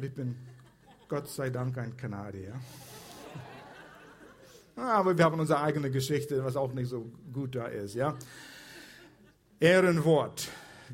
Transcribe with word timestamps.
Und 0.00 0.06
ich 0.06 0.14
bin 0.14 0.34
Gott 1.10 1.28
sei 1.28 1.50
Dank 1.50 1.76
ein 1.76 1.94
Kanadier. 1.94 2.54
Aber 4.76 5.18
wir 5.18 5.22
haben 5.26 5.38
unsere 5.38 5.60
eigene 5.60 5.90
Geschichte, 5.90 6.42
was 6.42 6.56
auch 6.56 6.72
nicht 6.72 6.88
so 6.88 7.12
gut 7.30 7.54
da 7.54 7.66
ist, 7.66 7.94
ja. 7.94 8.16
Ehrenwort. 9.60 10.48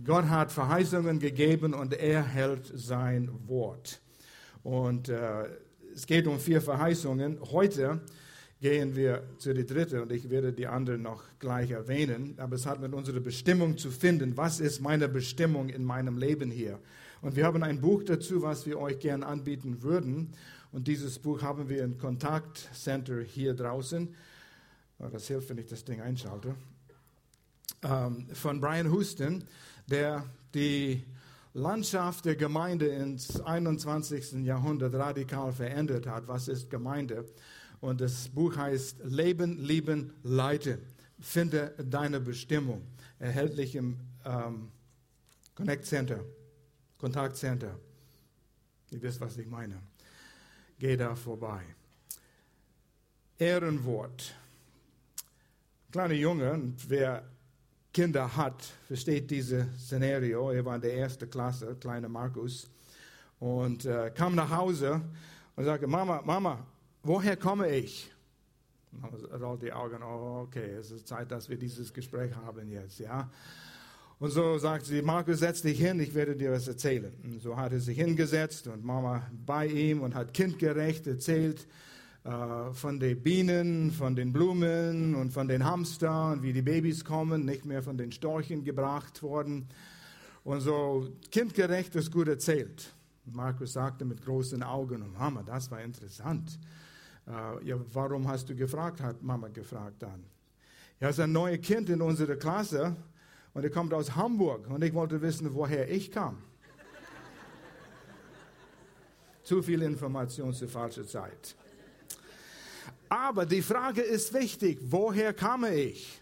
Gott 0.04 0.24
hat 0.24 0.50
Verheißungen 0.50 1.20
gegeben 1.20 1.72
und 1.72 1.94
er 1.94 2.24
hält 2.24 2.72
sein 2.74 3.30
Wort. 3.46 4.00
Und 4.64 5.08
äh, 5.08 5.50
es 5.94 6.04
geht 6.04 6.26
um 6.26 6.40
vier 6.40 6.60
Verheißungen. 6.60 7.38
Heute 7.52 8.00
gehen 8.60 8.96
wir 8.96 9.22
zu 9.38 9.54
der 9.54 9.62
dritten 9.62 10.00
und 10.00 10.10
ich 10.10 10.30
werde 10.30 10.52
die 10.52 10.66
anderen 10.66 11.02
noch 11.02 11.22
gleich 11.38 11.70
erwähnen. 11.70 12.34
Aber 12.38 12.56
es 12.56 12.66
hat 12.66 12.80
mit 12.80 12.92
unserer 12.92 13.20
Bestimmung 13.20 13.78
zu 13.78 13.92
finden. 13.92 14.36
Was 14.36 14.58
ist 14.58 14.80
meine 14.80 15.06
Bestimmung 15.08 15.68
in 15.68 15.84
meinem 15.84 16.18
Leben 16.18 16.50
hier? 16.50 16.80
Und 17.22 17.36
wir 17.36 17.44
haben 17.44 17.62
ein 17.62 17.80
Buch 17.80 18.02
dazu, 18.02 18.42
was 18.42 18.66
wir 18.66 18.78
euch 18.78 18.98
gern 18.98 19.22
anbieten 19.22 19.82
würden. 19.82 20.32
Und 20.72 20.88
dieses 20.88 21.18
Buch 21.18 21.42
haben 21.42 21.68
wir 21.68 21.82
im 21.82 21.98
Kontaktcenter 21.98 23.22
hier 23.22 23.54
draußen. 23.54 24.14
Das 24.98 25.26
hilft, 25.26 25.50
wenn 25.50 25.58
ich 25.58 25.66
das 25.66 25.84
Ding 25.84 26.00
einschalte. 26.00 26.54
Ähm, 27.82 28.28
von 28.32 28.60
Brian 28.60 28.92
Houston, 28.92 29.44
der 29.86 30.24
die 30.54 31.02
Landschaft 31.52 32.24
der 32.26 32.36
Gemeinde 32.36 32.86
ins 32.88 33.40
21. 33.40 34.44
Jahrhundert 34.44 34.94
radikal 34.94 35.52
verändert 35.52 36.06
hat. 36.06 36.28
Was 36.28 36.48
ist 36.48 36.68
Gemeinde? 36.68 37.24
Und 37.80 38.00
das 38.00 38.28
Buch 38.28 38.56
heißt 38.56 39.04
Leben, 39.04 39.58
Lieben, 39.58 40.12
Leiten. 40.22 40.78
Finde 41.18 41.74
deine 41.78 42.20
Bestimmung. 42.20 42.82
Erhältlich 43.18 43.74
im 43.74 43.96
ähm, 44.24 44.68
Connect 45.54 45.86
Center, 45.86 46.20
Kontaktcenter. 46.98 47.78
Ihr 48.90 49.02
wisst, 49.02 49.20
was 49.20 49.36
ich 49.38 49.46
meine. 49.46 49.80
Geh 50.78 50.96
da 50.96 51.14
vorbei. 51.14 51.62
Ehrenwort. 53.38 54.34
Kleiner 55.90 56.14
Junge, 56.14 56.74
wer 56.88 57.24
Kinder 57.92 58.36
hat, 58.36 58.62
versteht 58.86 59.30
dieses 59.30 59.66
Szenario. 59.78 60.50
Er 60.50 60.64
war 60.64 60.76
in 60.76 60.82
der 60.82 60.94
ersten 60.96 61.30
Klasse, 61.30 61.76
kleiner 61.76 62.08
Markus, 62.08 62.68
und 63.38 63.84
äh, 63.86 64.10
kam 64.14 64.34
nach 64.34 64.50
Hause 64.50 65.00
und 65.54 65.64
sagte, 65.64 65.86
Mama, 65.86 66.20
Mama, 66.22 66.66
woher 67.02 67.36
komme 67.36 67.68
ich? 67.70 68.10
Und 68.92 69.42
rollt 69.42 69.62
die 69.62 69.72
Augen, 69.72 70.02
oh, 70.02 70.42
okay, 70.46 70.72
es 70.72 70.90
ist 70.90 71.08
Zeit, 71.08 71.30
dass 71.30 71.48
wir 71.48 71.56
dieses 71.56 71.92
Gespräch 71.92 72.34
haben 72.34 72.70
jetzt, 72.70 72.98
ja. 72.98 73.30
Und 74.18 74.30
so 74.30 74.56
sagt 74.56 74.86
sie, 74.86 75.02
Markus, 75.02 75.40
setz 75.40 75.60
dich 75.60 75.78
hin, 75.78 76.00
ich 76.00 76.14
werde 76.14 76.34
dir 76.34 76.50
was 76.50 76.66
erzählen. 76.66 77.12
Und 77.22 77.42
so 77.42 77.54
hat 77.54 77.72
er 77.72 77.80
sich 77.80 77.98
hingesetzt 77.98 78.66
und 78.66 78.82
Mama 78.82 79.26
bei 79.44 79.66
ihm 79.66 80.00
und 80.00 80.14
hat 80.14 80.32
kindgerecht 80.32 81.06
erzählt, 81.06 81.66
äh, 82.24 82.72
von 82.72 82.98
den 82.98 83.22
Bienen, 83.22 83.90
von 83.90 84.16
den 84.16 84.32
Blumen 84.32 85.14
und 85.14 85.34
von 85.34 85.48
den 85.48 85.62
Hamstern, 85.64 86.42
wie 86.42 86.54
die 86.54 86.62
Babys 86.62 87.04
kommen, 87.04 87.44
nicht 87.44 87.66
mehr 87.66 87.82
von 87.82 87.98
den 87.98 88.10
Storchen 88.10 88.64
gebracht 88.64 89.22
worden. 89.22 89.68
Und 90.44 90.60
so 90.60 91.08
kindgerecht 91.30 91.94
ist 91.94 92.10
gut 92.10 92.28
erzählt. 92.28 92.90
Markus 93.26 93.74
sagte 93.74 94.06
mit 94.06 94.24
großen 94.24 94.62
Augen, 94.62 95.02
oh 95.02 95.18
Mama, 95.18 95.42
das 95.42 95.70
war 95.70 95.82
interessant. 95.82 96.58
Äh, 97.26 97.66
ja, 97.66 97.76
warum 97.92 98.26
hast 98.26 98.48
du 98.48 98.56
gefragt, 98.56 99.02
hat 99.02 99.22
Mama 99.22 99.48
gefragt 99.48 99.96
dann. 99.98 100.24
Ja, 101.00 101.10
ist 101.10 101.20
ein 101.20 101.32
neues 101.32 101.60
Kind 101.60 101.90
in 101.90 102.00
unserer 102.00 102.36
Klasse 102.36 102.96
und 103.56 103.64
er 103.64 103.70
kommt 103.70 103.94
aus 103.94 104.14
Hamburg 104.14 104.68
und 104.68 104.84
ich 104.84 104.92
wollte 104.92 105.22
wissen, 105.22 105.54
woher 105.54 105.90
ich 105.90 106.12
kam. 106.12 106.36
Zu 109.44 109.62
viel 109.62 109.80
Information 109.80 110.52
zur 110.52 110.68
falschen 110.68 111.08
Zeit. 111.08 111.56
Aber 113.08 113.46
die 113.46 113.62
Frage 113.62 114.02
ist 114.02 114.34
wichtig, 114.34 114.78
woher 114.82 115.32
kam 115.32 115.64
ich? 115.64 116.20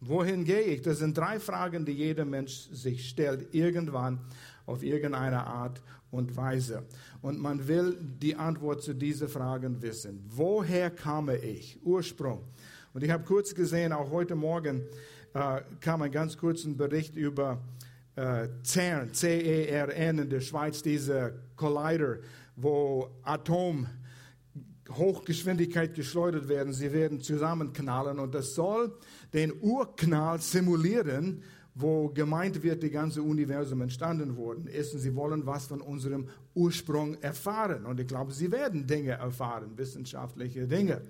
Wohin 0.00 0.46
gehe 0.46 0.62
ich? 0.62 0.80
Das 0.80 1.00
sind 1.00 1.18
drei 1.18 1.38
Fragen, 1.38 1.84
die 1.84 1.92
jeder 1.92 2.24
Mensch 2.24 2.70
sich 2.72 3.06
stellt, 3.06 3.54
irgendwann 3.54 4.18
auf 4.64 4.82
irgendeine 4.82 5.46
Art 5.46 5.82
und 6.10 6.34
Weise. 6.38 6.84
Und 7.20 7.38
man 7.38 7.68
will 7.68 7.98
die 8.00 8.34
Antwort 8.34 8.82
zu 8.82 8.94
diesen 8.94 9.28
Fragen 9.28 9.82
wissen. 9.82 10.24
Woher 10.26 10.90
kam 10.90 11.28
ich? 11.28 11.78
Ursprung. 11.84 12.42
Und 12.94 13.04
ich 13.04 13.10
habe 13.10 13.24
kurz 13.24 13.54
gesehen, 13.54 13.92
auch 13.92 14.10
heute 14.10 14.36
Morgen 14.36 14.86
äh, 15.34 15.60
kam 15.80 16.02
ein 16.02 16.12
ganz 16.12 16.36
kurzen 16.36 16.76
Bericht 16.76 17.16
über 17.16 17.58
äh, 18.16 18.48
CERN, 18.62 19.14
C-E-R-N 19.14 20.18
in 20.18 20.30
der 20.30 20.40
Schweiz, 20.40 20.82
diese 20.82 21.34
Collider, 21.56 22.18
wo 22.56 23.08
Atom 23.22 23.86
Hochgeschwindigkeit 24.90 25.94
geschleudert 25.94 26.48
werden. 26.48 26.72
Sie 26.72 26.92
werden 26.92 27.20
zusammenknallen 27.20 28.18
und 28.18 28.34
das 28.34 28.54
soll 28.54 28.92
den 29.32 29.52
Urknall 29.60 30.40
simulieren, 30.40 31.42
wo 31.74 32.08
gemeint 32.08 32.62
wird, 32.62 32.82
die 32.82 32.90
ganze 32.90 33.22
Universum 33.22 33.80
entstanden 33.80 34.36
worden 34.36 34.66
ist. 34.66 34.92
Und 34.92 35.00
sie 35.00 35.14
wollen 35.14 35.46
was 35.46 35.66
von 35.66 35.80
unserem 35.80 36.28
Ursprung 36.54 37.14
erfahren. 37.22 37.86
Und 37.86 37.98
ich 38.00 38.06
glaube, 38.06 38.32
sie 38.32 38.52
werden 38.52 38.86
Dinge 38.86 39.12
erfahren, 39.12 39.72
wissenschaftliche 39.76 40.66
Dinge. 40.66 41.00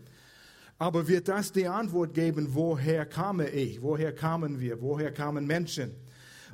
Aber 0.79 1.07
wird 1.07 1.29
das 1.29 1.53
die 1.53 1.67
Antwort 1.67 2.15
geben, 2.15 2.49
woher 2.51 3.07
kam 3.07 3.41
ich? 3.41 3.81
Woher 3.83 4.13
kamen 4.13 4.61
wir? 4.61 4.81
Woher 4.81 5.13
kamen 5.13 5.47
Menschen? 5.47 5.93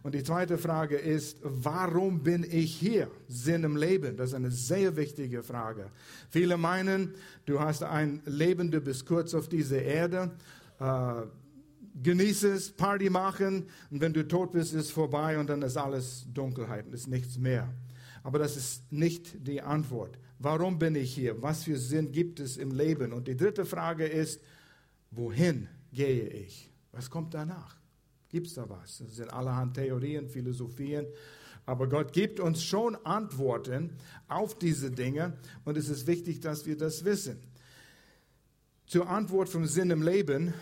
Und 0.03 0.15
die 0.15 0.23
zweite 0.23 0.59
Frage 0.59 0.97
ist, 0.97 1.39
warum 1.43 2.23
bin 2.23 2.45
ich 2.49 2.75
hier? 2.75 3.11
Sinn 3.27 3.65
im 3.65 3.77
Leben. 3.77 4.17
Das 4.17 4.31
ist 4.31 4.35
eine 4.35 4.51
sehr 4.51 4.97
wichtige 4.97 5.43
Frage. 5.43 5.91
Viele 6.31 6.57
meinen, 6.57 7.15
du 7.47 7.61
hast 7.61 7.83
ein 7.83 8.23
Leben, 8.25 8.71
du 8.71 8.81
bist 8.81 9.07
kurz 9.07 9.35
auf 9.35 9.49
dieser 9.49 9.83
Erde. 9.83 10.31
Äh, 10.79 11.23
genieße 12.03 12.53
es, 12.53 12.71
Party 12.71 13.11
machen 13.11 13.67
und 13.91 14.01
wenn 14.01 14.13
du 14.13 14.27
tot 14.27 14.53
bist, 14.53 14.73
ist 14.73 14.93
vorbei 14.93 15.39
und 15.39 15.49
dann 15.51 15.63
ist 15.63 15.77
alles 15.77 16.27
Dunkelheit 16.33 16.87
ist 16.89 17.09
nichts 17.09 17.37
mehr. 17.39 17.69
Aber 18.23 18.39
das 18.39 18.57
ist 18.57 18.93
nicht 18.93 19.47
die 19.47 19.61
Antwort. 19.61 20.19
Warum 20.39 20.79
bin 20.79 20.95
ich 20.95 21.15
hier? 21.15 21.43
Was 21.43 21.65
für 21.65 21.77
Sinn 21.77 22.13
gibt 22.13 22.39
es 22.39 22.57
im 22.57 22.71
Leben? 22.71 23.13
Und 23.13 23.27
die 23.27 23.37
dritte 23.37 23.65
Frage 23.65 24.07
ist, 24.07 24.41
wohin 25.11 25.69
gehe 25.93 26.29
ich? 26.29 26.71
Was 26.93 27.11
kommt 27.11 27.35
danach? 27.35 27.77
Gibt 28.29 28.47
es 28.47 28.55
da 28.55 28.69
was? 28.69 28.99
Das 28.99 29.17
sind 29.17 29.33
allerhand 29.33 29.75
Theorien, 29.75 30.29
Philosophien. 30.29 31.07
Aber 31.67 31.89
Gott 31.89 32.13
gibt 32.13 32.41
uns 32.41 32.63
schon 32.63 32.97
Antworten 33.05 33.91
auf 34.29 34.57
diese 34.59 34.91
Dinge 34.91 35.37
und 35.65 35.77
es 35.77 35.89
ist 35.89 36.07
wichtig, 36.07 36.41
dass 36.41 36.67
wir 36.67 36.77
das 36.77 37.05
wissen. 37.05 37.39
Zur 38.87 39.09
Antwort 39.09 39.49
vom 39.49 39.67
Sinn 39.67 39.91
im 39.91 40.03
Leben, 40.03 40.55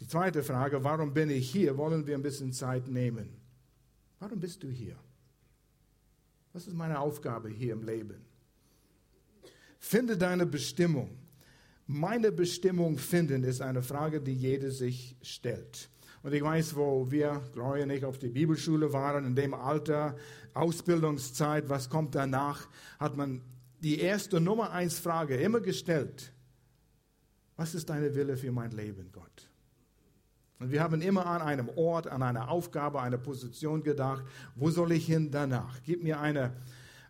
die 0.00 0.06
zweite 0.06 0.42
Frage, 0.42 0.84
warum 0.84 1.12
bin 1.12 1.28
ich 1.28 1.50
hier, 1.50 1.76
wollen 1.76 2.06
wir 2.06 2.14
ein 2.14 2.22
bisschen 2.22 2.52
Zeit 2.52 2.88
nehmen. 2.88 3.28
Warum 4.18 4.40
bist 4.40 4.62
du 4.62 4.68
hier? 4.68 4.96
Was 6.52 6.66
ist 6.66 6.74
meine 6.74 6.98
Aufgabe 7.00 7.50
hier 7.50 7.74
im 7.74 7.82
Leben? 7.82 8.24
Finde 9.78 10.16
deine 10.16 10.46
Bestimmung. 10.46 11.16
Meine 11.86 12.32
Bestimmung 12.32 12.98
finden 12.98 13.44
ist 13.44 13.60
eine 13.60 13.82
Frage, 13.82 14.20
die 14.20 14.34
jeder 14.34 14.70
sich 14.70 15.16
stellt. 15.22 15.88
Und 16.22 16.32
ich 16.32 16.42
weiß, 16.42 16.74
wo 16.74 17.08
wir, 17.10 17.40
und 17.54 17.90
ich, 17.90 18.04
auf 18.04 18.18
die 18.18 18.28
Bibelschule 18.28 18.92
waren, 18.92 19.24
in 19.24 19.36
dem 19.36 19.54
Alter, 19.54 20.16
Ausbildungszeit, 20.54 21.68
was 21.68 21.88
kommt 21.88 22.16
danach, 22.16 22.68
hat 22.98 23.16
man 23.16 23.42
die 23.80 24.00
erste 24.00 24.40
Nummer 24.40 24.72
eins 24.72 24.98
Frage 24.98 25.36
immer 25.36 25.60
gestellt. 25.60 26.32
Was 27.56 27.74
ist 27.74 27.88
deine 27.88 28.14
Wille 28.14 28.36
für 28.36 28.50
mein 28.50 28.72
Leben, 28.72 29.10
Gott? 29.12 29.48
Und 30.58 30.72
wir 30.72 30.82
haben 30.82 31.02
immer 31.02 31.26
an 31.26 31.42
einem 31.42 31.68
Ort, 31.76 32.08
an 32.08 32.22
einer 32.22 32.50
Aufgabe, 32.50 33.00
einer 33.00 33.18
Position 33.18 33.82
gedacht. 33.82 34.24
Wo 34.54 34.70
soll 34.70 34.92
ich 34.92 35.06
hin 35.06 35.30
danach? 35.30 35.80
Gib 35.84 36.02
mir 36.02 36.18
eine, 36.18 36.52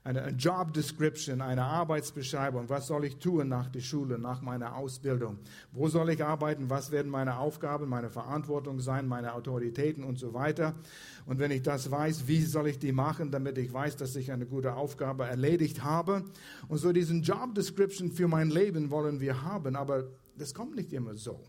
eine 0.07 0.29
Job 0.31 0.73
Description, 0.73 1.41
eine 1.41 1.65
Arbeitsbeschreibung. 1.65 2.69
Was 2.69 2.87
soll 2.87 3.07
ich 3.07 3.17
tun 3.17 3.49
nach 3.49 3.69
der 3.69 3.81
Schule, 3.81 4.19
nach 4.21 4.41
meiner 4.41 4.77
Ausbildung? 4.77 5.39
Wo 5.73 5.89
soll 5.89 6.11
ich 6.11 6.23
arbeiten? 6.23 6.71
Was 6.71 6.93
werden 6.93 7.11
meine 7.11 7.39
Aufgaben, 7.39 7.89
meine 7.89 8.09
Verantwortung 8.09 8.79
sein, 8.79 9.09
meine 9.09 9.35
Autoritäten 9.35 10.05
und 10.05 10.17
so 10.21 10.33
weiter? 10.33 10.77
Und 11.27 11.41
wenn 11.41 11.51
ich 11.51 11.63
das 11.63 11.91
weiß, 11.91 12.29
wie 12.29 12.43
soll 12.43 12.69
ich 12.69 12.79
die 12.79 12.93
machen, 12.93 13.33
damit 13.33 13.59
ich 13.59 13.73
weiß, 13.73 13.97
dass 13.97 14.15
ich 14.15 14.31
eine 14.31 14.47
gute 14.47 14.75
Aufgabe 14.75 15.25
erledigt 15.25 15.83
habe? 15.83 16.23
Und 16.69 16.79
so 16.79 16.93
diesen 16.93 17.23
Job 17.23 17.57
Description 17.57 18.13
für 18.13 18.29
mein 18.29 18.51
Leben 18.51 18.93
wollen 18.93 19.19
wir 19.19 19.43
haben, 19.43 19.75
aber 19.75 20.05
das 20.39 20.55
kommt 20.55 20.77
nicht 20.77 20.93
immer 20.93 21.17
so. 21.17 21.41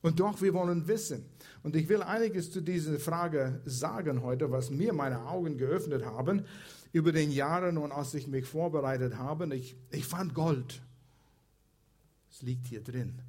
Und 0.00 0.18
doch, 0.18 0.40
wir 0.40 0.54
wollen 0.54 0.88
wissen. 0.88 1.26
Und 1.62 1.76
ich 1.76 1.88
will 1.88 2.02
einiges 2.02 2.50
zu 2.50 2.62
dieser 2.62 2.98
Frage 2.98 3.60
sagen 3.66 4.22
heute, 4.22 4.50
was 4.50 4.70
mir 4.70 4.92
meine 4.94 5.26
Augen 5.26 5.58
geöffnet 5.58 6.04
haben 6.04 6.44
über 6.92 7.12
den 7.12 7.30
Jahren 7.30 7.78
und 7.78 7.92
als 7.92 8.14
ich 8.14 8.26
mich 8.26 8.46
vorbereitet 8.46 9.16
habe, 9.16 9.54
ich, 9.54 9.76
ich 9.90 10.04
fand 10.04 10.34
Gold. 10.34 10.82
Es 12.30 12.42
liegt 12.42 12.66
hier 12.66 12.82
drin. 12.82 13.20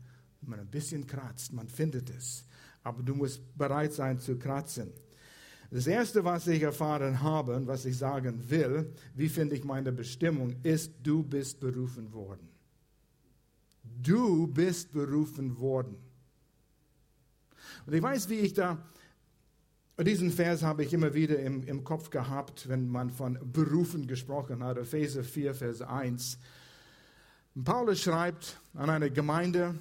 Wenn 0.42 0.50
man 0.50 0.60
ein 0.60 0.68
bisschen 0.68 1.08
kratzt, 1.08 1.54
man 1.54 1.70
findet 1.70 2.10
es. 2.10 2.46
Aber 2.84 3.02
du 3.02 3.16
musst 3.16 3.42
bereit 3.58 3.94
sein 3.94 4.20
zu 4.20 4.38
kratzen. 4.38 4.92
Das 5.72 5.88
Erste, 5.88 6.24
was 6.24 6.46
ich 6.48 6.62
erfahren 6.62 7.22
habe 7.22 7.56
und 7.56 7.66
was 7.66 7.86
ich 7.86 7.98
sagen 7.98 8.48
will, 8.50 8.94
wie 9.16 9.30
finde 9.30 9.56
ich 9.56 9.64
meine 9.64 9.92
Bestimmung, 9.92 10.56
ist, 10.62 10.92
du 11.02 11.24
bist 11.24 11.60
berufen 11.60 12.12
worden. 12.14 12.48
Du 14.02 14.46
bist 14.48 14.92
berufen 14.92 15.58
worden. 15.58 15.96
Und 17.86 17.94
ich 17.94 18.02
weiß, 18.02 18.30
wie 18.30 18.36
ich 18.36 18.54
da, 18.54 18.78
diesen 20.02 20.32
Vers 20.32 20.64
habe 20.64 20.84
ich 20.84 20.92
immer 20.92 21.14
wieder 21.14 21.38
im, 21.38 21.64
im 21.64 21.84
Kopf 21.84 22.10
gehabt, 22.10 22.68
wenn 22.68 22.88
man 22.88 23.12
von 23.12 23.38
berufen 23.52 24.08
gesprochen 24.08 24.64
hat, 24.64 24.78
Epheser 24.78 25.24
4, 25.24 25.54
Vers 25.54 25.82
1. 25.82 26.40
Und 27.54 27.64
Paulus 27.64 28.02
schreibt 28.02 28.60
an 28.74 28.90
eine 28.90 29.12
Gemeinde 29.12 29.76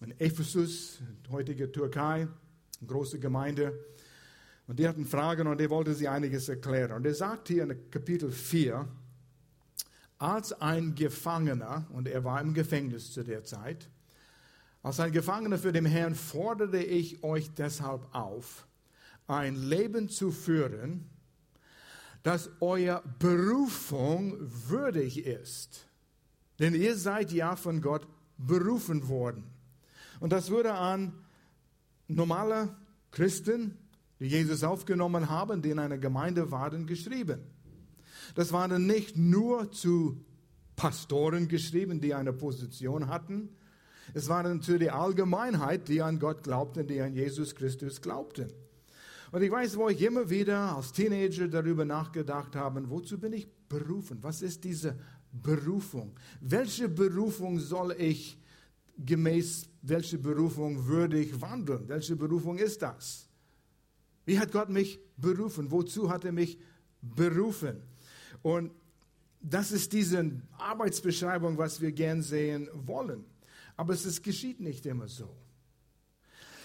in 0.00 0.12
Ephesus, 0.20 1.00
heutige 1.30 1.72
Türkei, 1.72 2.28
eine 2.80 2.86
große 2.86 3.18
Gemeinde, 3.18 3.76
und 4.68 4.78
die 4.78 4.86
hatten 4.86 5.06
Fragen 5.06 5.48
und 5.48 5.60
er 5.60 5.70
wollte 5.70 5.94
sie 5.94 6.06
einiges 6.06 6.48
erklären. 6.48 6.92
Und 6.92 7.06
er 7.06 7.14
sagt 7.14 7.48
hier 7.48 7.64
in 7.64 7.90
Kapitel 7.90 8.30
4, 8.30 8.86
als 10.18 10.52
ein 10.52 10.94
Gefangener, 10.94 11.86
und 11.92 12.06
er 12.06 12.22
war 12.22 12.40
im 12.40 12.54
Gefängnis 12.54 13.12
zu 13.12 13.24
der 13.24 13.42
Zeit, 13.42 13.88
als 14.82 15.00
ein 15.00 15.10
Gefangener 15.10 15.58
für 15.58 15.72
den 15.72 15.86
Herrn 15.86 16.14
fordere 16.14 16.82
ich 16.82 17.24
euch 17.24 17.50
deshalb 17.54 18.14
auf, 18.14 18.68
ein 19.28 19.54
Leben 19.54 20.08
zu 20.08 20.30
führen, 20.30 21.08
das 22.22 22.50
eurer 22.60 23.02
Berufung 23.18 24.36
würdig 24.40 25.24
ist. 25.24 25.86
Denn 26.58 26.74
ihr 26.74 26.96
seid 26.96 27.30
ja 27.32 27.54
von 27.54 27.80
Gott 27.80 28.06
berufen 28.36 29.08
worden. 29.08 29.44
Und 30.18 30.32
das 30.32 30.50
wurde 30.50 30.74
an 30.74 31.12
normale 32.08 32.74
Christen, 33.12 33.78
die 34.18 34.26
Jesus 34.26 34.64
aufgenommen 34.64 35.30
haben, 35.30 35.62
die 35.62 35.70
in 35.70 35.78
einer 35.78 35.98
Gemeinde 35.98 36.50
waren, 36.50 36.86
geschrieben. 36.86 37.40
Das 38.34 38.52
waren 38.52 38.86
nicht 38.86 39.16
nur 39.16 39.70
zu 39.70 40.24
Pastoren 40.74 41.48
geschrieben, 41.48 42.00
die 42.00 42.14
eine 42.14 42.32
Position 42.32 43.08
hatten, 43.08 43.50
es 44.14 44.28
waren 44.28 44.62
zu 44.62 44.78
der 44.78 44.94
Allgemeinheit, 44.94 45.88
die 45.88 46.00
an 46.00 46.18
Gott 46.18 46.42
glaubten, 46.42 46.86
die 46.86 47.00
an 47.00 47.12
Jesus 47.12 47.54
Christus 47.54 48.00
glaubten. 48.00 48.48
Und 49.30 49.42
ich 49.42 49.50
weiß, 49.50 49.76
wo 49.76 49.88
ich 49.88 50.00
immer 50.00 50.28
wieder 50.28 50.76
als 50.76 50.92
Teenager 50.92 51.48
darüber 51.48 51.84
nachgedacht 51.84 52.56
habe, 52.56 52.88
wozu 52.88 53.18
bin 53.18 53.32
ich 53.34 53.46
berufen? 53.68 54.18
Was 54.22 54.42
ist 54.42 54.64
diese 54.64 54.98
Berufung? 55.32 56.14
Welche 56.40 56.88
Berufung 56.88 57.58
soll 57.58 57.94
ich 57.98 58.38
gemäß, 58.96 59.68
welche 59.82 60.18
Berufung 60.18 60.86
würde 60.86 61.18
ich 61.20 61.40
wandeln? 61.40 61.88
Welche 61.88 62.16
Berufung 62.16 62.58
ist 62.58 62.80
das? 62.80 63.28
Wie 64.24 64.38
hat 64.38 64.52
Gott 64.52 64.70
mich 64.70 64.98
berufen? 65.16 65.70
Wozu 65.70 66.10
hat 66.10 66.24
er 66.24 66.32
mich 66.32 66.58
berufen? 67.02 67.82
Und 68.42 68.72
das 69.40 69.72
ist 69.72 69.92
diese 69.92 70.32
Arbeitsbeschreibung, 70.58 71.56
was 71.58 71.80
wir 71.80 71.92
gern 71.92 72.22
sehen 72.22 72.68
wollen. 72.72 73.24
Aber 73.76 73.94
es 73.94 74.04
ist, 74.04 74.22
geschieht 74.22 74.60
nicht 74.60 74.84
immer 74.86 75.06
so. 75.06 75.28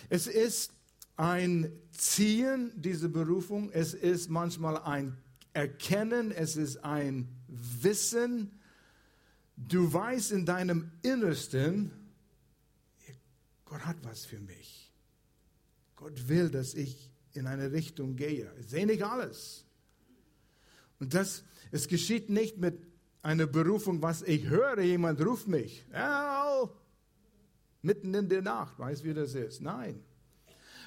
Es 0.09 0.27
ist 0.27 0.73
ein 1.15 1.71
Ziehen, 1.91 2.71
diese 2.75 3.09
Berufung. 3.09 3.69
Es 3.71 3.93
ist 3.93 4.29
manchmal 4.29 4.77
ein 4.77 5.17
Erkennen. 5.53 6.31
Es 6.31 6.55
ist 6.55 6.77
ein 6.83 7.27
Wissen. 7.47 8.59
Du 9.55 9.91
weißt 9.91 10.31
in 10.31 10.45
deinem 10.45 10.91
Innersten, 11.03 11.91
Gott 13.65 13.85
hat 13.85 13.97
was 14.03 14.25
für 14.25 14.39
mich. 14.39 14.91
Gott 15.95 16.27
will, 16.27 16.49
dass 16.49 16.73
ich 16.73 17.09
in 17.33 17.47
eine 17.47 17.71
Richtung 17.71 18.15
gehe. 18.15 18.51
Ich 18.59 18.67
sehe 18.67 18.85
nicht 18.85 19.03
alles. 19.03 19.65
Und 20.99 21.13
das, 21.13 21.43
es 21.71 21.87
geschieht 21.87 22.29
nicht 22.29 22.57
mit 22.57 22.79
einer 23.21 23.47
Berufung, 23.47 24.01
was 24.01 24.21
ich 24.21 24.47
höre, 24.47 24.79
jemand 24.81 25.23
ruft 25.25 25.47
mich. 25.47 25.85
Al, 25.91 26.69
mitten 27.81 28.13
in 28.13 28.29
der 28.29 28.41
Nacht, 28.41 28.77
weißt 28.79 29.03
wie 29.03 29.13
das 29.13 29.33
ist? 29.33 29.61
Nein. 29.61 30.03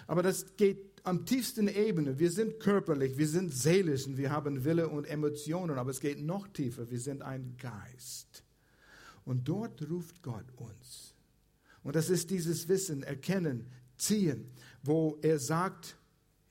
Aber 0.06 0.22
das 0.22 0.56
geht 0.56 1.00
am 1.02 1.24
tiefsten 1.24 1.68
Ebene. 1.68 2.18
Wir 2.18 2.30
sind 2.30 2.60
körperlich, 2.60 3.16
wir 3.16 3.28
sind 3.28 3.52
seelisch 3.54 4.06
und 4.06 4.16
wir 4.16 4.30
haben 4.30 4.64
Wille 4.64 4.88
und 4.88 5.04
Emotionen, 5.04 5.78
aber 5.78 5.90
es 5.90 6.00
geht 6.00 6.20
noch 6.20 6.48
tiefer. 6.48 6.90
Wir 6.90 7.00
sind 7.00 7.22
ein 7.22 7.56
Geist. 7.58 8.44
Und 9.24 9.48
dort 9.48 9.88
ruft 9.88 10.22
Gott 10.22 10.46
uns. 10.56 11.14
Und 11.82 11.96
das 11.96 12.10
ist 12.10 12.30
dieses 12.30 12.68
Wissen, 12.68 13.02
Erkennen, 13.02 13.70
Ziehen, 13.96 14.50
wo 14.82 15.18
er 15.22 15.38
sagt, 15.38 15.96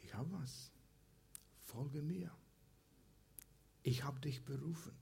ich 0.01 0.13
habe 0.13 0.31
was, 0.31 0.71
folge 1.61 2.01
mir. 2.01 2.31
Ich 3.83 4.03
habe 4.03 4.19
dich 4.19 4.43
berufen. 4.43 4.93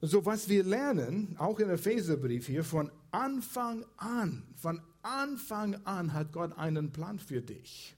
So 0.00 0.24
was 0.24 0.48
wir 0.48 0.62
lernen, 0.62 1.34
auch 1.38 1.58
im 1.58 1.70
Epheserbrief 1.70 2.46
hier, 2.46 2.62
von 2.62 2.90
Anfang 3.10 3.84
an, 3.96 4.44
von 4.54 4.80
Anfang 5.02 5.74
an 5.84 6.12
hat 6.12 6.32
Gott 6.32 6.56
einen 6.56 6.92
Plan 6.92 7.18
für 7.18 7.40
dich. 7.40 7.96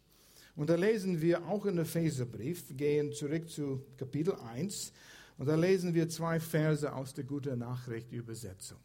Und 0.57 0.71
da 0.71 0.77
lesen 0.77 1.21
wir 1.21 1.47
auch 1.47 1.67
in 1.67 1.77
Epheserbrief, 1.77 2.65
gehen 2.77 3.13
zurück 3.13 3.51
zu 3.51 3.85
Kapitel 3.99 4.35
1, 4.35 4.93
und 5.37 5.47
da 5.47 5.55
lesen 5.55 5.95
wir 5.95 6.09
zwei 6.09 6.39
Verse 6.39 6.91
aus 6.93 7.15
der 7.15 7.25
Gute 7.25 7.57
Nachricht 7.57 8.13
Übersetzung. 8.13 8.79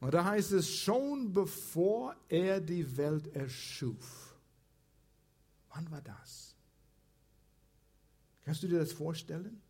Und 0.00 0.12
da 0.14 0.24
heißt 0.24 0.52
es, 0.52 0.70
schon 0.70 1.32
bevor 1.32 2.14
er 2.28 2.60
die 2.60 2.96
Welt 2.96 3.34
erschuf. 3.34 4.34
Wann 5.70 5.90
war 5.90 6.00
das? 6.00 6.54
Kannst 8.44 8.62
du 8.62 8.68
dir 8.68 8.78
das 8.78 8.92
vorstellen? 8.92 9.60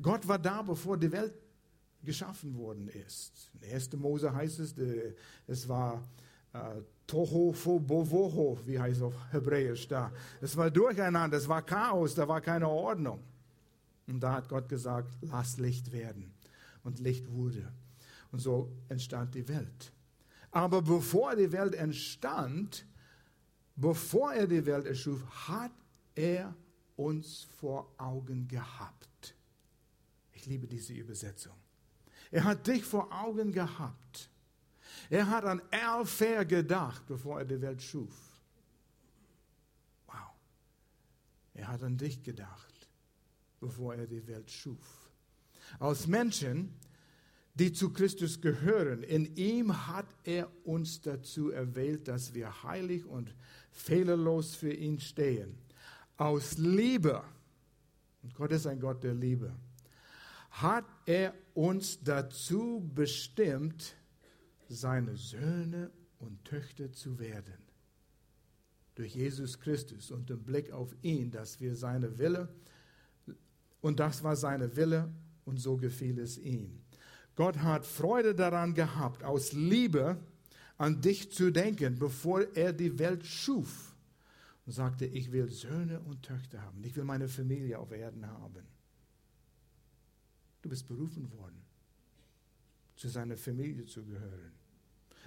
Gott 0.00 0.26
war 0.26 0.38
da, 0.38 0.62
bevor 0.62 0.96
die 0.96 1.10
Welt 1.10 1.34
geschaffen 2.02 2.56
worden 2.56 2.88
ist. 2.88 3.50
In 3.60 3.72
1. 3.72 3.92
Mose 3.94 4.32
heißt 4.32 4.60
es, 4.60 4.74
es 5.46 5.68
war 5.68 6.02
äh, 6.52 6.82
Toho 7.06 7.52
Bovoho, 7.78 8.58
wie 8.64 8.78
heißt 8.78 8.96
es 8.96 9.02
auf 9.02 9.14
Hebräisch 9.30 9.86
da. 9.86 10.12
Es 10.40 10.56
war 10.56 10.70
Durcheinander, 10.70 11.36
es 11.36 11.48
war 11.48 11.62
Chaos, 11.62 12.14
da 12.14 12.26
war 12.26 12.40
keine 12.40 12.68
Ordnung. 12.68 13.22
Und 14.06 14.20
da 14.20 14.34
hat 14.34 14.48
Gott 14.48 14.68
gesagt, 14.68 15.16
lass 15.20 15.58
Licht 15.58 15.92
werden. 15.92 16.32
Und 16.82 16.98
Licht 17.00 17.30
wurde. 17.30 17.72
Und 18.32 18.40
so 18.40 18.70
entstand 18.88 19.34
die 19.34 19.46
Welt. 19.48 19.92
Aber 20.50 20.82
bevor 20.82 21.34
die 21.36 21.50
Welt 21.52 21.74
entstand, 21.74 22.86
bevor 23.74 24.32
er 24.32 24.46
die 24.46 24.64
Welt 24.64 24.86
erschuf, 24.86 25.20
hat 25.48 25.72
er 26.14 26.54
uns 26.96 27.46
vor 27.58 27.92
Augen 27.98 28.48
gehabt. 28.48 29.08
Ich 30.46 30.50
liebe 30.50 30.68
diese 30.68 30.92
Übersetzung. 30.92 31.56
Er 32.30 32.44
hat 32.44 32.68
dich 32.68 32.84
vor 32.84 33.12
Augen 33.12 33.50
gehabt. 33.50 34.30
Er 35.10 35.28
hat 35.28 35.44
an 35.44 35.60
Alfair 35.72 36.44
gedacht, 36.44 37.04
bevor 37.04 37.40
er 37.40 37.44
die 37.44 37.60
Welt 37.60 37.82
schuf. 37.82 38.14
Wow. 40.06 40.30
Er 41.54 41.66
hat 41.66 41.82
an 41.82 41.98
dich 41.98 42.22
gedacht, 42.22 42.88
bevor 43.58 43.96
er 43.96 44.06
die 44.06 44.24
Welt 44.28 44.48
schuf. 44.48 45.10
Als 45.80 46.06
Menschen, 46.06 46.72
die 47.54 47.72
zu 47.72 47.92
Christus 47.92 48.40
gehören, 48.40 49.02
in 49.02 49.34
ihm 49.34 49.88
hat 49.88 50.06
er 50.22 50.48
uns 50.64 51.00
dazu 51.00 51.50
erwählt, 51.50 52.06
dass 52.06 52.34
wir 52.34 52.62
heilig 52.62 53.04
und 53.04 53.34
fehlerlos 53.72 54.54
für 54.54 54.72
ihn 54.72 55.00
stehen. 55.00 55.58
Aus 56.16 56.56
Liebe, 56.56 57.24
und 58.22 58.32
Gott 58.36 58.52
ist 58.52 58.68
ein 58.68 58.78
Gott 58.78 59.02
der 59.02 59.14
Liebe, 59.14 59.52
hat 60.62 60.86
er 61.04 61.34
uns 61.54 62.02
dazu 62.02 62.90
bestimmt, 62.94 63.96
seine 64.68 65.16
Söhne 65.16 65.90
und 66.18 66.44
Töchter 66.44 66.92
zu 66.92 67.18
werden. 67.18 67.58
Durch 68.94 69.14
Jesus 69.14 69.60
Christus 69.60 70.10
und 70.10 70.30
den 70.30 70.42
Blick 70.42 70.72
auf 70.72 70.94
ihn, 71.02 71.30
dass 71.30 71.60
wir 71.60 71.76
seine 71.76 72.18
Wille, 72.18 72.48
und 73.82 74.00
das 74.00 74.24
war 74.24 74.34
seine 74.36 74.74
Wille, 74.76 75.12
und 75.44 75.60
so 75.60 75.76
gefiel 75.76 76.18
es 76.18 76.38
ihm. 76.38 76.80
Gott 77.36 77.58
hat 77.58 77.84
Freude 77.84 78.34
daran 78.34 78.74
gehabt, 78.74 79.22
aus 79.22 79.52
Liebe 79.52 80.18
an 80.78 81.00
dich 81.00 81.30
zu 81.30 81.50
denken, 81.50 81.98
bevor 81.98 82.40
er 82.56 82.72
die 82.72 82.98
Welt 82.98 83.24
schuf. 83.24 83.94
Und 84.64 84.72
sagte, 84.72 85.06
ich 85.06 85.30
will 85.30 85.48
Söhne 85.48 86.00
und 86.00 86.24
Töchter 86.24 86.60
haben. 86.62 86.82
Ich 86.82 86.96
will 86.96 87.04
meine 87.04 87.28
Familie 87.28 87.78
auf 87.78 87.92
Erden 87.92 88.26
haben. 88.26 88.64
Du 90.66 90.70
bist 90.70 90.88
berufen 90.88 91.30
worden, 91.30 91.62
zu 92.96 93.06
seiner 93.08 93.36
Familie 93.36 93.86
zu 93.86 94.04
gehören. 94.04 94.50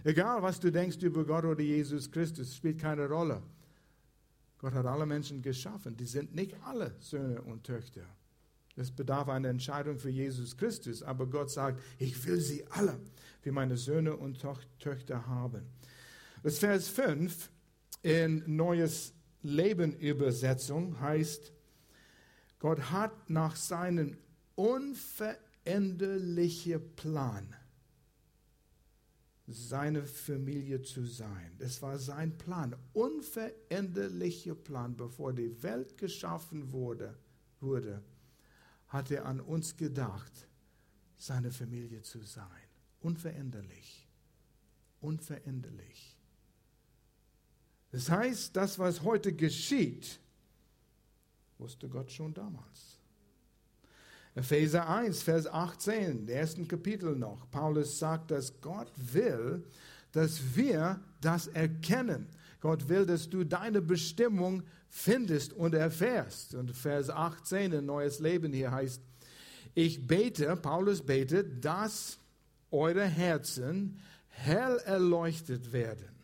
Egal, 0.04 0.42
was 0.42 0.60
du 0.60 0.70
denkst 0.70 0.98
über 0.98 1.24
Gott 1.24 1.46
oder 1.46 1.62
Jesus 1.62 2.12
Christus, 2.12 2.58
spielt 2.58 2.78
keine 2.78 3.08
Rolle. 3.08 3.42
Gott 4.58 4.74
hat 4.74 4.86
alle 4.86 5.06
Menschen 5.06 5.42
geschaffen. 5.42 5.96
Die 5.96 6.08
sind 6.08 6.36
nicht 6.36 6.54
alle 6.66 6.94
Söhne 7.00 7.42
und 7.42 7.64
Töchter. 7.64 8.02
Es 8.76 8.92
bedarf 8.92 9.30
einer 9.30 9.48
Entscheidung 9.48 9.98
für 9.98 10.10
Jesus 10.10 10.58
Christus, 10.58 11.02
aber 11.04 11.26
Gott 11.26 11.50
sagt, 11.50 11.82
ich 12.00 12.26
will 12.26 12.42
sie 12.42 12.68
alle 12.72 13.00
für 13.40 13.54
meine 13.54 13.78
Söhne 13.78 14.18
und 14.18 14.46
Töchter 14.78 15.26
haben. 15.26 15.62
Das 16.44 16.60
Vers 16.60 16.90
5 16.90 17.50
in 18.02 18.44
Neues 18.58 19.14
Leben 19.42 19.94
Übersetzung 19.94 21.00
heißt, 21.00 21.54
Gott 22.60 22.92
hat 22.92 23.30
nach 23.30 23.56
seinem 23.56 24.18
unveränderlichen 24.60 26.96
Plan 26.98 27.56
seine 29.48 30.06
Familie 30.06 30.82
zu 30.82 31.06
sein. 31.06 31.56
Das 31.58 31.82
war 31.82 31.98
sein 31.98 32.38
Plan, 32.38 32.76
unveränderlicher 32.92 34.56
Plan, 34.56 34.98
bevor 34.98 35.32
die 35.32 35.64
Welt 35.64 35.98
geschaffen 35.98 36.74
wurde, 36.74 37.18
wurde, 37.62 38.04
hat 38.90 39.12
er 39.12 39.26
an 39.26 39.40
uns 39.40 39.78
gedacht, 39.78 40.50
seine 41.18 41.52
Familie 41.52 42.02
zu 42.02 42.22
sein. 42.22 42.68
Unveränderlich. 43.00 44.10
Unveränderlich. 45.00 46.18
Das 47.92 48.10
heißt, 48.10 48.58
das, 48.58 48.78
was 48.78 49.04
heute 49.04 49.32
geschieht, 49.34 50.20
wusste 51.58 51.88
Gott 51.88 52.12
schon 52.12 52.34
damals. 52.34 52.89
Epheser 54.40 54.88
1, 54.88 55.22
Vers 55.22 55.48
18, 55.48 56.26
der 56.26 56.40
ersten 56.40 56.66
Kapitel 56.66 57.14
noch. 57.14 57.52
Paulus 57.52 58.00
sagt, 58.00 58.32
dass 58.32 58.62
Gott 58.62 58.90
will, 58.96 59.66
dass 60.14 60.56
wir 60.56 61.02
das 61.20 61.48
erkennen. 61.48 62.30
Gott 62.62 62.88
will, 62.88 63.06
dass 63.06 63.30
du 63.30 63.44
deine 63.44 63.82
Bestimmung 63.82 64.64
findest 64.88 65.52
und 65.52 65.74
erfährst. 65.74 66.56
Und 66.56 66.72
Vers 66.72 67.10
18, 67.10 67.74
ein 67.74 67.86
neues 67.86 68.20
Leben 68.20 68.54
hier 68.54 68.72
heißt, 68.72 69.02
ich 69.76 70.08
bete, 70.08 70.56
Paulus 70.56 71.02
betet, 71.02 71.66
dass 71.66 72.18
eure 72.72 73.04
Herzen 73.04 74.00
hell 74.30 74.78
erleuchtet 74.86 75.74
werden, 75.74 76.16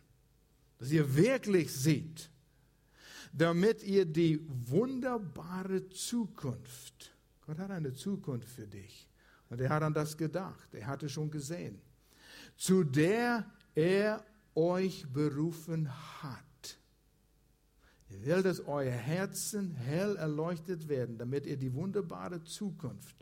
dass 0.78 0.90
ihr 0.90 1.14
wirklich 1.14 1.70
seht, 1.70 2.30
damit 3.34 3.82
ihr 3.82 4.06
die 4.06 4.40
wunderbare 4.48 5.90
Zukunft, 5.90 7.12
Gott 7.46 7.58
hat 7.58 7.70
eine 7.70 7.92
Zukunft 7.92 8.48
für 8.48 8.66
dich. 8.66 9.08
Und 9.48 9.60
er 9.60 9.70
hat 9.70 9.82
an 9.82 9.94
das 9.94 10.16
gedacht. 10.16 10.74
Er 10.74 10.86
hatte 10.86 11.08
schon 11.08 11.30
gesehen. 11.30 11.80
Zu 12.56 12.82
der 12.82 13.46
er 13.74 14.24
euch 14.54 15.06
berufen 15.12 15.88
hat. 16.22 16.42
Er 18.08 18.24
will, 18.24 18.42
dass 18.42 18.60
euer 18.60 18.92
Herzen 18.92 19.70
hell 19.74 20.16
erleuchtet 20.16 20.88
werden, 20.88 21.18
damit 21.18 21.46
ihr 21.46 21.56
die 21.56 21.72
wunderbare 21.72 22.42
Zukunft, 22.44 23.16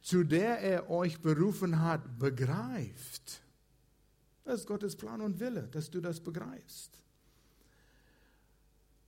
zu 0.00 0.24
der 0.24 0.58
er 0.58 0.90
euch 0.90 1.20
berufen 1.20 1.80
hat, 1.80 2.18
begreift. 2.18 3.42
Das 4.44 4.60
ist 4.60 4.66
Gottes 4.66 4.96
Plan 4.96 5.20
und 5.20 5.38
Wille, 5.38 5.68
dass 5.68 5.90
du 5.90 6.00
das 6.00 6.20
begreifst 6.20 7.01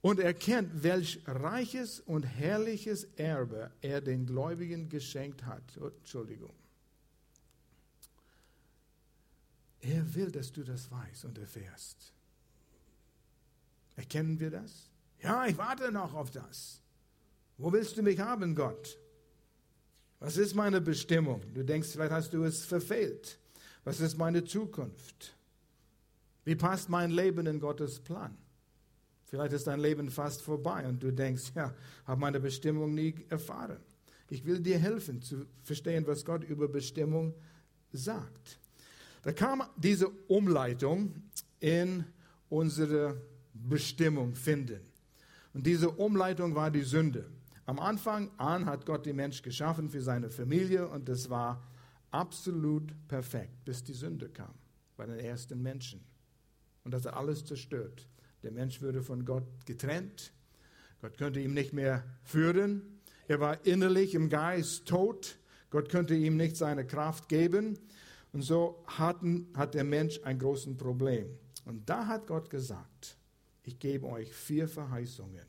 und 0.04 0.20
erkennt, 0.20 0.82
welch 0.82 1.18
reiches 1.24 1.98
und 1.98 2.24
herrliches 2.24 3.04
Erbe 3.16 3.70
er 3.80 4.02
den 4.02 4.26
Gläubigen 4.26 4.90
geschenkt 4.90 5.46
hat. 5.46 5.62
Oh, 5.80 5.86
Entschuldigung. 5.86 6.52
Er 9.80 10.14
will, 10.14 10.30
dass 10.30 10.52
du 10.52 10.62
das 10.62 10.90
weißt 10.90 11.24
und 11.24 11.38
erfährst. 11.38 12.12
Erkennen 13.96 14.38
wir 14.38 14.50
das? 14.50 14.90
Ja, 15.22 15.46
ich 15.46 15.56
warte 15.56 15.90
noch 15.90 16.12
auf 16.12 16.30
das. 16.30 16.82
Wo 17.56 17.72
willst 17.72 17.96
du 17.96 18.02
mich 18.02 18.20
haben, 18.20 18.54
Gott? 18.54 18.98
Was 20.20 20.36
ist 20.36 20.54
meine 20.54 20.82
Bestimmung? 20.82 21.40
Du 21.54 21.64
denkst, 21.64 21.88
vielleicht 21.92 22.12
hast 22.12 22.34
du 22.34 22.44
es 22.44 22.62
verfehlt. 22.62 23.38
Was 23.84 24.00
ist 24.00 24.18
meine 24.18 24.44
Zukunft? 24.44 25.34
Wie 26.44 26.56
passt 26.56 26.90
mein 26.90 27.10
Leben 27.10 27.46
in 27.46 27.58
Gottes 27.58 28.00
Plan? 28.00 28.36
Vielleicht 29.34 29.52
ist 29.52 29.66
dein 29.66 29.80
Leben 29.80 30.08
fast 30.10 30.42
vorbei 30.42 30.86
und 30.86 31.02
du 31.02 31.12
denkst, 31.12 31.50
ja, 31.56 31.74
habe 32.06 32.20
meine 32.20 32.38
Bestimmung 32.38 32.94
nie 32.94 33.16
erfahren. 33.30 33.78
Ich 34.30 34.46
will 34.46 34.60
dir 34.60 34.78
helfen 34.78 35.20
zu 35.22 35.46
verstehen, 35.64 36.06
was 36.06 36.24
Gott 36.24 36.44
über 36.44 36.68
Bestimmung 36.68 37.34
sagt. 37.92 38.60
Da 39.22 39.32
kam 39.32 39.64
diese 39.76 40.08
Umleitung 40.28 41.16
in 41.58 42.04
unsere 42.48 43.20
Bestimmung 43.52 44.36
finden. 44.36 44.78
Und 45.52 45.66
diese 45.66 45.90
Umleitung 45.90 46.54
war 46.54 46.70
die 46.70 46.82
Sünde. 46.82 47.26
Am 47.66 47.80
Anfang 47.80 48.30
an 48.38 48.66
hat 48.66 48.86
Gott 48.86 49.04
den 49.04 49.16
Mensch 49.16 49.42
geschaffen 49.42 49.90
für 49.90 50.00
seine 50.00 50.30
Familie 50.30 50.86
und 50.86 51.08
das 51.08 51.28
war 51.28 51.60
absolut 52.12 52.94
perfekt, 53.08 53.64
bis 53.64 53.82
die 53.82 53.94
Sünde 53.94 54.28
kam 54.28 54.54
bei 54.96 55.06
den 55.06 55.18
ersten 55.18 55.60
Menschen. 55.60 56.04
Und 56.84 56.94
das 56.94 57.04
hat 57.04 57.14
alles 57.14 57.44
zerstört. 57.44 58.06
Der 58.44 58.52
Mensch 58.52 58.82
würde 58.82 59.02
von 59.02 59.24
Gott 59.24 59.46
getrennt. 59.64 60.34
Gott 61.00 61.16
könnte 61.16 61.40
ihm 61.40 61.54
nicht 61.54 61.72
mehr 61.72 62.04
führen. 62.22 63.00
Er 63.26 63.40
war 63.40 63.64
innerlich 63.64 64.14
im 64.14 64.28
Geist 64.28 64.86
tot. 64.86 65.38
Gott 65.70 65.88
könnte 65.88 66.14
ihm 66.14 66.36
nicht 66.36 66.58
seine 66.58 66.86
Kraft 66.86 67.30
geben. 67.30 67.78
Und 68.34 68.42
so 68.42 68.84
hatten, 68.86 69.48
hat 69.54 69.72
der 69.72 69.84
Mensch 69.84 70.20
ein 70.24 70.38
großes 70.38 70.76
Problem. 70.76 71.26
Und 71.64 71.88
da 71.88 72.06
hat 72.06 72.26
Gott 72.26 72.50
gesagt, 72.50 73.16
ich 73.62 73.78
gebe 73.78 74.06
euch 74.08 74.34
vier 74.34 74.68
Verheißungen. 74.68 75.46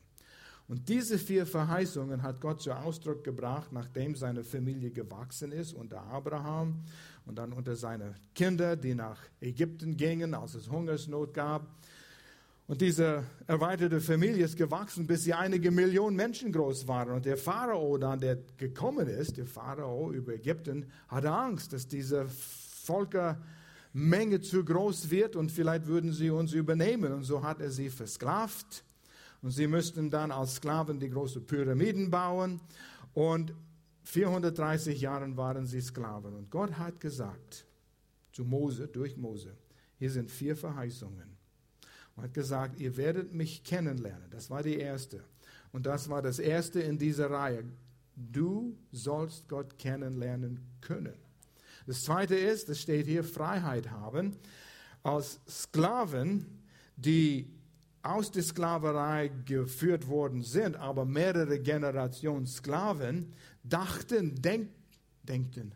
Und 0.66 0.88
diese 0.88 1.18
vier 1.18 1.46
Verheißungen 1.46 2.22
hat 2.22 2.40
Gott 2.40 2.62
zu 2.62 2.72
Ausdruck 2.72 3.22
gebracht, 3.24 3.72
nachdem 3.72 4.14
seine 4.14 4.42
Familie 4.42 4.90
gewachsen 4.90 5.52
ist 5.52 5.74
unter 5.74 6.02
Abraham 6.02 6.82
und 7.26 7.36
dann 7.36 7.52
unter 7.52 7.76
seine 7.76 8.14
Kinder, 8.34 8.74
die 8.74 8.94
nach 8.94 9.20
Ägypten 9.40 9.98
gingen, 9.98 10.32
als 10.32 10.54
es 10.54 10.70
Hungersnot 10.70 11.34
gab. 11.34 11.68
Und 12.68 12.80
diese 12.80 13.22
erweiterte 13.46 14.00
Familie 14.00 14.44
ist 14.44 14.56
gewachsen, 14.56 15.06
bis 15.06 15.22
sie 15.22 15.32
einige 15.32 15.70
Millionen 15.70 16.16
Menschen 16.16 16.50
groß 16.50 16.88
waren. 16.88 17.12
Und 17.12 17.24
der 17.24 17.36
Pharao 17.36 17.96
dann, 17.96 18.18
der 18.18 18.38
gekommen 18.56 19.06
ist, 19.06 19.36
der 19.36 19.46
Pharao 19.46 20.12
über 20.12 20.34
Ägypten, 20.34 20.90
hatte 21.06 21.30
Angst, 21.30 21.72
dass 21.72 21.86
diese 21.86 22.26
Völkermenge 22.28 24.40
zu 24.40 24.64
groß 24.64 25.10
wird 25.10 25.36
und 25.36 25.52
vielleicht 25.52 25.86
würden 25.86 26.12
sie 26.12 26.30
uns 26.30 26.52
übernehmen. 26.52 27.12
Und 27.12 27.22
so 27.22 27.44
hat 27.44 27.60
er 27.60 27.70
sie 27.70 27.88
versklavt. 27.88 28.82
Und 29.42 29.52
sie 29.52 29.68
müssten 29.68 30.10
dann 30.10 30.32
als 30.32 30.56
Sklaven 30.56 30.98
die 30.98 31.10
großen 31.10 31.46
Pyramiden 31.46 32.10
bauen. 32.10 32.60
Und 33.14 33.54
430 34.02 35.00
Jahre 35.00 35.36
waren 35.36 35.66
sie 35.66 35.80
Sklaven. 35.80 36.34
Und 36.34 36.50
Gott 36.50 36.76
hat 36.78 36.98
gesagt 36.98 37.64
zu 38.32 38.44
Mose, 38.44 38.88
durch 38.88 39.16
Mose, 39.16 39.56
hier 39.98 40.10
sind 40.10 40.32
vier 40.32 40.56
Verheißungen 40.56 41.35
und 42.16 42.24
hat 42.24 42.34
gesagt, 42.34 42.80
ihr 42.80 42.96
werdet 42.96 43.34
mich 43.34 43.62
kennenlernen. 43.62 44.28
Das 44.30 44.50
war 44.50 44.62
die 44.62 44.78
erste. 44.78 45.22
Und 45.72 45.86
das 45.86 46.08
war 46.08 46.22
das 46.22 46.38
erste 46.38 46.80
in 46.80 46.98
dieser 46.98 47.30
Reihe. 47.30 47.64
Du 48.16 48.76
sollst 48.92 49.48
Gott 49.48 49.78
kennenlernen 49.78 50.60
können. 50.80 51.14
Das 51.86 52.02
zweite 52.02 52.34
ist, 52.34 52.68
es 52.68 52.80
steht 52.80 53.06
hier, 53.06 53.22
Freiheit 53.22 53.90
haben. 53.90 54.36
Als 55.02 55.40
Sklaven, 55.46 56.46
die 56.96 57.52
aus 58.02 58.30
der 58.30 58.42
Sklaverei 58.42 59.30
geführt 59.44 60.08
worden 60.08 60.42
sind, 60.42 60.76
aber 60.76 61.04
mehrere 61.04 61.60
Generationen 61.60 62.46
Sklaven, 62.46 63.34
dachten, 63.62 64.40
denk, 64.40 64.70
denkten, 65.22 65.72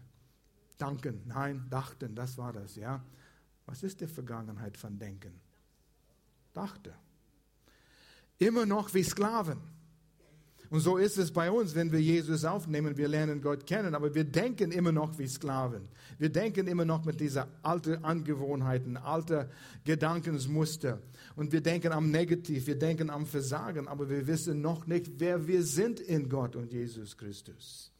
danken, 0.78 1.20
nein, 1.26 1.66
dachten, 1.68 2.14
das 2.14 2.38
war 2.38 2.52
das, 2.52 2.76
ja. 2.76 3.04
Was 3.66 3.82
ist 3.82 4.00
die 4.00 4.06
Vergangenheit 4.06 4.76
von 4.76 4.98
Denken? 4.98 5.40
Dachte. 6.52 6.94
Immer 8.38 8.66
noch 8.66 8.92
wie 8.94 9.02
Sklaven. 9.02 9.58
Und 10.70 10.78
so 10.80 10.98
ist 10.98 11.18
es 11.18 11.32
bei 11.32 11.50
uns, 11.50 11.74
wenn 11.74 11.90
wir 11.90 12.00
Jesus 12.00 12.44
aufnehmen, 12.44 12.96
wir 12.96 13.08
lernen 13.08 13.42
Gott 13.42 13.66
kennen, 13.66 13.92
aber 13.92 14.14
wir 14.14 14.22
denken 14.22 14.70
immer 14.70 14.92
noch 14.92 15.18
wie 15.18 15.26
Sklaven. 15.26 15.88
Wir 16.16 16.30
denken 16.30 16.68
immer 16.68 16.84
noch 16.84 17.04
mit 17.04 17.20
dieser 17.20 17.48
alten 17.62 18.04
Angewohnheiten, 18.04 18.96
alten 18.96 19.46
Gedankensmuster. 19.82 21.00
Und 21.34 21.50
wir 21.50 21.60
denken 21.60 21.90
am 21.90 22.12
Negativ, 22.12 22.68
wir 22.68 22.78
denken 22.78 23.10
am 23.10 23.26
Versagen, 23.26 23.88
aber 23.88 24.08
wir 24.08 24.28
wissen 24.28 24.60
noch 24.60 24.86
nicht, 24.86 25.10
wer 25.18 25.48
wir 25.48 25.64
sind 25.64 25.98
in 25.98 26.28
Gott 26.28 26.54
und 26.54 26.72
Jesus 26.72 27.18
Christus. 27.18 27.90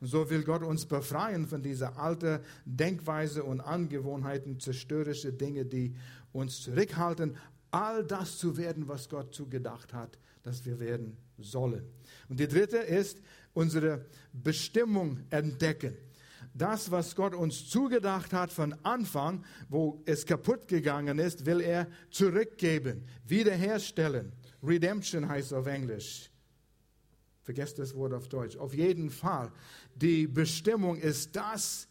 Und 0.00 0.06
so 0.06 0.30
will 0.30 0.44
Gott 0.44 0.62
uns 0.62 0.86
befreien 0.86 1.48
von 1.48 1.62
dieser 1.62 1.98
alten 1.98 2.38
Denkweise 2.64 3.42
und 3.42 3.60
Angewohnheiten, 3.60 4.60
zerstörerische 4.60 5.32
Dinge, 5.32 5.64
die 5.64 5.96
uns 6.32 6.62
zurückhalten, 6.62 7.36
all 7.70 8.04
das 8.04 8.38
zu 8.38 8.56
werden, 8.56 8.88
was 8.88 9.08
Gott 9.08 9.34
zugedacht 9.34 9.92
hat, 9.92 10.18
dass 10.42 10.64
wir 10.64 10.80
werden 10.80 11.16
sollen. 11.38 11.84
Und 12.28 12.40
die 12.40 12.48
dritte 12.48 12.78
ist 12.78 13.20
unsere 13.52 14.06
Bestimmung 14.32 15.20
entdecken. 15.30 15.96
Das, 16.54 16.90
was 16.90 17.14
Gott 17.14 17.34
uns 17.34 17.68
zugedacht 17.68 18.32
hat 18.32 18.52
von 18.52 18.74
Anfang, 18.82 19.44
wo 19.68 20.02
es 20.06 20.26
kaputt 20.26 20.66
gegangen 20.66 21.18
ist, 21.18 21.46
will 21.46 21.60
er 21.60 21.86
zurückgeben, 22.10 23.04
wiederherstellen. 23.24 24.32
Redemption 24.62 25.28
heißt 25.28 25.52
auf 25.54 25.66
Englisch. 25.66 26.30
Vergesst 27.42 27.78
das 27.78 27.94
Wort 27.94 28.12
auf 28.12 28.28
Deutsch. 28.28 28.56
Auf 28.56 28.74
jeden 28.74 29.10
Fall. 29.10 29.50
Die 29.94 30.26
Bestimmung 30.26 30.96
ist 30.96 31.34
das, 31.34 31.88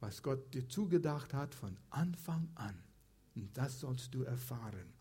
was 0.00 0.22
Gott 0.22 0.54
dir 0.54 0.68
zugedacht 0.68 1.34
hat 1.34 1.54
von 1.54 1.76
Anfang 1.90 2.48
an. 2.54 2.85
Und 3.36 3.56
das 3.56 3.80
sollst 3.80 4.14
du 4.14 4.22
erfahren. 4.22 4.92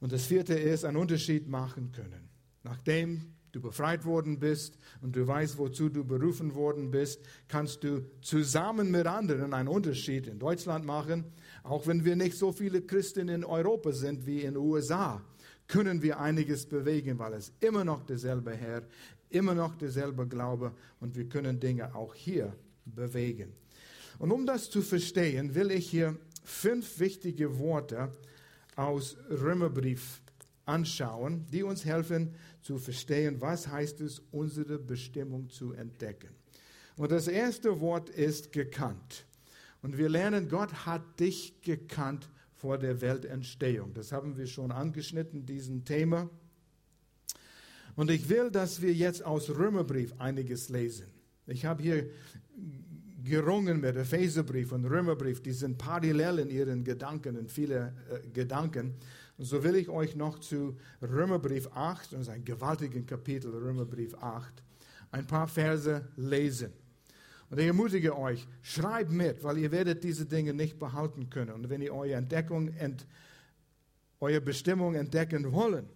Und 0.00 0.12
das 0.12 0.26
vierte 0.26 0.54
ist, 0.54 0.84
einen 0.84 0.96
Unterschied 0.96 1.48
machen 1.48 1.92
können. 1.92 2.28
Nachdem 2.62 3.34
du 3.52 3.60
befreit 3.60 4.04
worden 4.04 4.38
bist 4.38 4.78
und 5.00 5.16
du 5.16 5.26
weißt, 5.26 5.58
wozu 5.58 5.88
du 5.88 6.04
berufen 6.04 6.54
worden 6.54 6.90
bist, 6.90 7.20
kannst 7.48 7.84
du 7.84 8.04
zusammen 8.20 8.90
mit 8.90 9.06
anderen 9.06 9.54
einen 9.54 9.68
Unterschied 9.68 10.26
in 10.26 10.38
Deutschland 10.38 10.84
machen. 10.84 11.24
Auch 11.62 11.86
wenn 11.86 12.04
wir 12.04 12.16
nicht 12.16 12.36
so 12.36 12.52
viele 12.52 12.82
Christen 12.82 13.28
in 13.28 13.44
Europa 13.44 13.92
sind 13.92 14.26
wie 14.26 14.40
in 14.40 14.54
den 14.54 14.56
USA, 14.56 15.22
können 15.66 16.02
wir 16.02 16.18
einiges 16.18 16.66
bewegen, 16.66 17.18
weil 17.18 17.34
es 17.34 17.52
immer 17.60 17.84
noch 17.84 18.02
derselbe 18.04 18.54
Herr, 18.54 18.82
immer 19.30 19.54
noch 19.54 19.74
derselbe 19.76 20.26
Glaube 20.26 20.72
und 21.00 21.14
wir 21.16 21.28
können 21.28 21.60
Dinge 21.60 21.94
auch 21.94 22.14
hier 22.14 22.54
bewegen. 22.86 23.52
Und 24.18 24.32
um 24.32 24.46
das 24.46 24.70
zu 24.70 24.82
verstehen, 24.82 25.54
will 25.54 25.70
ich 25.70 25.88
hier 25.90 26.16
fünf 26.48 26.98
wichtige 26.98 27.58
Worte 27.58 28.12
aus 28.74 29.16
Römerbrief 29.30 30.20
anschauen, 30.64 31.46
die 31.52 31.62
uns 31.62 31.84
helfen 31.84 32.34
zu 32.62 32.78
verstehen, 32.78 33.40
was 33.40 33.68
heißt 33.68 34.00
es, 34.00 34.22
unsere 34.30 34.78
Bestimmung 34.78 35.50
zu 35.50 35.72
entdecken. 35.72 36.30
Und 36.96 37.12
das 37.12 37.28
erste 37.28 37.80
Wort 37.80 38.10
ist 38.10 38.52
gekannt. 38.52 39.24
Und 39.82 39.98
wir 39.98 40.08
lernen, 40.08 40.48
Gott 40.48 40.86
hat 40.86 41.20
dich 41.20 41.60
gekannt 41.62 42.28
vor 42.54 42.78
der 42.78 43.00
Weltentstehung. 43.00 43.94
Das 43.94 44.10
haben 44.10 44.36
wir 44.36 44.46
schon 44.46 44.72
angeschnitten, 44.72 45.46
diesen 45.46 45.84
Thema. 45.84 46.28
Und 47.94 48.10
ich 48.10 48.28
will, 48.28 48.50
dass 48.50 48.82
wir 48.82 48.92
jetzt 48.92 49.24
aus 49.24 49.50
Römerbrief 49.50 50.14
einiges 50.18 50.68
lesen. 50.68 51.06
Ich 51.46 51.64
habe 51.64 51.82
hier 51.82 52.10
gerungen 53.28 53.80
mit 53.80 53.96
Epheserbrief 53.96 54.72
und 54.72 54.84
Römerbrief, 54.84 55.42
die 55.42 55.52
sind 55.52 55.78
parallel 55.78 56.40
in 56.40 56.50
ihren 56.50 56.84
Gedanken, 56.84 57.36
in 57.36 57.48
viele 57.48 57.94
äh, 58.10 58.28
Gedanken. 58.30 58.94
Und 59.36 59.44
so 59.44 59.62
will 59.62 59.76
ich 59.76 59.88
euch 59.88 60.16
noch 60.16 60.38
zu 60.40 60.76
Römerbrief 61.00 61.68
8, 61.72 62.12
das 62.12 62.22
ist 62.22 62.28
ein 62.28 62.44
gewaltiges 62.44 63.06
Kapitel, 63.06 63.50
Römerbrief 63.52 64.14
8, 64.14 64.62
ein 65.12 65.26
paar 65.26 65.46
Verse 65.46 66.08
lesen. 66.16 66.72
Und 67.50 67.58
ich 67.58 67.66
ermutige 67.66 68.18
euch, 68.18 68.46
schreibt 68.62 69.10
mit, 69.10 69.42
weil 69.42 69.58
ihr 69.58 69.70
werdet 69.70 70.04
diese 70.04 70.26
Dinge 70.26 70.52
nicht 70.52 70.78
behalten 70.78 71.30
können. 71.30 71.52
Und 71.52 71.70
wenn 71.70 71.80
ihr 71.80 71.94
eure 71.94 72.14
Entdeckung, 72.14 72.68
ent, 72.74 73.06
eure 74.20 74.40
Bestimmung 74.40 74.94
entdecken 74.94 75.50
wollen, 75.52 75.88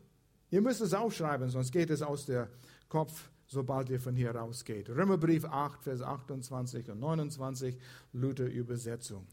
ihr 0.51 0.63
müsst 0.63 0.81
es 0.81 0.95
aufschreiben, 0.95 1.51
sonst 1.51 1.73
geht 1.73 1.91
es 1.91 2.01
aus 2.01 2.25
der 2.27 2.49
Kopf 2.89 3.29
sobald 3.53 3.91
ihr 3.91 4.01
von 4.01 4.17
hier 4.17 4.35
rausgeht. 4.35 4.89
Römerbrief 4.89 5.45
8, 5.45 5.85
Vers 5.85 6.03
28 6.03 6.91
und 6.91 6.99
29, 7.01 7.77
Luther 8.13 8.47
Übersetzung. 8.47 9.27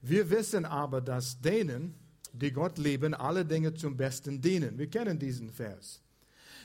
Wir 0.00 0.30
wissen 0.30 0.64
aber, 0.64 1.00
dass 1.00 1.40
denen, 1.40 1.94
die 2.32 2.52
Gott 2.52 2.78
lieben, 2.78 3.14
alle 3.14 3.44
Dinge 3.44 3.74
zum 3.74 3.96
Besten 3.96 4.40
dienen. 4.40 4.78
Wir 4.78 4.88
kennen 4.88 5.18
diesen 5.18 5.50
Vers. 5.50 6.00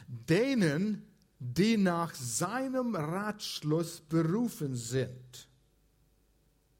Denen, 0.07 1.03
die 1.39 1.77
nach 1.77 2.13
seinem 2.13 2.95
Ratschluss 2.95 4.01
berufen 4.01 4.75
sind. 4.75 5.47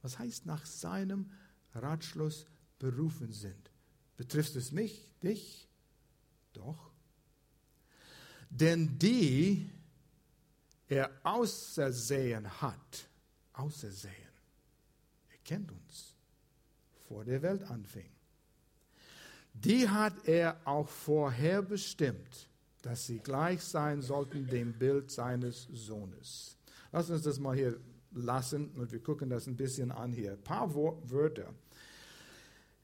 Was 0.02 0.20
heißt 0.20 0.46
nach 0.46 0.66
seinem 0.66 1.32
Ratschluss 1.74 2.46
berufen 2.78 3.32
sind? 3.32 3.72
Betrifft 4.18 4.56
es 4.56 4.72
mich, 4.72 5.10
dich? 5.24 5.68
Doch. 6.54 6.92
Denn 8.50 9.00
die, 9.00 9.70
er 10.88 11.10
ausersehen 11.24 12.62
hat, 12.62 13.08
ausersehen, 13.54 14.14
er 15.32 15.38
kennt 15.44 15.72
uns, 15.72 16.16
vor 17.08 17.24
der 17.24 17.42
Welt 17.42 17.64
anfing, 17.64 18.10
die 19.54 19.88
hat 19.88 20.28
er 20.28 20.60
auch 20.66 20.90
vorher 20.90 21.62
bestimmt, 21.62 22.50
dass 22.82 23.06
sie 23.06 23.20
gleich 23.20 23.64
sein 23.64 24.02
sollten 24.02 24.48
dem 24.48 24.74
Bild 24.74 25.12
seines 25.12 25.68
Sohnes. 25.72 26.58
Lass 26.92 27.10
uns 27.10 27.22
das 27.22 27.40
mal 27.40 27.56
hier 27.56 27.80
lassen 28.12 28.70
und 28.72 28.92
wir 28.92 29.02
gucken 29.02 29.30
das 29.30 29.48
ein 29.48 29.56
bisschen 29.56 29.92
an 29.92 30.12
hier. 30.12 30.34
Ein 30.34 30.44
paar 30.44 30.74
Wörter. 30.76 31.54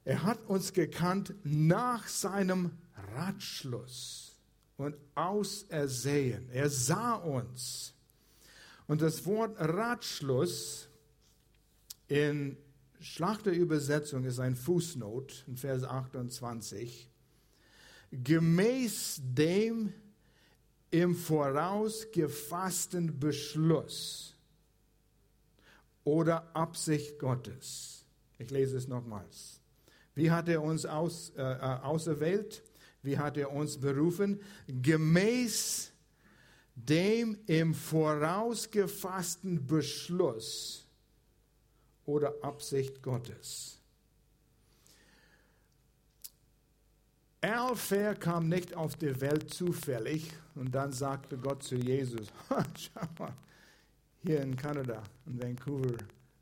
Er 0.05 0.23
hat 0.23 0.41
uns 0.47 0.73
gekannt 0.73 1.35
nach 1.43 2.07
seinem 2.07 2.71
Ratschluss 3.15 4.28
und 4.79 4.95
ausersehen. 5.13 6.49
Er 6.51 6.69
sah 6.69 7.15
uns. 7.15 7.93
Und 8.87 9.01
das 9.01 9.25
Wort 9.25 9.55
Ratschluss 9.59 10.87
in 12.07 12.57
Schlachterübersetzung 13.01 14.23
ist 14.23 14.39
ein 14.39 14.55
Fußnot 14.55 15.43
in 15.47 15.57
Vers 15.57 15.83
28. 15.83 17.09
Gemäß 18.11 19.21
dem 19.21 19.93
im 20.91 21.15
Voraus 21.15 22.07
gefassten 22.11 23.19
Beschluss 23.19 24.35
oder 26.03 26.55
Absicht 26.55 27.19
Gottes. 27.19 28.05
Ich 28.37 28.49
lese 28.49 28.77
es 28.77 28.87
nochmals. 28.87 29.59
Wie 30.15 30.31
hat 30.31 30.47
er 30.47 30.63
uns 30.63 30.85
aus, 30.85 31.31
äh, 31.35 31.41
äh 31.41 31.79
auserwählt? 31.81 32.63
Wie 33.01 33.17
hat 33.17 33.37
er 33.37 33.51
uns 33.51 33.77
berufen? 33.77 34.41
Gemäß 34.67 35.91
dem 36.75 37.37
im 37.45 37.73
vorausgefassten 37.73 39.65
Beschluss 39.65 40.85
oder 42.05 42.33
Absicht 42.41 43.01
Gottes. 43.01 43.79
Al 47.41 47.75
Fair 47.75 48.15
kam 48.15 48.49
nicht 48.49 48.75
auf 48.75 48.95
die 48.95 49.19
Welt 49.21 49.53
zufällig 49.53 50.29
und 50.55 50.75
dann 50.75 50.91
sagte 50.91 51.37
Gott 51.37 51.63
zu 51.63 51.75
Jesus, 51.75 52.27
schau 52.77 53.07
mal, 53.17 53.33
hier 54.23 54.41
in 54.41 54.57
Kanada, 54.57 55.01
in 55.25 55.41
Vancouver, 55.41 55.95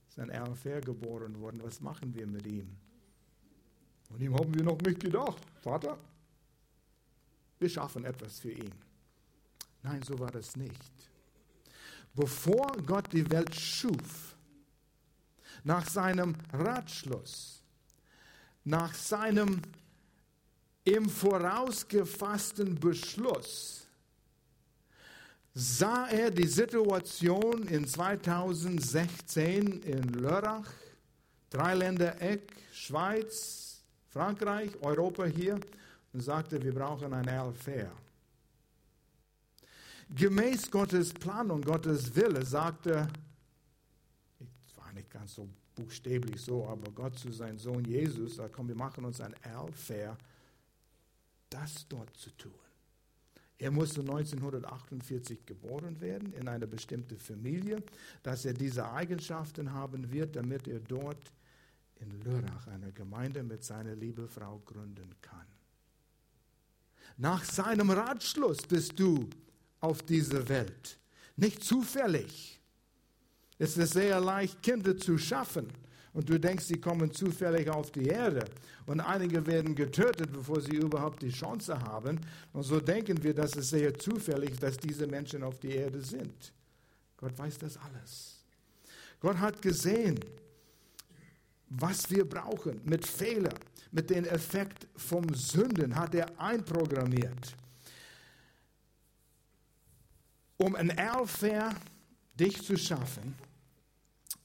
ist 0.10 0.20
ein 0.20 0.32
Al 0.32 0.56
Fair 0.56 0.82
geboren 0.82 1.40
worden, 1.40 1.62
was 1.64 1.82
machen 1.82 2.14
wir 2.16 2.26
mit 2.26 2.48
ihm? 2.48 2.68
Und 4.10 4.22
ihm 4.22 4.34
haben 4.34 4.54
wir 4.56 4.64
noch 4.64 4.80
nicht 4.82 5.00
gedacht, 5.00 5.42
Vater, 5.62 6.00
wir 7.60 7.70
schaffen 7.70 8.06
etwas 8.06 8.40
für 8.40 8.52
ihn. 8.52 8.74
Nein, 9.84 10.02
so 10.04 10.18
war 10.20 10.32
das 10.32 10.56
nicht. 10.56 10.84
Bevor 12.14 12.76
Gott 12.86 13.12
die 13.14 13.30
Welt 13.30 13.56
schuf, 13.56 14.36
nach 15.64 15.88
seinem 15.88 16.36
Ratschluss, 16.54 17.62
nach 18.64 18.94
seinem 18.94 19.62
im 20.84 21.10
vorausgefassten 21.10 22.76
Beschluss, 22.76 23.88
sah 25.54 26.08
er 26.08 26.32
die 26.32 26.48
Situation 26.48 27.68
in 27.68 27.88
2016 27.88 29.82
in 29.82 30.14
Lörrach, 30.14 30.72
Dreiländereck, 31.50 32.54
Schweiz, 32.72 33.82
Frankreich, 34.10 34.72
Europa 34.82 35.26
hier 35.26 35.60
und 36.14 36.22
sagte, 36.22 36.62
wir 36.62 36.74
brauchen 36.74 37.14
ein 37.14 37.28
Alfair 37.28 37.92
gemäß 40.16 40.72
Gottes 40.72 41.14
Plan 41.14 41.52
und 41.52 41.66
Gottes 41.66 42.16
Wille 42.16 42.46
sagte, 42.46 43.08
es 44.40 44.78
war 44.78 44.92
nicht 44.94 45.10
ganz 45.10 45.36
so 45.36 45.48
buchstäblich 45.76 46.42
so, 46.42 46.66
aber 46.68 46.92
Gott 46.92 47.18
zu 47.18 47.32
seinem 47.32 47.60
Sohn 47.60 47.86
Jesus, 47.86 48.38
da 48.38 48.48
komm, 48.48 48.68
wir 48.68 48.76
machen 48.76 49.06
uns 49.06 49.22
ein 49.22 49.34
Erfair, 49.44 50.18
das 51.50 51.88
dort 51.88 52.16
zu 52.18 52.32
tun. 52.32 52.52
Er 53.60 53.72
musste 53.72 54.02
1948 54.02 55.46
geboren 55.46 56.00
werden 56.00 56.32
in 56.34 56.48
eine 56.48 56.68
bestimmte 56.68 57.18
Familie, 57.18 57.82
dass 58.22 58.46
er 58.46 58.54
diese 58.54 58.92
Eigenschaften 58.92 59.74
haben 59.74 60.12
wird, 60.12 60.36
damit 60.36 60.68
er 60.68 60.80
dort 60.80 61.32
in 62.00 62.22
Lörrach 62.22 62.68
eine 62.68 62.92
Gemeinde 62.92 63.42
mit 63.42 63.64
seiner 63.64 63.96
lieben 63.96 64.28
Frau 64.28 64.60
gründen 64.60 65.16
kann. 65.22 65.48
Nach 67.18 67.44
seinem 67.44 67.90
Ratschluss 67.90 68.60
bist 68.60 69.00
du 69.00 69.28
auf 69.80 70.04
diese 70.04 70.48
Welt. 70.48 71.00
Nicht 71.36 71.64
zufällig. 71.64 72.60
Es 73.58 73.76
ist 73.76 73.94
sehr 73.94 74.20
leicht, 74.20 74.62
Kinder 74.62 74.96
zu 74.98 75.18
schaffen. 75.18 75.68
Und 76.14 76.30
du 76.30 76.40
denkst, 76.40 76.66
sie 76.66 76.80
kommen 76.80 77.12
zufällig 77.12 77.70
auf 77.70 77.92
die 77.92 78.08
Erde. 78.08 78.46
Und 78.86 79.00
einige 79.02 79.46
werden 79.46 79.76
getötet, 79.76 80.32
bevor 80.32 80.62
sie 80.62 80.76
überhaupt 80.76 81.22
die 81.22 81.30
Chance 81.30 81.80
haben. 81.80 82.20
Und 82.54 82.64
so 82.64 82.80
denken 82.80 83.22
wir, 83.24 83.34
dass 83.34 83.56
es 83.56 83.70
sehr 83.70 83.94
zufällig, 83.98 84.58
dass 84.60 84.78
diese 84.78 85.06
Menschen 85.06 85.44
auf 85.44 85.60
die 85.60 85.72
Erde 85.72 86.02
sind. 86.02 86.54
Gott 87.18 87.38
weiß 87.38 87.60
das 87.60 87.78
alles. 87.78 88.44
Gott 89.20 89.38
hat 89.38 89.62
gesehen, 89.62 90.20
was 91.70 92.10
wir 92.10 92.28
brauchen 92.28 92.82
mit 92.86 93.06
Fehler, 93.06 93.54
mit 93.92 94.10
dem 94.10 94.26
Effekt 94.26 94.88
vom 94.96 95.34
Sünden 95.34 95.96
hat 95.96 96.16
er 96.16 96.28
einprogrammiert. 96.40 97.56
Um 100.58 100.76
ein 100.76 100.90
Erfair 100.90 101.76
dich 102.36 102.64
zu 102.64 102.78
schaffen, 102.78 103.36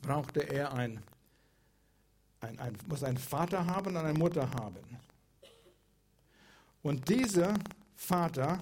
brauchte 0.01 0.41
er 0.41 0.73
ein, 0.75 1.03
ein, 2.41 2.59
ein, 2.59 2.77
muss 2.87 3.03
einen 3.03 3.19
Vater 3.19 3.65
haben 3.65 3.89
und 3.89 3.97
eine 3.97 4.19
Mutter 4.19 4.51
haben. 4.51 4.99
Und 6.83 7.09
dieser 7.09 7.55
Vater 7.95 8.61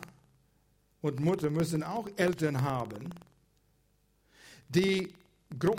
und 1.00 1.20
Mutter 1.20 1.50
müssen 1.50 1.82
auch 1.82 2.08
Eltern 2.16 2.60
haben, 2.60 3.10
die, 4.68 5.12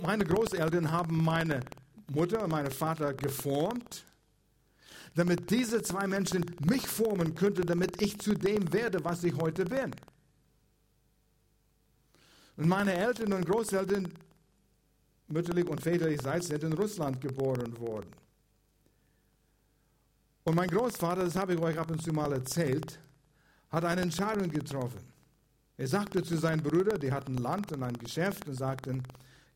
meine 0.02 0.24
Großeltern 0.24 0.90
haben 0.90 1.22
meine 1.22 1.60
Mutter 2.08 2.42
und 2.42 2.50
meinen 2.50 2.70
Vater 2.70 3.14
geformt, 3.14 4.04
damit 5.14 5.50
diese 5.50 5.82
zwei 5.82 6.06
Menschen 6.06 6.44
mich 6.66 6.86
formen 6.86 7.34
könnten, 7.34 7.66
damit 7.66 8.00
ich 8.00 8.18
zu 8.18 8.34
dem 8.34 8.72
werde, 8.72 9.04
was 9.04 9.24
ich 9.24 9.34
heute 9.36 9.64
bin. 9.64 9.94
Und 12.56 12.68
meine 12.68 12.94
Eltern 12.94 13.32
und 13.32 13.46
Großeltern, 13.46 14.08
mütterlich 15.28 15.66
und 15.66 15.80
väterlichseits, 15.80 16.48
sind 16.48 16.64
in 16.64 16.72
Russland 16.72 17.20
geboren 17.20 17.78
worden. 17.78 18.10
Und 20.44 20.54
mein 20.54 20.68
Großvater, 20.68 21.24
das 21.24 21.36
habe 21.36 21.54
ich 21.54 21.60
euch 21.60 21.78
ab 21.78 21.90
und 21.90 22.02
zu 22.02 22.12
mal 22.12 22.32
erzählt, 22.32 22.98
hat 23.70 23.84
eine 23.84 24.02
Entscheidung 24.02 24.50
getroffen. 24.50 25.00
Er 25.76 25.88
sagte 25.88 26.22
zu 26.22 26.36
seinen 26.36 26.62
Brüdern, 26.62 27.00
die 27.00 27.12
hatten 27.12 27.38
Land 27.38 27.72
und 27.72 27.82
ein 27.82 27.96
Geschäft 27.96 28.46
und 28.46 28.54
sagten, 28.54 29.02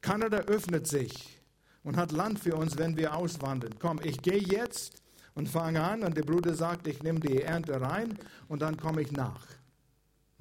Kanada 0.01 0.39
öffnet 0.39 0.87
sich 0.87 1.41
und 1.87 1.97
hat 1.97 2.11
Land 2.11 2.41
für 2.41 2.57
uns, 2.57 2.77
wenn 2.77 2.97
wir 2.97 3.15
auswandern. 3.15 3.73
Komm, 3.79 4.01
ich 4.03 4.21
gehe 4.21 4.41
jetzt 4.41 5.01
und 5.37 5.49
fange 5.49 5.81
an. 5.81 6.03
Und 6.03 6.17
der 6.17 6.25
Bruder 6.25 6.53
sagt, 6.53 6.89
ich 6.89 7.01
nehme 7.01 7.21
die 7.21 7.41
Ernte 7.43 7.81
rein 7.81 8.19
und 8.49 8.61
dann 8.61 8.77
komme 8.77 9.03
ich 9.03 9.13
nach. 9.13 9.47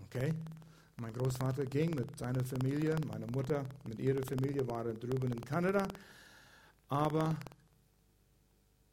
Okay? 0.05 0.33
Mein 0.97 1.13
Großvater 1.13 1.65
ging 1.67 1.91
mit 1.91 2.17
seiner 2.17 2.43
Familie, 2.43 2.95
meine 3.07 3.27
Mutter 3.27 3.63
mit 3.83 3.99
ihrer 3.99 4.25
Familie 4.25 4.67
waren 4.67 4.99
drüben 4.99 5.31
in 5.31 5.41
Kanada, 5.41 5.87
aber 6.87 7.35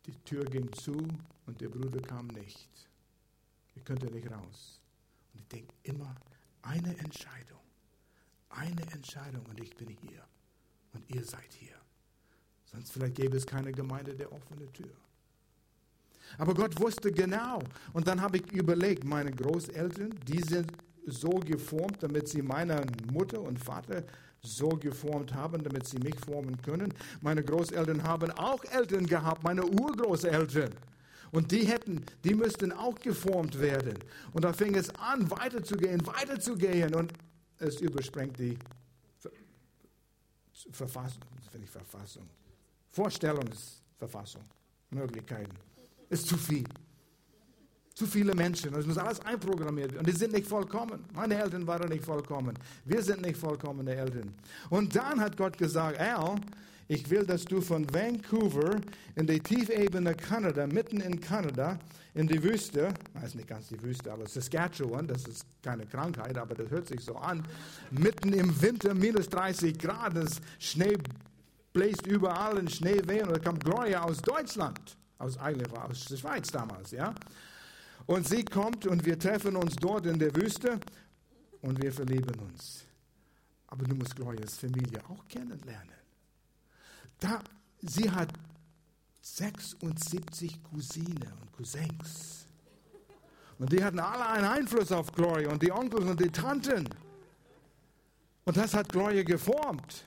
die 0.04 0.14
Tür 0.24 0.44
ging 0.44 0.70
zu 0.74 1.08
und 1.46 1.60
der 1.60 1.70
Bruder 1.70 2.02
kam 2.02 2.26
nicht. 2.26 2.68
Ich 3.74 3.82
könnte 3.82 4.06
nicht 4.10 4.30
raus. 4.30 4.78
Und 5.32 5.40
ich 5.40 5.48
denke 5.48 5.72
immer, 5.84 6.14
eine 6.62 6.98
Entscheidung, 6.98 7.60
eine 8.50 8.82
Entscheidung 8.92 9.46
und 9.46 9.58
ich 9.58 9.74
bin 9.74 9.88
hier 9.88 10.22
und 10.92 11.08
ihr 11.08 11.24
seid 11.24 11.50
hier. 11.52 11.76
Sonst 12.72 12.92
vielleicht 12.92 13.14
gäbe 13.14 13.36
es 13.36 13.46
keine 13.46 13.72
Gemeinde 13.72 14.14
der 14.14 14.32
offenen 14.32 14.72
Tür. 14.72 14.90
Aber 16.38 16.54
Gott 16.54 16.78
wusste 16.80 17.12
genau. 17.12 17.60
Und 17.92 18.06
dann 18.06 18.20
habe 18.20 18.38
ich 18.38 18.52
überlegt, 18.52 19.04
meine 19.04 19.30
Großeltern, 19.30 20.14
die 20.26 20.40
sind 20.40 20.72
so 21.06 21.30
geformt, 21.30 22.02
damit 22.02 22.28
sie 22.28 22.42
meine 22.42 22.82
Mutter 23.12 23.40
und 23.40 23.58
Vater 23.58 24.04
so 24.40 24.70
geformt 24.70 25.34
haben, 25.34 25.62
damit 25.62 25.86
sie 25.86 25.98
mich 25.98 26.16
formen 26.24 26.60
können. 26.62 26.92
Meine 27.20 27.44
Großeltern 27.44 28.02
haben 28.02 28.30
auch 28.32 28.64
Eltern 28.64 29.06
gehabt, 29.06 29.42
meine 29.44 29.64
Urgroßeltern. 29.64 30.70
Und 31.30 31.50
die 31.50 31.64
hätten, 31.66 32.04
die 32.24 32.34
müssten 32.34 32.72
auch 32.72 32.98
geformt 32.98 33.58
werden. 33.58 33.98
Und 34.32 34.44
da 34.44 34.52
fing 34.52 34.74
es 34.74 34.90
an, 34.96 35.30
weiterzugehen, 35.30 36.06
weiterzugehen. 36.06 36.94
Und 36.94 37.12
es 37.58 37.80
übersprengt 37.80 38.38
die 38.38 38.58
Verfassung, 40.72 41.22
das 41.52 41.70
Verfassung, 41.70 42.28
Vorstellungsverfassung, 42.92 44.42
Möglichkeiten. 44.90 45.56
Ist 46.08 46.28
zu 46.28 46.36
viel. 46.36 46.64
Zu 47.94 48.06
viele 48.06 48.34
Menschen. 48.34 48.74
Es 48.74 48.86
muss 48.86 48.98
alles 48.98 49.20
einprogrammiert 49.20 49.92
werden. 49.92 50.00
Und 50.00 50.08
die 50.08 50.16
sind 50.16 50.32
nicht 50.32 50.46
vollkommen. 50.46 51.04
Meine 51.14 51.36
Eltern 51.36 51.66
waren 51.66 51.88
nicht 51.88 52.04
vollkommen. 52.04 52.54
Wir 52.84 53.02
sind 53.02 53.22
nicht 53.22 53.36
vollkommene 53.36 53.94
Eltern. 53.94 54.34
Und 54.70 54.94
dann 54.94 55.20
hat 55.20 55.36
Gott 55.36 55.58
gesagt, 55.58 55.98
Al, 55.98 56.36
ich 56.88 57.08
will, 57.08 57.24
dass 57.24 57.44
du 57.44 57.60
von 57.60 57.86
Vancouver 57.92 58.80
in 59.14 59.26
die 59.26 59.40
Tiefebene 59.40 60.14
Kanada, 60.14 60.66
mitten 60.66 61.00
in 61.00 61.20
Kanada, 61.20 61.78
in 62.14 62.28
die 62.28 62.42
Wüste, 62.42 62.92
weiß 63.14 63.34
nicht 63.36 63.48
ganz 63.48 63.68
die 63.68 63.82
Wüste, 63.82 64.12
aber 64.12 64.26
Saskatchewan, 64.26 65.06
das 65.06 65.26
ist 65.26 65.46
keine 65.62 65.86
Krankheit, 65.86 66.36
aber 66.36 66.54
das 66.54 66.68
hört 66.68 66.86
sich 66.88 67.00
so 67.00 67.16
an, 67.16 67.42
mitten 67.90 68.34
im 68.34 68.60
Winter, 68.60 68.92
minus 68.92 69.28
30 69.30 69.78
Grad, 69.78 70.16
das 70.16 70.40
Schnee 70.58 70.98
bläst 71.72 72.06
überall 72.06 72.58
in 72.58 72.68
Schneewehen 72.68 73.28
und 73.28 73.36
da 73.36 73.38
kommt 73.38 73.64
Gloria 73.64 74.02
aus 74.02 74.18
Deutschland, 74.18 74.96
aus, 75.18 75.38
eigentlich 75.38 75.72
aus 75.72 76.04
der 76.06 76.16
Schweiz 76.16 76.48
damals, 76.48 76.90
ja. 76.90 77.14
Und 78.06 78.28
sie 78.28 78.44
kommt 78.44 78.86
und 78.86 79.04
wir 79.04 79.18
treffen 79.18 79.56
uns 79.56 79.76
dort 79.76 80.06
in 80.06 80.18
der 80.18 80.34
Wüste 80.34 80.80
und 81.60 81.80
wir 81.82 81.92
verlieben 81.92 82.38
uns. 82.40 82.84
Aber 83.68 83.84
du 83.84 83.94
musst 83.94 84.16
Glorias 84.16 84.56
Familie 84.56 85.00
auch 85.08 85.26
kennenlernen. 85.28 85.94
Da, 87.18 87.40
sie 87.80 88.10
hat 88.10 88.28
76 89.22 90.62
Cousine 90.64 91.32
und 91.40 91.52
Cousins. 91.52 92.46
Und 93.58 93.72
die 93.72 93.82
hatten 93.82 94.00
alle 94.00 94.26
einen 94.26 94.44
Einfluss 94.44 94.90
auf 94.90 95.12
Gloria 95.12 95.50
und 95.50 95.62
die 95.62 95.70
Onkels 95.70 96.04
und 96.04 96.20
die 96.20 96.30
Tanten. 96.30 96.88
Und 98.44 98.56
das 98.56 98.74
hat 98.74 98.88
Gloria 98.88 99.22
geformt. 99.22 100.04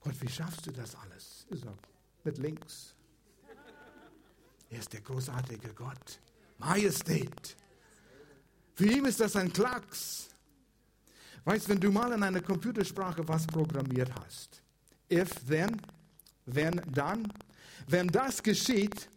Gott, 0.00 0.14
wie 0.20 0.28
schaffst 0.28 0.66
du 0.66 0.70
das 0.72 0.94
alles? 0.96 1.46
Ich 1.50 1.60
sag, 1.60 1.76
mit 2.24 2.38
links. 2.38 2.94
Er 4.70 4.78
ist 4.78 4.92
der 4.92 5.00
großartige 5.00 5.74
Gott. 5.74 6.20
Majestät. 6.58 7.56
Für 8.74 8.86
ihn 8.86 9.04
ist 9.04 9.20
das 9.20 9.36
ein 9.36 9.52
Klacks. 9.52 10.28
Weißt, 11.44 11.68
wenn 11.68 11.80
du 11.80 11.90
mal 11.90 12.12
in 12.12 12.22
einer 12.22 12.40
Computersprache 12.40 13.26
was 13.26 13.46
programmiert 13.46 14.10
hast, 14.20 14.62
if, 15.10 15.30
then, 15.48 15.80
wenn, 16.46 16.80
dann, 16.92 17.32
wenn 17.88 18.08
das 18.08 18.42
geschieht, 18.42 19.10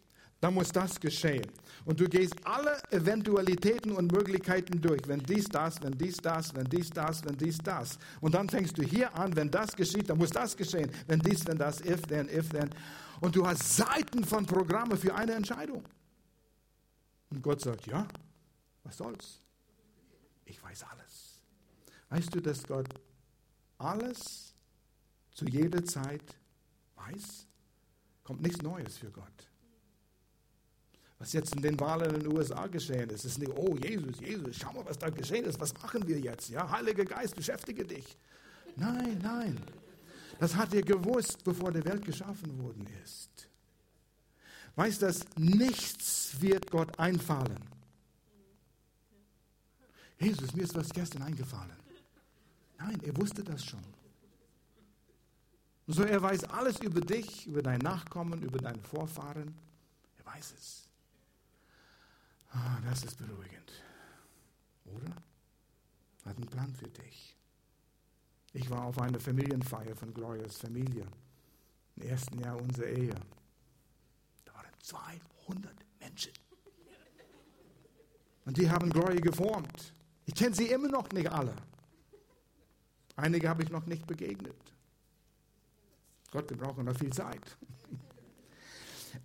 dann 0.44 0.52
muss 0.52 0.68
das 0.68 1.00
geschehen. 1.00 1.50
Und 1.86 1.98
du 1.98 2.06
gehst 2.06 2.34
alle 2.44 2.78
Eventualitäten 2.90 3.92
und 3.92 4.12
Möglichkeiten 4.12 4.78
durch. 4.78 5.00
Wenn 5.08 5.20
dies, 5.20 5.46
das, 5.46 5.82
wenn 5.82 5.96
dies, 5.96 6.18
das, 6.18 6.54
wenn 6.54 6.66
dies, 6.66 6.90
das, 6.90 7.24
wenn 7.24 7.34
dies, 7.34 7.56
das. 7.56 7.98
Und 8.20 8.34
dann 8.34 8.50
fängst 8.50 8.76
du 8.76 8.82
hier 8.82 9.14
an, 9.14 9.34
wenn 9.36 9.50
das 9.50 9.74
geschieht, 9.74 10.10
dann 10.10 10.18
muss 10.18 10.28
das 10.28 10.54
geschehen. 10.54 10.90
Wenn 11.06 11.20
dies, 11.20 11.46
wenn 11.46 11.56
das, 11.56 11.80
if, 11.80 12.02
then, 12.02 12.28
if, 12.28 12.50
then. 12.50 12.68
Und 13.22 13.34
du 13.34 13.46
hast 13.46 13.74
Seiten 13.74 14.22
von 14.22 14.44
Programmen 14.44 14.98
für 14.98 15.14
eine 15.14 15.32
Entscheidung. 15.32 15.82
Und 17.30 17.40
Gott 17.40 17.62
sagt, 17.62 17.86
ja, 17.86 18.06
was 18.82 18.98
soll's? 18.98 19.40
Ich 20.44 20.62
weiß 20.62 20.84
alles. 20.92 21.40
Weißt 22.10 22.34
du, 22.34 22.42
dass 22.42 22.62
Gott 22.64 22.88
alles 23.78 24.54
zu 25.30 25.46
jeder 25.46 25.82
Zeit 25.86 26.36
weiß? 26.96 27.46
Kommt 28.24 28.42
nichts 28.42 28.60
Neues 28.60 28.98
für 28.98 29.10
Gott. 29.10 29.53
Was 31.18 31.32
jetzt 31.32 31.54
in 31.54 31.62
den 31.62 31.78
Wahlen 31.80 32.14
in 32.14 32.20
den 32.20 32.36
USA 32.36 32.66
geschehen 32.66 33.08
ist, 33.10 33.24
ist 33.24 33.38
nicht, 33.38 33.52
oh 33.56 33.76
Jesus, 33.76 34.20
Jesus, 34.20 34.56
schau 34.56 34.72
mal, 34.72 34.84
was 34.84 34.98
da 34.98 35.10
geschehen 35.10 35.44
ist, 35.44 35.60
was 35.60 35.72
machen 35.74 36.06
wir 36.06 36.18
jetzt? 36.18 36.50
Ja, 36.50 36.68
Heiliger 36.70 37.04
Geist, 37.04 37.36
beschäftige 37.36 37.84
dich. 37.84 38.16
Nein, 38.76 39.18
nein. 39.22 39.58
Das 40.38 40.56
hat 40.56 40.74
er 40.74 40.82
gewusst, 40.82 41.44
bevor 41.44 41.70
die 41.70 41.84
Welt 41.84 42.04
geschaffen 42.04 42.58
worden 42.62 42.86
ist. 43.04 43.48
Weißt 44.76 45.02
du, 45.02 45.12
nichts 45.36 46.40
wird 46.40 46.70
Gott 46.70 46.98
einfallen. 46.98 47.62
Jesus, 50.18 50.52
mir 50.54 50.64
ist 50.64 50.74
was 50.74 50.88
gestern 50.90 51.22
eingefallen. 51.22 51.76
Nein, 52.78 53.00
er 53.04 53.16
wusste 53.16 53.44
das 53.44 53.64
schon. 53.64 53.84
So, 55.86 56.02
er 56.02 56.20
weiß 56.20 56.44
alles 56.44 56.80
über 56.80 57.00
dich, 57.00 57.46
über 57.46 57.62
dein 57.62 57.78
Nachkommen, 57.78 58.42
über 58.42 58.58
deine 58.58 58.82
Vorfahren. 58.82 59.54
Er 60.18 60.26
weiß 60.26 60.54
es. 60.58 60.88
Ah, 62.54 62.78
das 62.88 63.02
ist 63.02 63.18
beruhigend. 63.18 63.72
Oder? 64.84 65.10
Hat 66.24 66.36
einen 66.36 66.46
Plan 66.46 66.74
für 66.74 66.88
dich. 66.88 67.36
Ich 68.52 68.70
war 68.70 68.84
auf 68.84 68.98
einer 69.00 69.18
Familienfeier 69.18 69.96
von 69.96 70.14
Glorias 70.14 70.56
Familie 70.56 71.06
im 71.96 72.02
ersten 72.02 72.38
Jahr 72.38 72.56
unserer 72.56 72.86
Ehe. 72.86 73.14
Da 74.44 74.54
waren 74.54 74.72
200 74.80 75.74
Menschen. 75.98 76.32
Und 78.44 78.56
die 78.56 78.70
haben 78.70 78.90
Gloria 78.90 79.20
geformt. 79.20 79.92
Ich 80.26 80.34
kenne 80.34 80.54
sie 80.54 80.68
immer 80.68 80.88
noch 80.88 81.10
nicht 81.10 81.30
alle. 81.30 81.56
Einige 83.16 83.48
habe 83.48 83.64
ich 83.64 83.70
noch 83.70 83.86
nicht 83.86 84.06
begegnet. 84.06 84.56
Gott, 86.30 86.48
wir 86.50 86.56
brauchen 86.56 86.84
noch 86.84 86.96
viel 86.96 87.12
Zeit. 87.12 87.56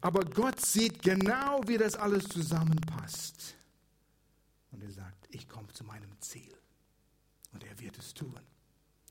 Aber 0.02 0.24
Gott 0.26 0.60
sieht 0.60 1.02
genau, 1.02 1.62
wie 1.68 1.78
das 1.78 1.96
alles 1.96 2.28
zusammenpasst. 2.30 3.56
Und 4.72 4.84
er 4.84 4.92
sagt, 4.92 5.28
ich 5.32 5.48
komme 5.48 5.68
zu 5.70 5.84
meinem 5.84 6.12
Ziel. 6.20 6.54
Und 7.52 7.64
er 7.64 7.80
wird 7.80 7.98
es 7.98 8.14
tun. 8.14 8.40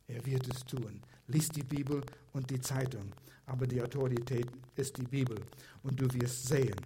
Er 0.07 0.25
wird 0.25 0.49
es 0.49 0.64
tun. 0.64 1.03
Lies 1.27 1.49
die 1.49 1.62
Bibel 1.62 2.03
und 2.33 2.51
die 2.51 2.61
Zeitung. 2.61 3.12
Aber 3.47 3.67
die 3.67 3.83
Autorität 3.83 4.47
ist 4.77 4.97
die 4.97 5.03
Bibel. 5.03 5.45
Und 5.83 6.01
du 6.01 6.12
wirst 6.14 6.47
sehen, 6.47 6.77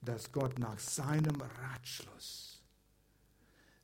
dass 0.00 0.30
Gott 0.32 0.58
nach 0.58 0.78
seinem 0.78 1.40
Ratschluss 1.40 2.60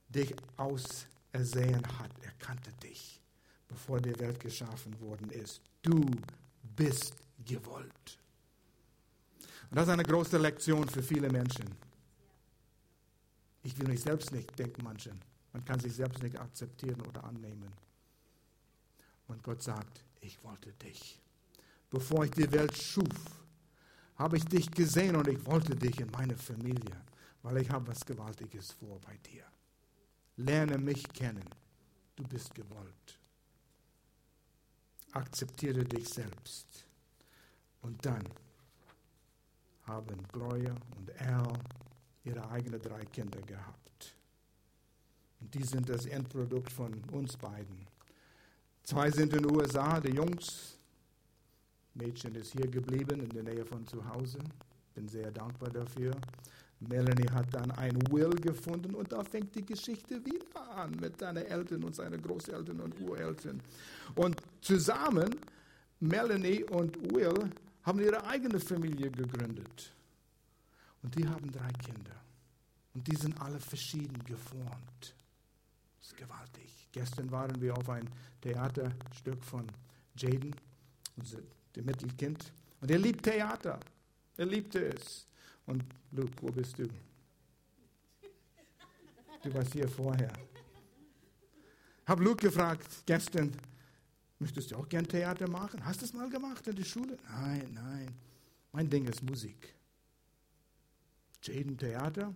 dich 0.08 0.34
ausersehen 0.56 1.86
hat. 1.98 2.10
Er 2.22 2.32
kannte 2.38 2.72
dich, 2.82 3.20
bevor 3.68 4.00
die 4.00 4.18
Welt 4.18 4.40
geschaffen 4.40 4.98
worden 5.00 5.30
ist. 5.30 5.60
Du 5.82 6.10
bist 6.62 7.14
gewollt. 7.44 8.18
Und 9.70 9.76
das 9.76 9.86
ist 9.86 9.92
eine 9.92 10.02
große 10.02 10.38
Lektion 10.38 10.88
für 10.88 11.02
viele 11.02 11.30
Menschen. 11.30 11.66
Ich 13.62 13.78
will 13.78 13.88
mich 13.88 14.00
selbst 14.00 14.32
nicht, 14.32 14.58
denken 14.58 14.82
manche. 14.82 15.12
Man 15.52 15.64
kann 15.64 15.80
sich 15.80 15.94
selbst 15.94 16.22
nicht 16.22 16.38
akzeptieren 16.38 17.00
oder 17.02 17.24
annehmen. 17.24 17.72
Und 19.26 19.42
Gott 19.42 19.62
sagt, 19.62 20.04
ich 20.20 20.42
wollte 20.42 20.72
dich. 20.72 21.20
Bevor 21.90 22.24
ich 22.24 22.30
die 22.30 22.50
Welt 22.50 22.76
schuf, 22.76 23.44
habe 24.16 24.36
ich 24.36 24.44
dich 24.44 24.70
gesehen 24.70 25.16
und 25.16 25.28
ich 25.28 25.44
wollte 25.46 25.76
dich 25.76 26.00
in 26.00 26.10
meine 26.10 26.36
Familie, 26.36 27.00
weil 27.42 27.58
ich 27.58 27.70
habe 27.70 27.88
was 27.88 28.04
Gewaltiges 28.04 28.72
vor 28.72 29.00
bei 29.00 29.16
dir. 29.18 29.44
Lerne 30.36 30.78
mich 30.78 31.02
kennen. 31.12 31.48
Du 32.16 32.24
bist 32.24 32.54
gewollt. 32.54 33.18
Akzeptiere 35.12 35.84
dich 35.84 36.08
selbst. 36.08 36.86
Und 37.80 38.04
dann 38.04 38.24
haben 39.88 40.22
Gloria 40.32 40.74
und 40.96 41.10
Al 41.20 41.52
ihre 42.24 42.48
eigenen 42.50 42.80
drei 42.80 43.04
Kinder 43.06 43.40
gehabt. 43.42 44.14
Und 45.40 45.54
die 45.54 45.64
sind 45.64 45.88
das 45.88 46.06
Endprodukt 46.06 46.70
von 46.70 46.92
uns 47.12 47.36
beiden. 47.36 47.86
Zwei 48.82 49.10
sind 49.10 49.32
in 49.34 49.42
den 49.42 49.56
USA, 49.56 50.00
die 50.00 50.14
Jungs. 50.14 50.78
Mädchen 51.94 52.34
ist 52.34 52.52
hier 52.52 52.68
geblieben, 52.68 53.20
in 53.20 53.28
der 53.30 53.42
Nähe 53.42 53.64
von 53.64 53.86
zu 53.86 54.04
Hause. 54.08 54.38
Bin 54.94 55.08
sehr 55.08 55.30
dankbar 55.30 55.70
dafür. 55.70 56.12
Melanie 56.80 57.28
hat 57.30 57.52
dann 57.52 57.70
ein 57.72 57.96
Will 58.12 58.30
gefunden 58.30 58.94
und 58.94 59.10
da 59.10 59.24
fängt 59.24 59.54
die 59.54 59.66
Geschichte 59.66 60.24
wieder 60.24 60.70
an 60.76 60.92
mit 61.00 61.18
seinen 61.18 61.44
Eltern 61.44 61.82
und 61.82 61.94
seinen 61.94 62.22
Großeltern 62.22 62.80
und 62.80 63.00
Ureltern. 63.00 63.60
Und 64.14 64.36
zusammen, 64.60 65.36
Melanie 65.98 66.62
und 66.64 66.96
Will 67.12 67.50
haben 67.88 68.00
ihre 68.00 68.22
eigene 68.26 68.60
Familie 68.60 69.10
gegründet. 69.10 69.92
Und 71.02 71.14
die 71.16 71.26
haben 71.26 71.50
drei 71.50 71.72
Kinder. 71.72 72.16
Und 72.92 73.08
die 73.08 73.16
sind 73.16 73.40
alle 73.40 73.58
verschieden 73.58 74.22
geformt. 74.24 75.14
Das 75.98 76.08
ist 76.08 76.16
gewaltig. 76.16 76.88
Gestern 76.92 77.30
waren 77.30 77.58
wir 77.62 77.74
auf 77.74 77.88
ein 77.88 78.06
Theaterstück 78.42 79.42
von 79.42 79.66
Jaden, 80.16 80.54
dem 81.74 81.86
Mittelkind. 81.86 82.52
Und 82.82 82.90
er 82.90 82.98
liebt 82.98 83.22
Theater. 83.22 83.80
Er 84.36 84.46
liebte 84.46 84.92
es. 84.94 85.26
Und 85.64 85.82
Luke, 86.12 86.34
wo 86.42 86.52
bist 86.52 86.78
du? 86.78 86.88
Du 89.42 89.54
warst 89.54 89.72
hier 89.72 89.88
vorher. 89.88 90.32
Ich 92.02 92.08
habe 92.08 92.22
Luke 92.22 92.46
gefragt 92.48 92.86
gestern, 93.06 93.52
möchtest 94.38 94.70
du 94.70 94.76
auch 94.76 94.88
gern 94.88 95.06
Theater 95.06 95.48
machen? 95.48 95.84
Hast 95.84 96.00
du 96.00 96.04
es 96.04 96.12
mal 96.12 96.28
gemacht 96.30 96.66
in 96.66 96.76
der 96.76 96.84
Schule? 96.84 97.16
Nein, 97.30 97.70
nein. 97.74 98.08
Mein 98.72 98.88
Ding 98.88 99.06
ist 99.06 99.22
Musik. 99.22 99.74
Jaden 101.42 101.76
Theater, 101.76 102.34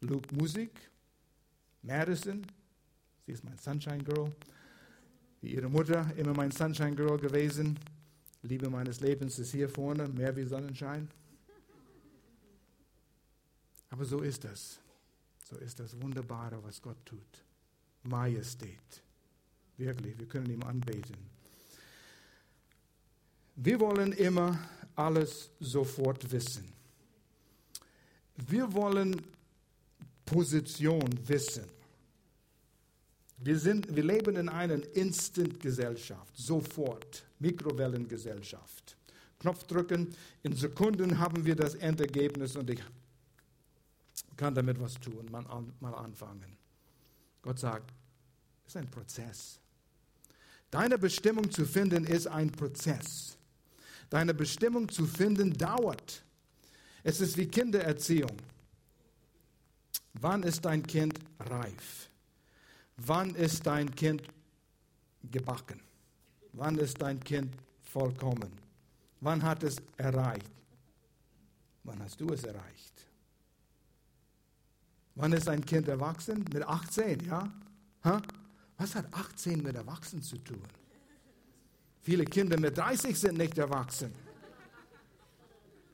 Luke 0.00 0.34
Musik, 0.34 0.90
Madison, 1.82 2.44
sie 3.24 3.32
ist 3.32 3.44
mein 3.44 3.56
Sunshine 3.58 4.02
Girl, 4.02 4.32
wie 5.40 5.54
ihre 5.54 5.68
Mutter 5.68 6.12
immer 6.16 6.34
mein 6.34 6.50
Sunshine 6.50 6.94
Girl 6.94 7.18
gewesen. 7.18 7.78
Liebe 8.42 8.68
meines 8.68 9.00
Lebens 9.00 9.38
ist 9.38 9.52
hier 9.52 9.68
vorne, 9.68 10.08
mehr 10.08 10.34
wie 10.34 10.44
Sonnenschein. 10.44 11.08
Aber 13.90 14.04
so 14.04 14.20
ist 14.20 14.44
das. 14.44 14.80
So 15.44 15.56
ist 15.58 15.78
das 15.78 16.00
Wunderbare, 16.00 16.62
was 16.62 16.80
Gott 16.80 16.96
tut. 17.04 17.44
Majestät. 18.04 19.02
Wirklich, 19.76 20.18
wir 20.18 20.26
können 20.26 20.50
ihm 20.50 20.62
anbeten. 20.62 21.31
Wir 23.56 23.78
wollen 23.80 24.12
immer 24.12 24.58
alles 24.94 25.50
sofort 25.60 26.30
wissen. 26.30 26.72
Wir 28.36 28.72
wollen 28.72 29.20
Position 30.24 31.10
wissen. 31.26 31.64
Wir, 33.38 33.58
sind, 33.58 33.94
wir 33.94 34.04
leben 34.04 34.36
in 34.36 34.48
einer 34.48 34.80
Instant-Gesellschaft, 34.94 36.36
sofort, 36.36 37.24
Mikrowellengesellschaft. 37.40 38.96
Knopf 39.40 39.64
drücken, 39.64 40.14
in 40.44 40.54
Sekunden 40.54 41.18
haben 41.18 41.44
wir 41.44 41.56
das 41.56 41.74
Endergebnis 41.74 42.54
und 42.54 42.70
ich 42.70 42.80
kann 44.36 44.54
damit 44.54 44.80
was 44.80 44.94
tun, 44.94 45.28
mal, 45.30 45.44
mal 45.80 45.94
anfangen. 45.94 46.56
Gott 47.42 47.58
sagt, 47.58 47.92
es 48.64 48.72
ist 48.72 48.76
ein 48.76 48.90
Prozess. 48.90 49.58
Deine 50.70 50.96
Bestimmung 50.96 51.50
zu 51.50 51.66
finden 51.66 52.04
ist 52.04 52.28
ein 52.28 52.50
Prozess. 52.50 53.36
Deine 54.12 54.34
Bestimmung 54.34 54.90
zu 54.90 55.06
finden 55.06 55.54
dauert. 55.54 56.22
Es 57.02 57.22
ist 57.22 57.34
wie 57.38 57.46
Kindererziehung. 57.46 58.36
Wann 60.12 60.42
ist 60.42 60.62
dein 60.66 60.82
Kind 60.82 61.18
reif? 61.40 62.10
Wann 62.98 63.34
ist 63.34 63.66
dein 63.66 63.90
Kind 63.94 64.22
gebacken? 65.30 65.80
Wann 66.52 66.76
ist 66.76 67.00
dein 67.00 67.20
Kind 67.20 67.56
vollkommen? 67.80 68.52
Wann 69.22 69.42
hat 69.42 69.62
es 69.62 69.76
erreicht? 69.96 70.50
Wann 71.82 71.98
hast 72.02 72.20
du 72.20 72.34
es 72.34 72.44
erreicht? 72.44 73.06
Wann 75.14 75.32
ist 75.32 75.48
ein 75.48 75.64
Kind 75.64 75.88
erwachsen? 75.88 76.44
Mit 76.52 76.64
18, 76.64 77.24
ja? 77.24 77.50
Ha? 78.04 78.20
Was 78.76 78.94
hat 78.94 79.06
18 79.14 79.62
mit 79.62 79.74
Erwachsenen 79.74 80.22
zu 80.22 80.36
tun? 80.36 80.62
Viele 82.02 82.24
Kinder 82.24 82.58
mit 82.58 82.76
30 82.76 83.18
sind 83.18 83.38
nicht 83.38 83.56
erwachsen. 83.58 84.12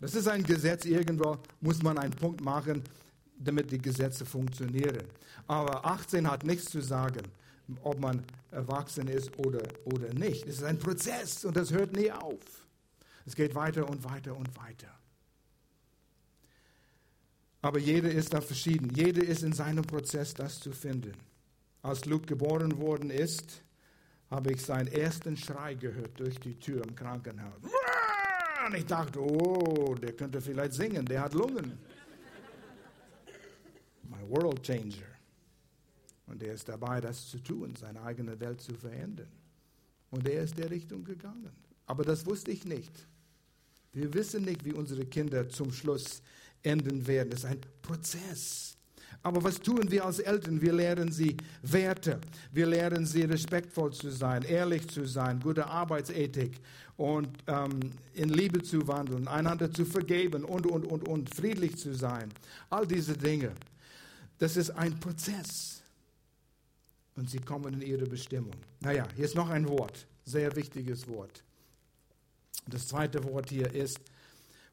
Das 0.01 0.15
ist 0.15 0.29
ein 0.29 0.43
Gesetz, 0.43 0.85
irgendwo 0.85 1.39
muss 1.61 1.83
man 1.83 1.99
einen 1.99 2.15
Punkt 2.15 2.41
machen, 2.41 2.83
damit 3.39 3.71
die 3.71 3.79
Gesetze 3.79 4.25
funktionieren. 4.25 5.05
Aber 5.47 5.85
18 5.85 6.31
hat 6.31 6.45
nichts 6.45 6.71
zu 6.71 6.81
sagen, 6.81 7.23
ob 7.83 8.01
man 8.01 8.25
erwachsen 8.51 9.09
ist 9.09 9.37
oder, 9.39 9.63
oder 9.85 10.13
nicht. 10.15 10.47
Es 10.47 10.57
ist 10.57 10.65
ein 10.65 10.79
Prozess 10.79 11.45
und 11.45 11.57
das 11.57 11.71
hört 11.73 11.95
nie 11.95 12.11
auf. 12.11 12.41
Es 13.27 13.35
geht 13.35 13.55
weiter 13.55 13.89
und 13.89 14.03
weiter 14.05 14.35
und 14.35 14.49
weiter. 14.57 14.89
Aber 17.61 17.79
jeder 17.79 18.11
ist 18.11 18.33
da 18.33 18.41
verschieden. 18.41 18.91
Jeder 18.95 19.23
ist 19.23 19.43
in 19.43 19.53
seinem 19.53 19.85
Prozess, 19.85 20.33
das 20.33 20.61
zu 20.61 20.73
finden. 20.73 21.13
Als 21.83 22.05
Luke 22.07 22.27
geboren 22.27 22.79
worden 22.79 23.11
ist, 23.11 23.63
habe 24.31 24.53
ich 24.53 24.63
seinen 24.63 24.89
ersten 24.89 25.37
Schrei 25.37 25.75
gehört 25.75 26.19
durch 26.19 26.39
die 26.41 26.59
Tür 26.59 26.85
im 26.85 26.95
Krankenhaus. 26.95 27.63
Und 28.67 28.75
ich 28.75 28.87
dachte, 28.87 29.21
oh, 29.21 29.95
der 29.95 30.13
könnte 30.13 30.41
vielleicht 30.41 30.75
singen, 30.75 31.05
der 31.07 31.23
hat 31.23 31.35
Lungen. 31.35 31.79
My 34.03 34.29
world 34.29 34.63
changer. 34.63 35.07
Und 36.27 36.43
er 36.43 36.55
ist 36.55 36.69
dabei, 36.69 37.01
das 37.01 37.29
zu 37.29 37.39
tun, 37.39 37.75
seine 37.77 38.03
eigene 38.03 38.39
Welt 38.39 38.61
zu 38.61 38.75
verändern. 38.75 39.33
Und 40.11 40.29
er 40.29 40.43
ist 40.43 40.59
der 40.59 40.71
Richtung 40.71 41.05
gegangen. 41.05 41.53
Aber 41.87 42.05
das 42.05 42.27
wusste 42.27 42.51
ich 42.51 42.65
nicht. 42.65 42.93
Wir 43.93 44.13
wissen 44.13 44.45
nicht, 44.45 44.65
wie 44.65 44.73
unsere 44.73 45.07
Kinder 45.07 45.49
zum 45.49 45.73
Schluss 45.73 46.23
enden 46.63 47.07
werden. 47.07 47.31
Das 47.31 47.41
ist 47.41 47.47
ein 47.47 47.61
Prozess. 47.81 48.78
Aber 49.23 49.43
was 49.43 49.61
tun 49.61 49.91
wir 49.91 50.05
als 50.05 50.21
Eltern? 50.21 50.61
Wir 50.61 50.73
lehren 50.73 51.11
sie 51.11 51.37
Werte. 51.63 52.21
Wir 52.53 52.67
lehren 52.67 53.05
sie 53.05 53.23
respektvoll 53.23 53.93
zu 53.93 54.11
sein, 54.11 54.43
ehrlich 54.43 54.89
zu 54.89 55.07
sein, 55.07 55.41
gute 55.41 55.67
Arbeitsethik 55.67 56.61
und 56.97 57.29
ähm, 57.47 57.93
in 58.15 58.29
Liebe 58.29 58.63
zu 58.63 58.87
wandeln, 58.87 59.29
einander 59.29 59.73
zu 59.73 59.85
vergeben 59.85 60.45
und, 60.45 60.67
und, 60.67 60.85
und, 60.85 61.07
und 61.07 61.35
friedlich 61.35 61.77
zu 61.77 61.95
sein. 61.95 62.33
All 62.71 62.87
diese 62.87 63.17
Dinge. 63.17 63.53
Das 64.39 64.57
ist 64.57 64.71
ein 64.71 64.99
Prozess. 64.99 65.83
Und 67.17 67.29
sie 67.29 67.41
kommen 67.41 67.75
in 67.75 67.83
ihre 67.83 68.07
Bestimmung. 68.07 68.55
Naja, 68.81 69.07
hier 69.17 69.25
ist 69.25 69.35
noch 69.35 69.51
ein 69.51 69.69
Wort, 69.69 70.07
sehr 70.25 70.55
wichtiges 70.55 71.09
Wort. 71.09 71.43
Das 72.69 72.87
zweite 72.87 73.25
Wort 73.25 73.51
hier 73.51 73.73
ist 73.75 73.99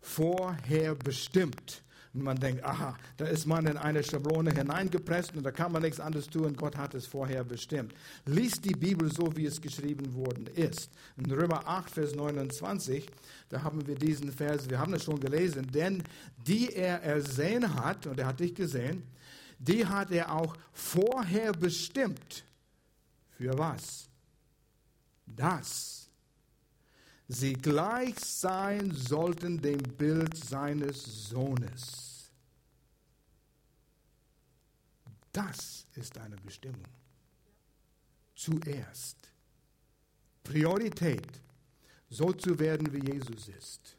vorherbestimmt. 0.02 1.82
Und 2.16 2.24
man 2.24 2.40
denkt, 2.40 2.64
aha, 2.64 2.98
da 3.18 3.26
ist 3.26 3.46
man 3.46 3.68
in 3.68 3.76
eine 3.76 4.02
Schablone 4.02 4.52
hineingepresst 4.52 5.36
und 5.36 5.44
da 5.44 5.52
kann 5.52 5.74
man 5.74 5.82
nichts 5.82 6.00
anderes 6.00 6.28
tun. 6.28 6.56
Gott 6.56 6.78
hat 6.78 6.94
es 6.94 7.06
vorher 7.06 7.44
bestimmt. 7.44 7.94
Lies 8.26 8.62
die 8.62 8.74
Bibel 8.74 9.12
so, 9.12 9.36
wie 9.36 9.46
es 9.46 9.62
geschrieben 9.62 10.16
worden 10.16 10.48
ist. 10.48 10.90
In 11.18 11.30
Römer 11.30 11.68
8, 11.68 11.92
Vers 11.92 12.16
29, 12.16 13.06
da 13.50 13.64
haben 13.64 13.86
wir 13.86 13.96
diesen 13.96 14.32
Vers, 14.32 14.70
wir 14.70 14.80
haben 14.80 14.94
es 14.94 15.04
schon 15.04 15.20
gelesen, 15.20 15.70
denn 15.70 16.04
die 16.48 16.72
er 16.74 17.04
ersehen 17.04 17.76
hat, 17.76 18.08
und 18.08 18.18
er 18.18 18.28
hat 18.28 18.40
dich 18.40 18.56
gesehen, 18.56 19.04
die 19.60 19.86
hat 19.86 20.10
er 20.10 20.32
auch 20.32 20.56
vorher 20.72 21.52
bestimmt. 21.52 22.46
Für 23.32 23.58
was? 23.58 24.08
Das 25.26 26.05
sie 27.28 27.54
gleich 27.54 28.20
sein 28.20 28.92
sollten 28.92 29.62
dem 29.62 29.82
Bild 29.82 30.36
seines 30.38 31.30
Sohnes. 31.30 32.32
Das 35.32 35.86
ist 35.96 36.16
deine 36.16 36.38
Bestimmung. 36.38 36.88
Zuerst. 38.36 39.18
Priorität, 40.44 41.42
so 42.10 42.32
zu 42.32 42.58
werden, 42.60 42.94
wie 42.94 43.12
Jesus 43.12 43.48
ist. 43.48 43.98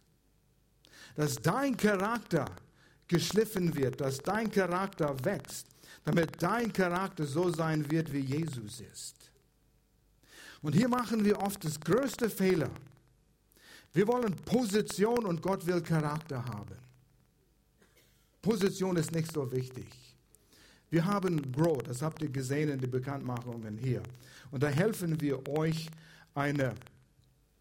Dass 1.14 1.36
dein 1.36 1.76
Charakter 1.76 2.46
geschliffen 3.08 3.74
wird, 3.74 4.00
dass 4.00 4.18
dein 4.18 4.50
Charakter 4.50 5.14
wächst, 5.24 5.66
damit 6.04 6.40
dein 6.40 6.72
Charakter 6.72 7.26
so 7.26 7.50
sein 7.50 7.90
wird, 7.90 8.12
wie 8.12 8.20
Jesus 8.20 8.80
ist. 8.80 9.16
Und 10.62 10.74
hier 10.74 10.88
machen 10.88 11.24
wir 11.24 11.38
oft 11.38 11.64
das 11.64 11.78
größte 11.78 12.30
Fehler. 12.30 12.70
Wir 13.96 14.06
wollen 14.08 14.36
Position 14.44 15.24
und 15.24 15.40
Gott 15.40 15.66
will 15.66 15.80
Charakter 15.80 16.44
haben. 16.44 16.76
Position 18.42 18.94
ist 18.96 19.10
nicht 19.12 19.32
so 19.32 19.50
wichtig. 19.50 19.86
Wir 20.90 21.06
haben 21.06 21.50
Grow, 21.50 21.82
das 21.82 22.02
habt 22.02 22.20
ihr 22.20 22.28
gesehen 22.28 22.68
in 22.68 22.78
den 22.78 22.90
Bekanntmachungen 22.90 23.78
hier. 23.78 24.02
Und 24.50 24.62
da 24.62 24.68
helfen 24.68 25.18
wir 25.22 25.48
euch, 25.48 25.88
eine 26.34 26.74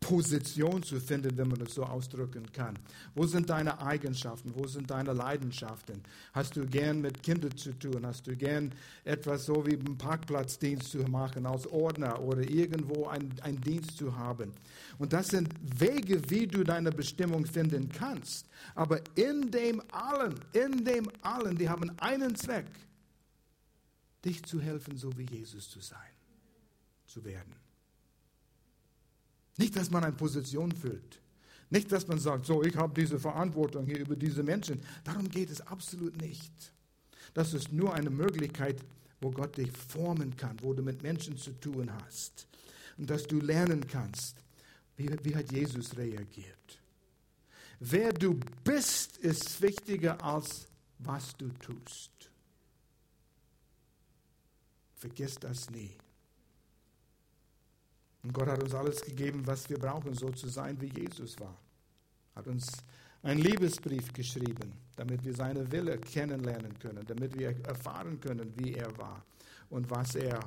Position 0.06 0.84
zu 0.84 1.00
finden, 1.00 1.36
wenn 1.36 1.48
man 1.48 1.58
das 1.58 1.74
so 1.74 1.84
ausdrücken 1.84 2.52
kann. 2.52 2.78
Wo 3.16 3.26
sind 3.26 3.50
deine 3.50 3.82
Eigenschaften? 3.82 4.54
Wo 4.54 4.68
sind 4.68 4.92
deine 4.92 5.14
Leidenschaften? 5.14 6.04
Hast 6.32 6.56
du 6.56 6.68
gern 6.68 7.02
mit 7.02 7.24
Kindern 7.24 7.58
zu 7.58 7.74
tun? 7.74 8.06
Hast 8.06 8.28
du 8.28 8.36
gern 8.36 8.72
etwas 9.04 9.46
so 9.46 9.66
wie 9.66 9.74
einen 9.74 9.98
Parkplatzdienst 9.98 10.92
zu 10.92 11.00
machen 11.00 11.48
als 11.48 11.66
Ordner 11.66 12.22
oder 12.22 12.48
irgendwo 12.48 13.08
einen 13.08 13.62
Dienst 13.62 13.98
zu 13.98 14.16
haben? 14.16 14.52
Und 15.00 15.12
das 15.12 15.30
sind 15.30 15.50
Wege, 15.80 16.22
wie 16.30 16.46
du 16.46 16.64
deine 16.64 16.92
Bestimmung 16.92 17.44
finden 17.48 17.90
kannst. 17.90 18.48
Aber 18.76 19.00
in 19.16 19.50
dem 19.50 19.82
allen, 19.92 20.36
in 20.54 20.86
dem 20.86 21.10
allen, 21.24 21.58
die 21.58 21.68
haben 21.68 21.92
einen 21.98 22.36
Zweck, 22.36 22.68
dich 24.24 24.44
zu 24.44 24.62
helfen, 24.62 24.98
so 24.98 25.18
wie 25.18 25.26
Jesus 25.26 25.68
zu 25.68 25.80
sein, 25.80 25.98
zu 27.08 27.26
werden. 27.26 27.56
Nicht, 29.58 29.76
dass 29.76 29.90
man 29.90 30.04
eine 30.04 30.16
Position 30.16 30.72
füllt. 30.72 31.22
Nicht, 31.70 31.92
dass 31.92 32.08
man 32.08 32.20
sagt, 32.20 32.46
so, 32.46 32.64
ich 32.64 32.76
habe 32.76 32.94
diese 33.00 33.20
Verantwortung 33.20 33.86
hier 33.86 34.00
über 34.00 34.16
diese 34.16 34.44
Menschen. 34.44 34.82
Darum 35.04 35.30
geht 35.30 35.50
es 35.50 35.62
absolut 35.62 36.20
nicht. 36.22 36.74
Das 37.34 37.54
ist 37.54 37.72
nur 37.72 37.94
eine 37.94 38.10
Möglichkeit, 38.10 38.78
wo 39.20 39.32
Gott 39.32 39.58
dich 39.58 39.72
formen 39.72 40.36
kann, 40.38 40.58
wo 40.62 40.74
du 40.74 40.84
mit 40.84 41.02
Menschen 41.02 41.38
zu 41.38 41.52
tun 41.60 41.92
hast. 42.04 42.48
Und 42.98 43.10
dass 43.10 43.24
du 43.24 43.40
lernen 43.40 43.88
kannst, 43.88 44.38
wie, 44.96 45.10
wie 45.24 45.36
hat 45.36 45.52
Jesus 45.52 45.98
reagiert. 45.98 46.80
Wer 47.80 48.14
du 48.14 48.40
bist, 48.64 49.18
ist 49.18 49.62
wichtiger 49.62 50.24
als 50.24 50.68
was 51.00 51.36
du 51.36 51.50
tust. 51.60 52.12
Vergiss 54.96 55.36
das 55.36 55.70
nie. 55.70 55.92
Und 58.26 58.34
Gott 58.34 58.48
hat 58.48 58.64
uns 58.64 58.74
alles 58.74 59.02
gegeben, 59.02 59.46
was 59.46 59.70
wir 59.70 59.78
brauchen, 59.78 60.16
so 60.16 60.32
zu 60.32 60.48
sein, 60.48 60.82
wie 60.82 60.90
Jesus 61.00 61.40
war. 61.40 61.56
Hat 62.36 62.48
uns 62.48 62.72
einen 63.22 63.40
Liebesbrief 63.40 64.12
geschrieben, 64.14 64.74
damit 64.96 65.24
wir 65.24 65.36
seine 65.36 65.72
Wille 65.72 66.00
kennenlernen 66.00 66.78
können, 66.80 67.06
damit 67.06 67.38
wir 67.38 67.56
erfahren 67.68 68.20
können, 68.20 68.52
wie 68.58 68.74
er 68.74 68.98
war 68.98 69.24
und 69.70 69.88
was 69.92 70.16
er 70.16 70.40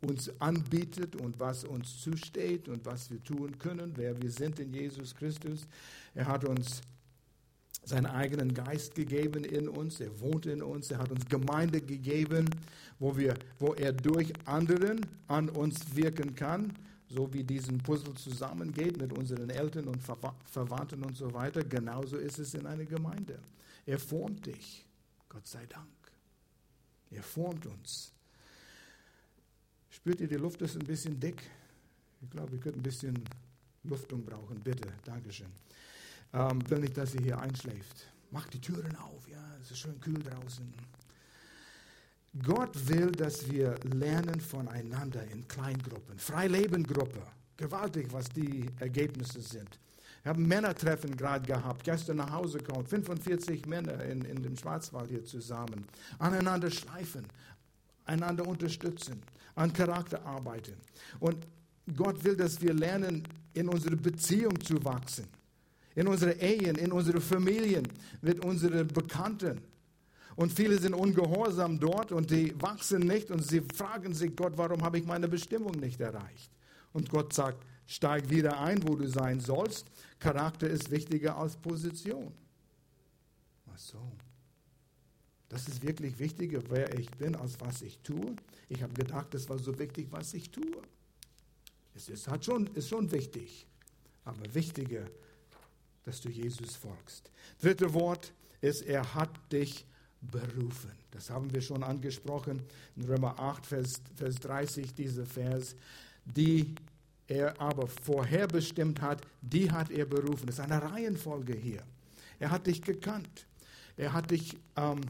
uns 0.00 0.30
anbietet 0.40 1.14
und 1.16 1.38
was 1.38 1.64
uns 1.64 2.00
zusteht 2.00 2.68
und 2.68 2.86
was 2.86 3.10
wir 3.10 3.22
tun 3.22 3.58
können, 3.58 3.92
wer 3.96 4.20
wir 4.20 4.30
sind 4.30 4.58
in 4.58 4.72
Jesus 4.72 5.14
Christus. 5.14 5.66
Er 6.14 6.26
hat 6.26 6.42
uns 6.46 6.80
seinen 7.84 8.06
eigenen 8.06 8.54
Geist 8.54 8.94
gegeben 8.94 9.44
in 9.44 9.68
uns, 9.68 10.00
er 10.00 10.20
wohnt 10.20 10.46
in 10.46 10.62
uns, 10.62 10.90
er 10.90 10.98
hat 10.98 11.10
uns 11.10 11.28
Gemeinde 11.28 11.80
gegeben, 11.80 12.48
wo, 12.98 13.16
wir, 13.16 13.34
wo 13.58 13.74
er 13.74 13.92
durch 13.92 14.32
anderen 14.46 15.04
an 15.26 15.48
uns 15.48 15.96
wirken 15.96 16.34
kann, 16.34 16.72
so 17.08 17.32
wie 17.32 17.44
diesen 17.44 17.78
Puzzle 17.78 18.14
zusammengeht 18.14 18.98
mit 18.98 19.12
unseren 19.12 19.50
Eltern 19.50 19.88
und 19.88 20.02
Ver 20.02 20.16
Verwandten 20.44 21.02
und 21.02 21.16
so 21.16 21.32
weiter. 21.34 21.62
Genauso 21.64 22.16
ist 22.16 22.38
es 22.38 22.54
in 22.54 22.66
einer 22.66 22.84
Gemeinde. 22.84 23.38
Er 23.84 23.98
formt 23.98 24.46
dich, 24.46 24.86
Gott 25.28 25.46
sei 25.46 25.66
Dank. 25.66 25.88
Er 27.10 27.22
formt 27.22 27.66
uns. 27.66 28.12
Spürt 29.90 30.20
ihr, 30.20 30.28
die 30.28 30.36
Luft 30.36 30.62
ist 30.62 30.76
ein 30.76 30.86
bisschen 30.86 31.18
dick? 31.20 31.42
Ich 32.22 32.30
glaube, 32.30 32.52
wir 32.52 32.60
könnten 32.60 32.78
ein 32.78 32.84
bisschen 32.84 33.22
Luftung 33.82 34.24
brauchen. 34.24 34.60
Bitte, 34.60 34.88
Dankeschön. 35.04 35.48
Ähm, 36.34 36.68
will 36.70 36.78
nicht, 36.78 36.96
dass 36.96 37.14
ihr 37.14 37.22
hier 37.22 37.38
einschläft. 37.38 38.06
Macht 38.30 38.54
die 38.54 38.60
Türen 38.60 38.96
auf, 38.96 39.28
ja, 39.28 39.42
es 39.60 39.70
ist 39.70 39.78
schön 39.78 40.00
kühl 40.00 40.22
draußen. 40.22 40.72
Gott 42.42 42.88
will, 42.88 43.12
dass 43.12 43.50
wir 43.50 43.74
lernen 43.84 44.40
voneinander 44.40 45.22
in 45.30 45.46
Kleingruppen, 45.46 46.18
Freilebengruppe. 46.18 47.20
Gewaltig, 47.58 48.10
was 48.10 48.30
die 48.30 48.66
Ergebnisse 48.80 49.42
sind. 49.42 49.78
Wir 50.22 50.30
haben 50.30 50.46
Männertreffen 50.46 51.14
gerade 51.14 51.44
gehabt, 51.46 51.84
gestern 51.84 52.16
nach 52.16 52.30
Hause 52.30 52.58
gekommen, 52.58 52.86
45 52.86 53.66
Männer 53.66 54.02
in, 54.04 54.22
in 54.22 54.42
dem 54.42 54.56
Schwarzwald 54.56 55.10
hier 55.10 55.24
zusammen. 55.24 55.86
Aneinander 56.18 56.70
schleifen, 56.70 57.26
einander 58.06 58.46
unterstützen, 58.46 59.20
an 59.54 59.72
Charakter 59.72 60.24
arbeiten. 60.24 60.76
Und 61.20 61.46
Gott 61.94 62.24
will, 62.24 62.36
dass 62.36 62.62
wir 62.62 62.72
lernen, 62.72 63.24
in 63.52 63.68
unsere 63.68 63.96
Beziehung 63.96 64.58
zu 64.60 64.82
wachsen 64.82 65.26
in 65.94 66.06
unsere 66.06 66.32
Ehen, 66.32 66.76
in 66.76 66.92
unsere 66.92 67.20
Familien, 67.20 67.86
mit 68.20 68.44
unseren 68.44 68.88
Bekannten. 68.88 69.60
Und 70.36 70.52
viele 70.52 70.78
sind 70.78 70.94
ungehorsam 70.94 71.78
dort 71.78 72.12
und 72.12 72.30
die 72.30 72.58
wachsen 72.60 73.06
nicht 73.06 73.30
und 73.30 73.42
sie 73.42 73.60
fragen 73.60 74.14
sich, 74.14 74.34
Gott, 74.34 74.54
warum 74.56 74.82
habe 74.82 74.98
ich 74.98 75.04
meine 75.04 75.28
Bestimmung 75.28 75.72
nicht 75.72 76.00
erreicht? 76.00 76.50
Und 76.92 77.10
Gott 77.10 77.32
sagt, 77.32 77.64
steig 77.86 78.30
wieder 78.30 78.58
ein, 78.58 78.82
wo 78.86 78.96
du 78.96 79.06
sein 79.06 79.40
sollst. 79.40 79.86
Charakter 80.18 80.68
ist 80.68 80.90
wichtiger 80.90 81.36
als 81.36 81.56
Position. 81.56 82.32
Ach 83.72 83.78
so. 83.78 84.12
Das 85.48 85.68
ist 85.68 85.82
wirklich 85.82 86.18
wichtiger, 86.18 86.62
wer 86.70 86.98
ich 86.98 87.10
bin, 87.10 87.36
als 87.36 87.60
was 87.60 87.82
ich 87.82 87.98
tue. 87.98 88.34
Ich 88.70 88.82
habe 88.82 88.94
gedacht, 88.94 89.34
das 89.34 89.50
war 89.50 89.58
so 89.58 89.78
wichtig, 89.78 90.08
was 90.10 90.32
ich 90.32 90.50
tue. 90.50 90.80
Es 91.94 92.08
ist, 92.08 92.26
hat 92.26 92.46
schon, 92.46 92.68
ist 92.68 92.88
schon 92.88 93.12
wichtig, 93.12 93.66
aber 94.24 94.54
wichtiger 94.54 95.04
dass 96.04 96.20
du 96.20 96.28
Jesus 96.28 96.76
folgst. 96.76 97.30
Dritte 97.60 97.92
Wort 97.94 98.32
ist, 98.60 98.82
er 98.82 99.14
hat 99.14 99.30
dich 99.52 99.86
berufen. 100.20 100.92
Das 101.10 101.30
haben 101.30 101.52
wir 101.52 101.60
schon 101.60 101.82
angesprochen 101.82 102.62
in 102.96 103.04
Römer 103.04 103.38
8, 103.38 103.66
Vers, 103.66 104.00
Vers 104.16 104.36
30, 104.36 104.94
dieser 104.94 105.26
Vers. 105.26 105.76
Die 106.24 106.74
er 107.26 107.60
aber 107.60 107.86
vorherbestimmt 107.86 109.00
hat, 109.00 109.22
die 109.40 109.70
hat 109.70 109.90
er 109.90 110.06
berufen. 110.06 110.46
Das 110.46 110.58
ist 110.58 110.60
eine 110.60 110.82
Reihenfolge 110.82 111.54
hier. 111.54 111.82
Er 112.38 112.50
hat 112.50 112.66
dich 112.66 112.82
gekannt. 112.82 113.46
Er 113.96 114.12
hat 114.12 114.30
dich, 114.30 114.56
ähm, 114.76 115.00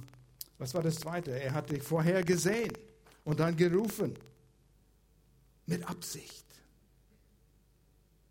was 0.59 0.75
war 0.75 0.83
das 0.83 0.97
zweite? 0.97 1.31
Er 1.31 1.53
hat 1.53 1.71
dich 1.71 1.83
vorhergesehen 1.83 2.73
und 3.25 3.41
dann 3.41 3.57
gerufen. 3.57 4.15
Mit 5.67 5.89
Absicht. 5.89 6.45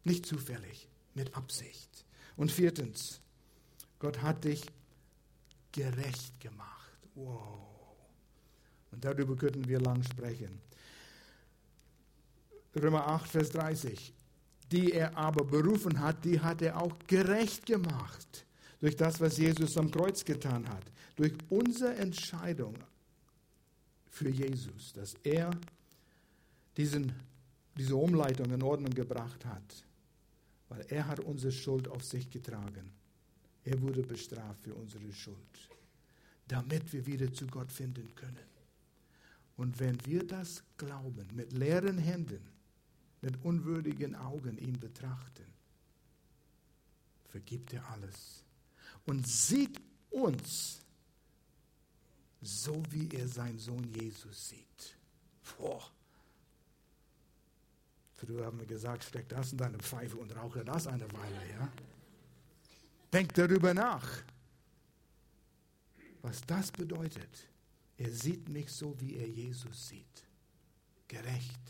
Nicht 0.04 0.26
zufällig, 0.26 0.88
mit 1.14 1.36
Absicht. 1.36 2.06
Und 2.36 2.52
viertens, 2.52 3.20
Gott 4.00 4.22
hat 4.22 4.44
dich 4.44 4.64
gerecht 5.72 6.40
gemacht. 6.40 6.92
Wow. 7.16 7.68
Und 8.92 9.04
darüber 9.06 9.36
könnten 9.36 9.68
wir 9.68 9.80
lang 9.80 10.04
sprechen. 10.04 10.60
Römer 12.76 13.08
8, 13.08 13.30
Vers 13.30 13.50
30. 13.52 14.14
Die 14.72 14.94
er 14.94 15.16
aber 15.18 15.44
berufen 15.44 16.00
hat, 16.00 16.24
die 16.24 16.40
hat 16.40 16.62
er 16.62 16.82
auch 16.82 16.94
gerecht 17.08 17.66
gemacht. 17.66 18.46
Durch 18.80 18.96
das, 18.96 19.20
was 19.20 19.38
Jesus 19.38 19.78
am 19.78 19.92
Kreuz 19.92 20.26
getan 20.26 20.68
hat. 20.68 20.84
Durch 21.16 21.34
unsere 21.50 21.96
Entscheidung 21.96 22.76
für 24.10 24.30
Jesus, 24.30 24.94
dass 24.94 25.14
er 25.24 25.52
diesen, 26.78 27.12
diese 27.78 27.96
Umleitung 27.96 28.52
in 28.52 28.64
Ordnung 28.64 28.94
gebracht 28.94 29.46
hat 29.46 29.86
weil 30.72 30.86
er 30.88 31.06
hat 31.06 31.20
unsere 31.20 31.52
Schuld 31.52 31.90
auf 31.90 32.02
sich 32.02 32.30
getragen. 32.30 32.94
Er 33.66 33.82
wurde 33.82 34.04
bestraft 34.04 34.62
für 34.64 34.74
unsere 34.74 35.12
Schuld, 35.12 35.70
damit 36.48 36.94
wir 36.94 37.06
wieder 37.06 37.34
zu 37.34 37.46
Gott 37.46 37.70
finden 37.70 38.16
können. 38.16 38.48
Und 39.58 39.78
wenn 39.82 39.98
wir 40.06 40.26
das 40.26 40.64
glauben, 40.78 41.28
mit 41.34 41.52
leeren 41.52 41.98
Händen, 41.98 42.42
mit 43.20 43.44
unwürdigen 43.44 44.16
Augen 44.16 44.58
ihn 44.60 44.80
betrachten, 44.80 45.46
vergibt 47.28 47.74
er 47.74 47.86
alles 47.90 48.42
und 49.06 49.28
sieht 49.28 49.78
uns 50.10 50.80
so, 52.42 52.82
wie 52.92 53.10
er 53.10 53.28
seinen 53.28 53.60
Sohn 53.60 53.84
Jesus 53.94 54.48
sieht. 54.48 54.98
Boah. 55.58 55.92
Früher 58.22 58.46
haben 58.46 58.60
wir 58.60 58.68
gesagt, 58.68 59.04
steck 59.04 59.28
das 59.30 59.52
in 59.52 59.58
deine 59.58 59.80
Pfeife 59.80 60.16
und 60.18 60.36
rauche 60.36 60.64
das 60.64 60.86
eine 60.86 61.12
Weile. 61.12 61.50
Ja? 61.50 61.72
Denk 63.12 63.34
darüber 63.34 63.74
nach, 63.74 64.08
was 66.22 66.42
das 66.42 66.72
bedeutet. 66.72 67.50
Er 67.98 68.12
sieht 68.12 68.48
mich 68.48 68.72
so, 68.72 68.96
wie 69.00 69.16
er 69.16 69.28
Jesus 69.28 69.88
sieht. 69.88 70.28
Gerecht. 71.08 71.62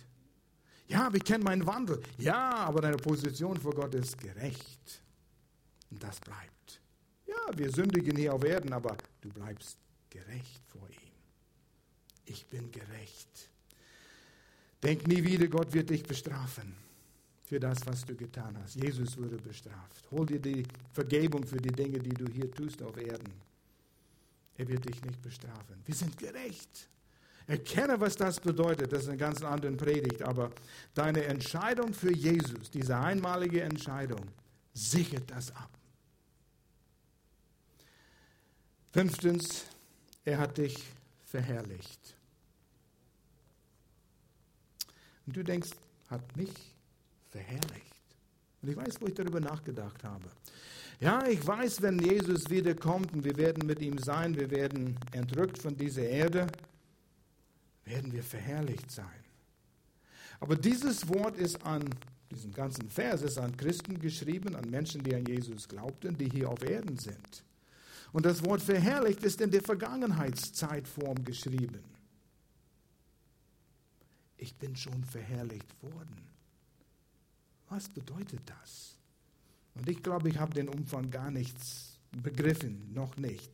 Ja, 0.87 1.11
wir 1.13 1.21
kennen 1.21 1.45
meinen 1.45 1.65
Wandel. 1.65 2.03
Ja, 2.17 2.55
aber 2.55 2.81
deine 2.81 2.97
Position 2.97 3.57
vor 3.57 3.73
Gott 3.73 3.95
ist 3.95 4.17
gerecht. 4.17 5.01
Und 5.89 6.03
das 6.03 6.19
bleibt. 6.19 6.81
Ja, 7.27 7.57
wir 7.57 7.71
sündigen 7.71 8.17
hier 8.17 8.33
auf 8.33 8.43
Erden, 8.43 8.73
aber 8.73 8.97
du 9.21 9.29
bleibst 9.29 9.77
gerecht 10.09 10.61
vor 10.67 10.89
ihm. 10.89 11.11
ich 12.25 12.45
bin 12.47 12.71
gerecht. 12.71 13.50
Denk 14.83 15.07
nie 15.07 15.23
wieder, 15.23 15.47
Gott 15.47 15.73
wird 15.73 15.89
dich 15.89 16.03
bestrafen 16.03 16.75
für 17.43 17.59
das, 17.59 17.77
was 17.85 18.05
du 18.05 18.15
getan 18.15 18.57
hast. 18.63 18.75
Jesus 18.75 19.17
wurde 19.17 19.37
bestraft. 19.37 20.09
Hol 20.11 20.25
dir 20.25 20.39
die 20.39 20.63
Vergebung 20.93 21.45
für 21.45 21.57
die 21.57 21.71
Dinge, 21.71 21.99
die 21.99 22.13
du 22.13 22.25
hier 22.31 22.49
tust 22.51 22.81
auf 22.81 22.97
Erden. 22.97 23.31
Er 24.57 24.67
wird 24.67 24.87
dich 24.87 25.03
nicht 25.03 25.21
bestrafen. 25.21 25.81
Wir 25.85 25.95
sind 25.95 26.17
gerecht. 26.17 26.87
Erkenne, 27.47 27.99
was 27.99 28.15
das 28.15 28.39
bedeutet. 28.39 28.93
Das 28.93 29.03
ist 29.03 29.09
eine 29.09 29.17
ganz 29.17 29.43
andere 29.43 29.73
Predigt. 29.73 30.21
Aber 30.21 30.51
deine 30.93 31.25
Entscheidung 31.25 31.93
für 31.93 32.13
Jesus, 32.13 32.71
diese 32.71 32.97
einmalige 32.97 33.61
Entscheidung, 33.61 34.25
sichert 34.73 35.29
das 35.29 35.53
ab. 35.55 35.69
Fünftens, 38.91 39.65
er 40.23 40.37
hat 40.37 40.57
dich 40.57 40.83
verherrlicht. 41.25 42.15
Und 45.31 45.37
du 45.37 45.43
denkst, 45.45 45.69
hat 46.09 46.35
mich 46.35 46.51
verherrlicht. 47.29 47.95
Und 48.61 48.67
ich 48.67 48.75
weiß, 48.75 48.99
wo 48.99 49.07
ich 49.07 49.13
darüber 49.13 49.39
nachgedacht 49.39 50.03
habe. 50.03 50.25
Ja, 50.99 51.25
ich 51.25 51.47
weiß, 51.47 51.81
wenn 51.81 51.99
Jesus 51.99 52.49
wiederkommt 52.49 53.13
und 53.13 53.23
wir 53.23 53.37
werden 53.37 53.65
mit 53.65 53.79
ihm 53.79 53.97
sein, 53.97 54.35
wir 54.35 54.51
werden 54.51 54.97
entrückt 55.13 55.57
von 55.57 55.77
dieser 55.77 56.01
Erde, 56.01 56.47
werden 57.85 58.11
wir 58.11 58.23
verherrlicht 58.23 58.91
sein. 58.91 59.05
Aber 60.41 60.57
dieses 60.57 61.07
Wort 61.07 61.37
ist 61.37 61.65
an, 61.65 61.85
diesen 62.29 62.51
ganzen 62.51 62.89
Vers 62.89 63.21
ist 63.21 63.37
an 63.37 63.55
Christen 63.55 63.99
geschrieben, 63.99 64.53
an 64.53 64.69
Menschen, 64.69 65.01
die 65.01 65.15
an 65.15 65.23
Jesus 65.23 65.65
glaubten, 65.65 66.17
die 66.17 66.29
hier 66.29 66.49
auf 66.49 66.61
Erden 66.61 66.97
sind. 66.97 67.45
Und 68.11 68.25
das 68.25 68.43
Wort 68.43 68.61
verherrlicht 68.61 69.23
ist 69.23 69.39
in 69.39 69.49
der 69.49 69.61
Vergangenheitszeitform 69.61 71.23
geschrieben. 71.23 71.79
Ich 74.41 74.55
bin 74.55 74.75
schon 74.75 75.03
verherrlicht 75.03 75.83
worden. 75.83 76.17
Was 77.69 77.87
bedeutet 77.87 78.41
das? 78.47 78.97
Und 79.75 79.87
ich 79.87 80.01
glaube, 80.01 80.29
ich 80.29 80.39
habe 80.39 80.51
den 80.55 80.67
Umfang 80.67 81.11
gar 81.11 81.29
nichts 81.29 81.99
begriffen, 82.11 82.91
noch 82.91 83.15
nicht. 83.17 83.51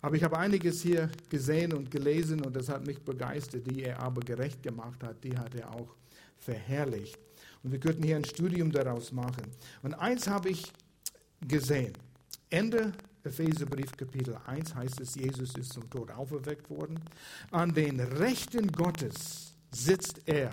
Aber 0.00 0.14
ich 0.14 0.22
habe 0.22 0.38
einiges 0.38 0.80
hier 0.80 1.10
gesehen 1.28 1.72
und 1.72 1.90
gelesen 1.90 2.40
und 2.40 2.54
das 2.54 2.68
hat 2.68 2.86
mich 2.86 3.00
begeistert. 3.00 3.66
Die 3.66 3.82
er 3.82 3.98
aber 3.98 4.20
gerecht 4.20 4.62
gemacht 4.62 5.02
hat, 5.02 5.22
die 5.24 5.36
hat 5.36 5.56
er 5.56 5.74
auch 5.74 5.96
verherrlicht. 6.38 7.18
Und 7.64 7.72
wir 7.72 7.80
könnten 7.80 8.04
hier 8.04 8.16
ein 8.16 8.24
Studium 8.24 8.70
daraus 8.70 9.10
machen. 9.10 9.44
Und 9.82 9.94
eins 9.94 10.28
habe 10.28 10.50
ich 10.50 10.72
gesehen. 11.40 11.94
Ende 12.48 12.92
Epheserbrief 13.24 13.96
Kapitel 13.96 14.36
1 14.46 14.72
heißt 14.72 15.00
es, 15.00 15.16
Jesus 15.16 15.56
ist 15.56 15.72
zum 15.72 15.90
Tod 15.90 16.12
auferweckt 16.12 16.70
worden. 16.70 17.00
An 17.50 17.74
den 17.74 17.98
Rechten 17.98 18.70
Gottes 18.70 19.51
sitzt 19.74 20.20
er. 20.26 20.52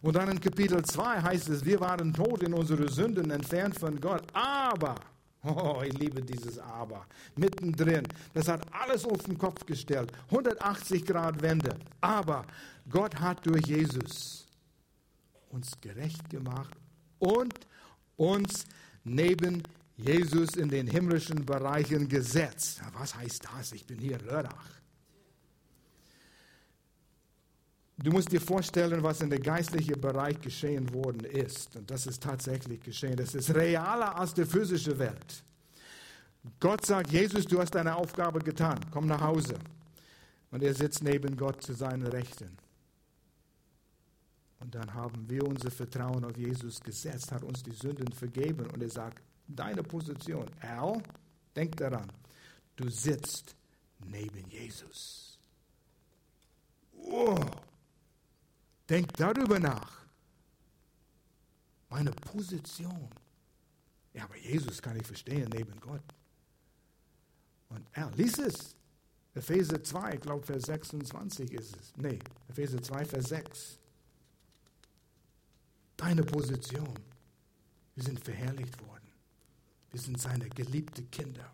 Und 0.00 0.14
dann 0.14 0.30
in 0.30 0.40
Kapitel 0.40 0.84
2 0.84 1.22
heißt 1.22 1.48
es, 1.48 1.64
wir 1.64 1.80
waren 1.80 2.12
tot 2.12 2.42
in 2.42 2.54
unsere 2.54 2.88
Sünden, 2.88 3.30
entfernt 3.30 3.78
von 3.78 4.00
Gott. 4.00 4.22
Aber, 4.32 4.94
oh, 5.42 5.82
ich 5.84 5.92
liebe 5.98 6.22
dieses 6.22 6.58
Aber, 6.58 7.04
mittendrin, 7.34 8.06
das 8.32 8.48
hat 8.48 8.62
alles 8.72 9.04
auf 9.04 9.22
den 9.24 9.36
Kopf 9.36 9.66
gestellt. 9.66 10.12
180 10.30 11.04
Grad 11.04 11.42
Wende. 11.42 11.76
Aber 12.00 12.44
Gott 12.88 13.18
hat 13.18 13.44
durch 13.44 13.66
Jesus 13.66 14.46
uns 15.50 15.72
gerecht 15.80 16.28
gemacht 16.30 16.76
und 17.18 17.54
uns 18.16 18.66
neben 19.02 19.62
Jesus 19.96 20.54
in 20.54 20.68
den 20.68 20.86
himmlischen 20.86 21.44
Bereichen 21.44 22.08
gesetzt. 22.08 22.80
Was 22.92 23.16
heißt 23.16 23.48
das? 23.52 23.72
Ich 23.72 23.84
bin 23.84 23.98
hier 23.98 24.18
Lörrach. 24.20 24.77
Du 28.00 28.12
musst 28.12 28.30
dir 28.30 28.40
vorstellen, 28.40 29.02
was 29.02 29.20
in 29.20 29.30
der 29.30 29.40
geistlichen 29.40 30.00
Bereich 30.00 30.40
geschehen 30.40 30.92
worden 30.94 31.24
ist. 31.24 31.74
Und 31.74 31.90
das 31.90 32.06
ist 32.06 32.22
tatsächlich 32.22 32.80
geschehen. 32.80 33.16
Das 33.16 33.34
ist 33.34 33.52
realer 33.52 34.16
als 34.16 34.32
die 34.34 34.44
physische 34.44 34.96
Welt. 34.98 35.42
Gott 36.60 36.86
sagt, 36.86 37.10
Jesus, 37.10 37.44
du 37.44 37.58
hast 37.58 37.74
deine 37.74 37.96
Aufgabe 37.96 38.38
getan. 38.38 38.78
Komm 38.92 39.06
nach 39.06 39.20
Hause. 39.20 39.56
Und 40.52 40.62
er 40.62 40.74
sitzt 40.74 41.02
neben 41.02 41.36
Gott 41.36 41.60
zu 41.62 41.72
seinen 41.72 42.06
Rechten. 42.06 42.56
Und 44.60 44.74
dann 44.74 44.94
haben 44.94 45.28
wir 45.28 45.44
unser 45.44 45.70
Vertrauen 45.70 46.24
auf 46.24 46.36
Jesus 46.36 46.80
gesetzt, 46.80 47.32
hat 47.32 47.42
uns 47.42 47.64
die 47.64 47.72
Sünden 47.72 48.12
vergeben. 48.12 48.66
Und 48.70 48.80
er 48.80 48.90
sagt, 48.90 49.22
deine 49.48 49.82
Position, 49.82 50.46
Al, 50.60 51.02
denk 51.54 51.76
daran, 51.76 52.06
du 52.76 52.88
sitzt 52.88 53.56
neben 54.04 54.48
Jesus. 54.50 55.38
Oh. 56.92 57.36
Denk 58.88 59.12
darüber 59.14 59.58
nach. 59.58 59.98
Meine 61.90 62.10
Position. 62.10 63.08
Ja, 64.14 64.24
aber 64.24 64.36
Jesus 64.36 64.80
kann 64.80 64.96
ich 64.96 65.06
verstehen 65.06 65.48
neben 65.52 65.78
Gott. 65.80 66.02
Und 67.68 67.86
er 67.92 68.10
lies 68.12 68.38
es. 68.38 68.74
Epheser 69.34 69.82
2, 69.82 70.14
ich 70.14 70.20
glaube 70.20 70.44
Vers 70.44 70.64
26 70.64 71.52
ist 71.52 71.76
es. 71.76 71.92
Nee, 71.96 72.18
Epheser 72.48 72.82
2, 72.82 73.04
Vers 73.04 73.28
6. 73.28 73.78
Deine 75.96 76.24
Position. 76.24 76.94
Wir 77.94 78.04
sind 78.04 78.24
verherrlicht 78.24 78.80
worden. 78.86 79.08
Wir 79.90 80.00
sind 80.00 80.20
seine 80.20 80.48
geliebten 80.48 81.10
Kinder. 81.10 81.50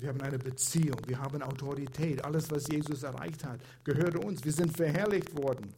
Wir 0.00 0.10
haben 0.10 0.20
eine 0.20 0.38
Beziehung, 0.38 1.00
wir 1.06 1.18
haben 1.18 1.42
Autorität. 1.42 2.24
Alles, 2.24 2.50
was 2.50 2.68
Jesus 2.68 3.02
erreicht 3.02 3.44
hat, 3.44 3.60
gehört 3.84 4.16
uns. 4.16 4.44
Wir 4.44 4.52
sind 4.52 4.76
verherrlicht 4.76 5.36
worden. 5.36 5.74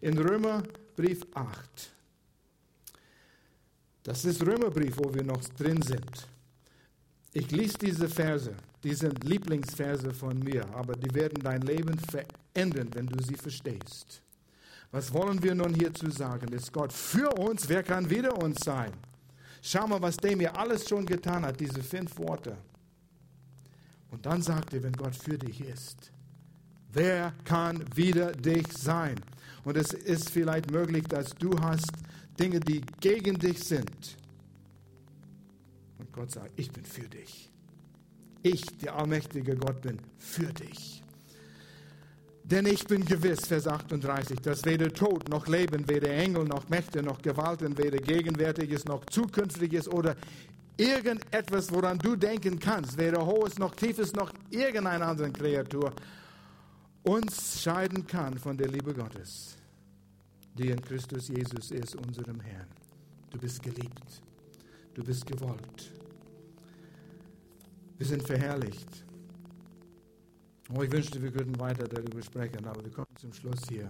In 0.00 0.16
Römerbrief 0.18 1.22
8. 1.34 1.92
Das 4.04 4.24
ist 4.24 4.44
Römerbrief, 4.44 4.96
wo 4.98 5.12
wir 5.14 5.24
noch 5.24 5.42
drin 5.56 5.80
sind. 5.82 6.28
Ich 7.32 7.50
lese 7.50 7.78
diese 7.78 8.08
Verse, 8.08 8.54
die 8.84 8.94
sind 8.94 9.24
Lieblingsverse 9.24 10.12
von 10.12 10.38
mir, 10.38 10.64
aber 10.74 10.94
die 10.94 11.12
werden 11.14 11.42
dein 11.42 11.62
Leben 11.62 11.98
verändern, 11.98 12.90
wenn 12.92 13.06
du 13.06 13.20
sie 13.22 13.34
verstehst. 13.34 14.20
Was 14.92 15.12
wollen 15.12 15.42
wir 15.42 15.54
nun 15.54 15.74
hierzu 15.74 16.08
sagen? 16.10 16.52
Ist 16.52 16.72
Gott 16.72 16.92
für 16.92 17.28
uns? 17.30 17.68
Wer 17.68 17.82
kann 17.82 18.08
wider 18.08 18.36
uns 18.40 18.60
sein? 18.60 18.92
Schau 19.60 19.86
mal, 19.88 20.00
was 20.00 20.16
der 20.18 20.36
mir 20.36 20.56
alles 20.56 20.88
schon 20.88 21.04
getan 21.06 21.44
hat, 21.44 21.58
diese 21.58 21.82
fünf 21.82 22.16
Worte. 22.18 22.56
Und 24.14 24.24
dann 24.24 24.42
sagt 24.42 24.72
er, 24.72 24.84
wenn 24.84 24.92
Gott 24.92 25.16
für 25.16 25.36
dich 25.36 25.60
ist, 25.60 26.12
wer 26.92 27.32
kann 27.44 27.84
wider 27.96 28.30
dich 28.30 28.68
sein? 28.72 29.16
Und 29.64 29.76
es 29.76 29.92
ist 29.92 30.30
vielleicht 30.30 30.70
möglich, 30.70 31.02
dass 31.08 31.34
du 31.34 31.58
hast 31.60 31.90
Dinge, 32.38 32.60
die 32.60 32.80
gegen 33.00 33.36
dich 33.40 33.58
sind. 33.64 34.16
Und 35.98 36.12
Gott 36.12 36.30
sagt, 36.30 36.52
ich 36.54 36.70
bin 36.70 36.84
für 36.84 37.08
dich. 37.08 37.50
Ich, 38.44 38.64
der 38.78 38.94
allmächtige 38.94 39.56
Gott, 39.56 39.82
bin 39.82 39.98
für 40.18 40.52
dich. 40.52 41.02
Denn 42.44 42.66
ich 42.66 42.86
bin 42.86 43.04
gewiss, 43.04 43.46
Vers 43.46 43.66
38, 43.66 44.38
dass 44.42 44.64
weder 44.64 44.92
Tod 44.92 45.28
noch 45.28 45.48
Leben, 45.48 45.88
weder 45.88 46.10
Engel 46.10 46.44
noch 46.44 46.68
Mächte 46.68 47.02
noch 47.02 47.20
Gewalten, 47.20 47.76
weder 47.78 47.98
Gegenwärtiges 47.98 48.84
noch 48.84 49.06
Zukünftiges 49.06 49.88
oder 49.88 50.14
irgendetwas, 50.76 51.72
woran 51.72 51.98
du 51.98 52.16
denken 52.16 52.58
kannst, 52.58 52.96
weder 52.98 53.24
Hohes 53.24 53.58
noch 53.58 53.74
Tiefes 53.74 54.12
noch 54.12 54.32
irgendeine 54.50 55.04
andere 55.04 55.30
Kreatur, 55.30 55.92
uns 57.02 57.60
scheiden 57.62 58.06
kann 58.06 58.38
von 58.38 58.56
der 58.56 58.68
Liebe 58.68 58.94
Gottes, 58.94 59.56
die 60.54 60.70
in 60.70 60.80
Christus 60.80 61.28
Jesus 61.28 61.70
ist, 61.70 61.96
unserem 61.96 62.40
Herrn. 62.40 62.68
Du 63.30 63.38
bist 63.38 63.62
geliebt. 63.62 64.22
Du 64.94 65.02
bist 65.02 65.26
gewollt. 65.26 65.92
Wir 67.98 68.06
sind 68.06 68.24
verherrlicht. 68.24 69.04
Oh, 70.72 70.82
ich 70.82 70.90
wünschte, 70.90 71.20
wir 71.20 71.30
könnten 71.30 71.58
weiter 71.58 71.86
darüber 71.86 72.22
sprechen, 72.22 72.64
aber 72.64 72.82
wir 72.84 72.92
kommen 72.92 73.08
zum 73.16 73.32
Schluss 73.32 73.60
hier. 73.68 73.88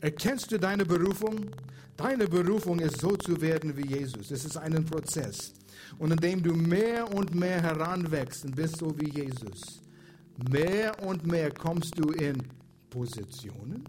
Erkennst 0.00 0.52
du 0.52 0.58
deine 0.58 0.84
Berufung? 0.84 1.50
Deine 1.96 2.26
Berufung 2.26 2.78
ist 2.80 3.00
so 3.00 3.16
zu 3.16 3.40
werden 3.40 3.76
wie 3.76 3.86
Jesus. 3.86 4.30
Es 4.30 4.44
ist 4.44 4.56
ein 4.56 4.84
Prozess. 4.84 5.54
Und 5.98 6.12
indem 6.12 6.42
du 6.42 6.54
mehr 6.54 7.10
und 7.14 7.34
mehr 7.34 7.62
heranwächst 7.62 8.44
und 8.44 8.54
bist 8.54 8.78
so 8.78 8.94
wie 8.98 9.08
Jesus, 9.08 9.80
mehr 10.50 10.92
und 11.02 11.26
mehr 11.26 11.50
kommst 11.50 11.98
du 11.98 12.10
in 12.10 12.36
Positionen. 12.90 13.84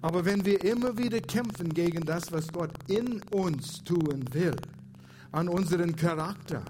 Aber 0.00 0.24
wenn 0.24 0.44
wir 0.44 0.62
immer 0.64 0.96
wieder 0.96 1.20
kämpfen 1.20 1.72
gegen 1.72 2.04
das, 2.04 2.30
was 2.32 2.48
Gott 2.52 2.72
in 2.88 3.22
uns 3.30 3.82
tun 3.84 4.24
will, 4.32 4.56
an 5.32 5.48
unseren 5.48 5.94
Charakter, 5.96 6.64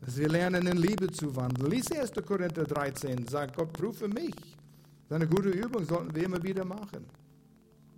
dass 0.00 0.18
wir 0.18 0.28
lernen, 0.28 0.66
in 0.66 0.76
Liebe 0.76 1.10
zu 1.10 1.34
wandeln. 1.34 1.70
Lies 1.70 1.90
1. 1.90 2.12
Korinther 2.26 2.64
13, 2.64 3.26
sagt 3.26 3.56
Gott, 3.56 3.72
prüfe 3.72 4.08
mich. 4.08 4.34
Das 5.08 5.18
ist 5.18 5.22
eine 5.22 5.26
gute 5.26 5.50
Übung, 5.50 5.84
sollten 5.84 6.14
wir 6.14 6.24
immer 6.24 6.42
wieder 6.42 6.64
machen. 6.64 7.04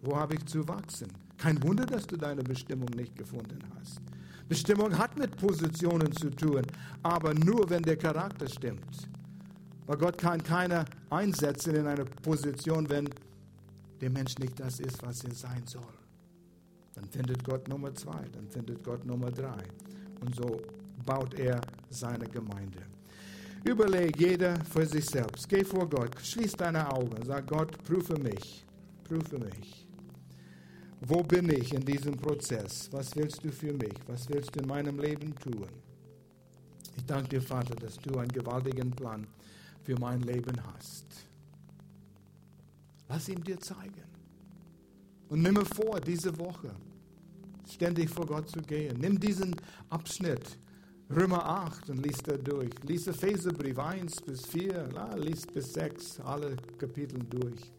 Wo 0.02 0.16
habe 0.16 0.34
ich 0.34 0.44
zu 0.46 0.66
wachsen? 0.66 1.08
Kein 1.38 1.62
Wunder, 1.62 1.86
dass 1.86 2.06
du 2.06 2.16
deine 2.16 2.42
Bestimmung 2.42 2.88
nicht 2.96 3.14
gefunden 3.16 3.58
hast. 3.78 4.00
Bestimmung 4.48 4.96
hat 4.96 5.18
mit 5.18 5.36
Positionen 5.36 6.12
zu 6.12 6.30
tun, 6.30 6.62
aber 7.02 7.34
nur 7.34 7.68
wenn 7.68 7.82
der 7.82 7.96
Charakter 7.96 8.48
stimmt. 8.48 9.08
Weil 9.86 9.96
Gott 9.98 10.18
kann 10.18 10.42
keiner 10.42 10.84
einsetzen 11.10 11.74
in 11.76 11.86
eine 11.86 12.04
Position, 12.04 12.88
wenn 12.88 13.08
der 14.00 14.10
Mensch 14.10 14.36
nicht 14.38 14.58
das 14.58 14.80
ist, 14.80 15.02
was 15.02 15.24
er 15.24 15.34
sein 15.34 15.62
soll. 15.66 15.82
Dann 16.94 17.04
findet 17.06 17.44
Gott 17.44 17.68
Nummer 17.68 17.94
zwei, 17.94 18.24
dann 18.32 18.48
findet 18.48 18.82
Gott 18.82 19.04
Nummer 19.04 19.30
drei. 19.30 19.62
Und 20.20 20.34
so 20.34 20.60
baut 21.04 21.34
er 21.34 21.60
seine 21.90 22.26
Gemeinde. 22.26 22.82
Überleg 23.66 24.16
jeder 24.16 24.64
für 24.64 24.86
sich 24.86 25.04
selbst. 25.06 25.48
Geh 25.48 25.64
vor 25.64 25.88
Gott, 25.88 26.14
schließ 26.22 26.52
deine 26.52 26.88
Augen, 26.88 27.16
sag 27.24 27.48
Gott, 27.48 27.82
prüfe 27.82 28.16
mich, 28.16 28.64
prüfe 29.02 29.38
mich. 29.40 29.88
Wo 31.00 31.20
bin 31.24 31.50
ich 31.50 31.74
in 31.74 31.84
diesem 31.84 32.16
Prozess? 32.16 32.88
Was 32.92 33.16
willst 33.16 33.42
du 33.42 33.50
für 33.50 33.72
mich? 33.72 33.98
Was 34.06 34.28
willst 34.28 34.54
du 34.54 34.60
in 34.60 34.68
meinem 34.68 35.00
Leben 35.00 35.34
tun? 35.34 35.66
Ich 36.96 37.04
danke 37.06 37.28
dir, 37.28 37.42
Vater, 37.42 37.74
dass 37.74 37.96
du 37.96 38.16
einen 38.18 38.30
gewaltigen 38.30 38.92
Plan 38.92 39.26
für 39.82 39.98
mein 39.98 40.20
Leben 40.22 40.56
hast. 40.72 41.06
Lass 43.08 43.28
ihn 43.28 43.42
dir 43.42 43.58
zeigen. 43.58 44.06
Und 45.28 45.42
nimm 45.42 45.56
vor, 45.66 46.00
diese 46.00 46.38
Woche 46.38 46.70
ständig 47.68 48.10
vor 48.10 48.26
Gott 48.26 48.48
zu 48.48 48.60
gehen. 48.60 48.96
Nimm 49.00 49.18
diesen 49.18 49.56
Abschnitt, 49.90 50.56
Römer 51.08 51.44
8, 51.46 51.90
und 51.90 52.04
lies 52.04 52.18
da 52.18 52.36
durch. 52.36 52.70
Lies 52.82 53.06
Epheserbrief 53.06 53.78
1 53.78 54.22
bis 54.22 54.44
4, 54.46 54.88
lies 55.16 55.46
bis 55.46 55.72
6, 55.74 56.20
alle 56.20 56.56
Kapitel 56.78 57.20
durch. 57.30 57.72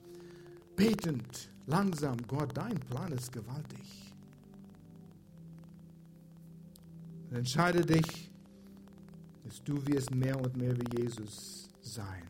Betend, 0.76 1.50
langsam, 1.66 2.16
Gott, 2.28 2.56
dein 2.56 2.80
Plan 2.80 3.12
ist 3.12 3.32
gewaltig. 3.34 4.14
Und 7.30 7.38
entscheide 7.38 7.82
dich, 7.82 8.32
dass 9.44 9.62
du 9.64 9.86
wirst 9.88 10.14
mehr 10.16 10.40
und 10.40 10.56
mehr 10.56 10.76
wie 10.78 11.02
Jesus 11.02 11.68
sein. 11.82 12.24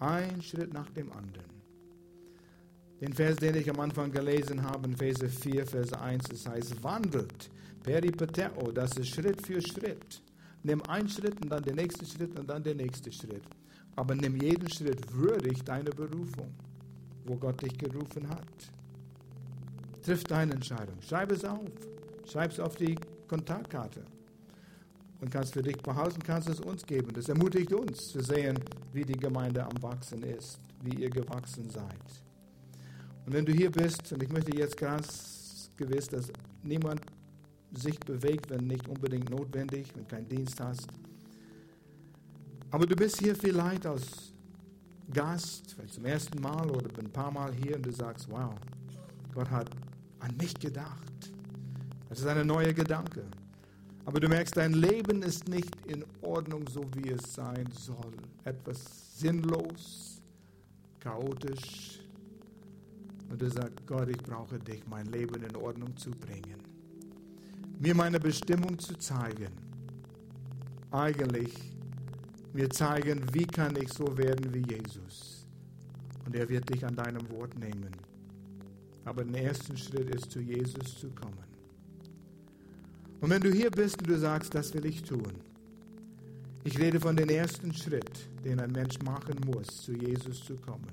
Ein 0.00 0.42
Schritt 0.42 0.72
nach 0.72 0.90
dem 0.90 1.12
anderen. 1.12 1.58
Den 3.00 3.12
Vers, 3.12 3.36
den 3.36 3.54
ich 3.54 3.70
am 3.70 3.78
Anfang 3.78 4.10
gelesen 4.10 4.60
habe, 4.62 4.88
in 4.88 4.96
Vers 4.96 5.18
4, 5.22 5.64
Vers 5.66 5.92
1, 5.92 6.30
es 6.32 6.48
heißt, 6.48 6.82
wandelt, 6.82 7.48
peripateo, 7.82 8.72
das 8.72 8.96
ist 8.96 9.08
Schritt 9.08 9.44
für 9.46 9.60
Schritt. 9.60 10.22
Nimm 10.62 10.82
einen 10.82 11.08
Schritt 11.08 11.40
und 11.42 11.50
dann 11.50 11.62
den 11.62 11.76
nächsten 11.76 12.06
Schritt 12.06 12.38
und 12.38 12.48
dann 12.48 12.62
den 12.62 12.76
nächsten 12.78 13.12
Schritt. 13.12 13.42
Aber 13.96 14.14
nimm 14.14 14.36
jeden 14.36 14.68
Schritt 14.70 15.12
würdig 15.12 15.62
deine 15.64 15.90
Berufung, 15.90 16.52
wo 17.24 17.36
Gott 17.36 17.62
dich 17.62 17.76
gerufen 17.76 18.28
hat. 18.28 18.46
Triff 20.02 20.24
deine 20.24 20.54
Entscheidung. 20.54 21.00
Schreib 21.00 21.32
es 21.32 21.44
auf. 21.44 21.68
Schreib 22.24 22.52
es 22.52 22.60
auf 22.60 22.76
die 22.76 22.96
Kontaktkarte. 23.26 24.02
Und 25.20 25.30
kannst 25.30 25.54
für 25.54 25.62
dich 25.62 25.76
behalten, 25.78 26.22
kannst 26.22 26.48
es 26.48 26.60
uns 26.60 26.86
geben. 26.86 27.12
Das 27.12 27.28
ermutigt 27.28 27.72
uns 27.72 28.10
zu 28.10 28.20
sehen, 28.20 28.58
wie 28.92 29.04
die 29.04 29.18
Gemeinde 29.18 29.64
am 29.64 29.82
Wachsen 29.82 30.22
ist, 30.22 30.60
wie 30.82 31.02
ihr 31.02 31.10
gewachsen 31.10 31.68
seid. 31.68 32.22
Und 33.26 33.32
wenn 33.32 33.44
du 33.44 33.52
hier 33.52 33.70
bist, 33.70 34.12
und 34.12 34.22
ich 34.22 34.30
möchte 34.30 34.56
jetzt 34.56 34.76
ganz 34.76 35.70
gewiss, 35.76 36.08
dass 36.08 36.30
niemand 36.62 37.00
sich 37.74 37.98
bewegt, 38.00 38.50
wenn 38.50 38.66
nicht 38.66 38.88
unbedingt 38.88 39.30
notwendig, 39.30 39.88
wenn 39.94 40.06
kein 40.06 40.28
Dienst 40.28 40.60
hast. 40.60 40.88
Aber 42.70 42.86
du 42.86 42.94
bist 42.94 43.18
hier 43.18 43.34
vielleicht 43.34 43.86
als 43.86 44.32
Gast, 45.12 45.74
vielleicht 45.74 45.94
zum 45.94 46.04
ersten 46.04 46.40
Mal 46.40 46.70
oder 46.70 46.88
ein 46.98 47.10
paar 47.10 47.30
Mal 47.30 47.52
hier 47.54 47.76
und 47.76 47.86
du 47.86 47.92
sagst, 47.92 48.30
wow, 48.30 48.54
Gott 49.34 49.50
hat 49.50 49.70
an 50.20 50.36
mich 50.36 50.54
gedacht. 50.54 51.32
Das 52.08 52.20
ist 52.20 52.26
ein 52.26 52.46
neuer 52.46 52.72
Gedanke. 52.72 53.24
Aber 54.04 54.20
du 54.20 54.28
merkst, 54.28 54.56
dein 54.56 54.72
Leben 54.72 55.22
ist 55.22 55.48
nicht 55.48 55.74
in 55.86 56.04
Ordnung, 56.22 56.66
so 56.68 56.84
wie 56.94 57.10
es 57.10 57.34
sein 57.34 57.68
soll. 57.72 58.12
Etwas 58.44 59.18
sinnlos, 59.18 60.22
chaotisch, 60.98 62.00
und 63.30 63.42
er 63.42 63.50
sagt, 63.50 63.86
Gott, 63.86 64.08
ich 64.08 64.18
brauche 64.18 64.58
dich, 64.58 64.86
mein 64.86 65.06
Leben 65.06 65.42
in 65.42 65.56
Ordnung 65.56 65.94
zu 65.96 66.10
bringen. 66.10 66.67
Mir 67.78 67.94
meine 67.94 68.18
Bestimmung 68.18 68.78
zu 68.78 68.96
zeigen. 68.98 69.52
Eigentlich 70.90 71.52
mir 72.52 72.68
zeigen, 72.70 73.22
wie 73.32 73.46
kann 73.46 73.76
ich 73.76 73.92
so 73.92 74.16
werden 74.18 74.52
wie 74.52 74.64
Jesus. 74.74 75.46
Und 76.26 76.34
er 76.34 76.48
wird 76.48 76.68
dich 76.68 76.84
an 76.84 76.96
deinem 76.96 77.28
Wort 77.30 77.56
nehmen. 77.58 77.92
Aber 79.04 79.24
der 79.24 79.42
erste 79.42 79.76
Schritt 79.76 80.14
ist, 80.14 80.30
zu 80.30 80.40
Jesus 80.40 80.98
zu 80.98 81.08
kommen. 81.10 81.48
Und 83.20 83.30
wenn 83.30 83.40
du 83.40 83.50
hier 83.50 83.70
bist 83.70 83.98
und 84.00 84.08
du 84.08 84.18
sagst, 84.18 84.54
das 84.54 84.74
will 84.74 84.86
ich 84.86 85.02
tun, 85.02 85.32
ich 86.64 86.78
rede 86.78 87.00
von 87.00 87.16
dem 87.16 87.28
ersten 87.28 87.72
Schritt, 87.72 88.28
den 88.44 88.60
ein 88.60 88.72
Mensch 88.72 88.98
machen 89.00 89.36
muss, 89.46 89.82
zu 89.82 89.92
Jesus 89.92 90.44
zu 90.44 90.56
kommen. 90.56 90.86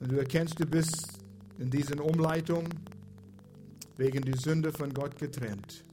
Und 0.00 0.12
du 0.12 0.16
erkennst, 0.18 0.60
du 0.60 0.66
bist 0.66 1.18
in 1.58 1.70
diesen 1.70 1.98
Umleitungen 1.98 2.68
wegen 3.96 4.22
der 4.22 4.36
Sünde 4.36 4.72
von 4.72 4.92
Gott 4.92 5.16
getrennt. 5.18 5.84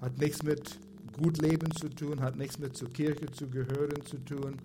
Hat 0.00 0.18
nichts 0.18 0.42
mit 0.42 0.78
gut 1.20 1.38
leben 1.38 1.70
zu 1.72 1.88
tun, 1.88 2.20
hat 2.20 2.36
nichts 2.36 2.58
mit 2.58 2.76
zur 2.76 2.90
Kirche 2.92 3.26
zu 3.30 3.48
gehören 3.48 4.04
zu 4.04 4.18
tun, 4.18 4.56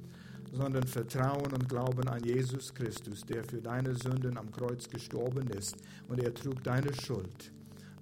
sondern 0.52 0.86
Vertrauen 0.86 1.54
und 1.54 1.70
Glauben 1.70 2.08
an 2.10 2.24
Jesus 2.24 2.74
Christus, 2.74 3.22
der 3.24 3.44
für 3.44 3.62
deine 3.62 3.96
Sünden 3.96 4.38
am 4.38 4.52
Kreuz 4.52 4.90
gestorben 4.90 5.48
ist 5.52 5.78
und 6.10 6.20
er 6.20 6.34
trug 6.34 6.62
deine 6.64 6.94
Schuld. 6.94 7.52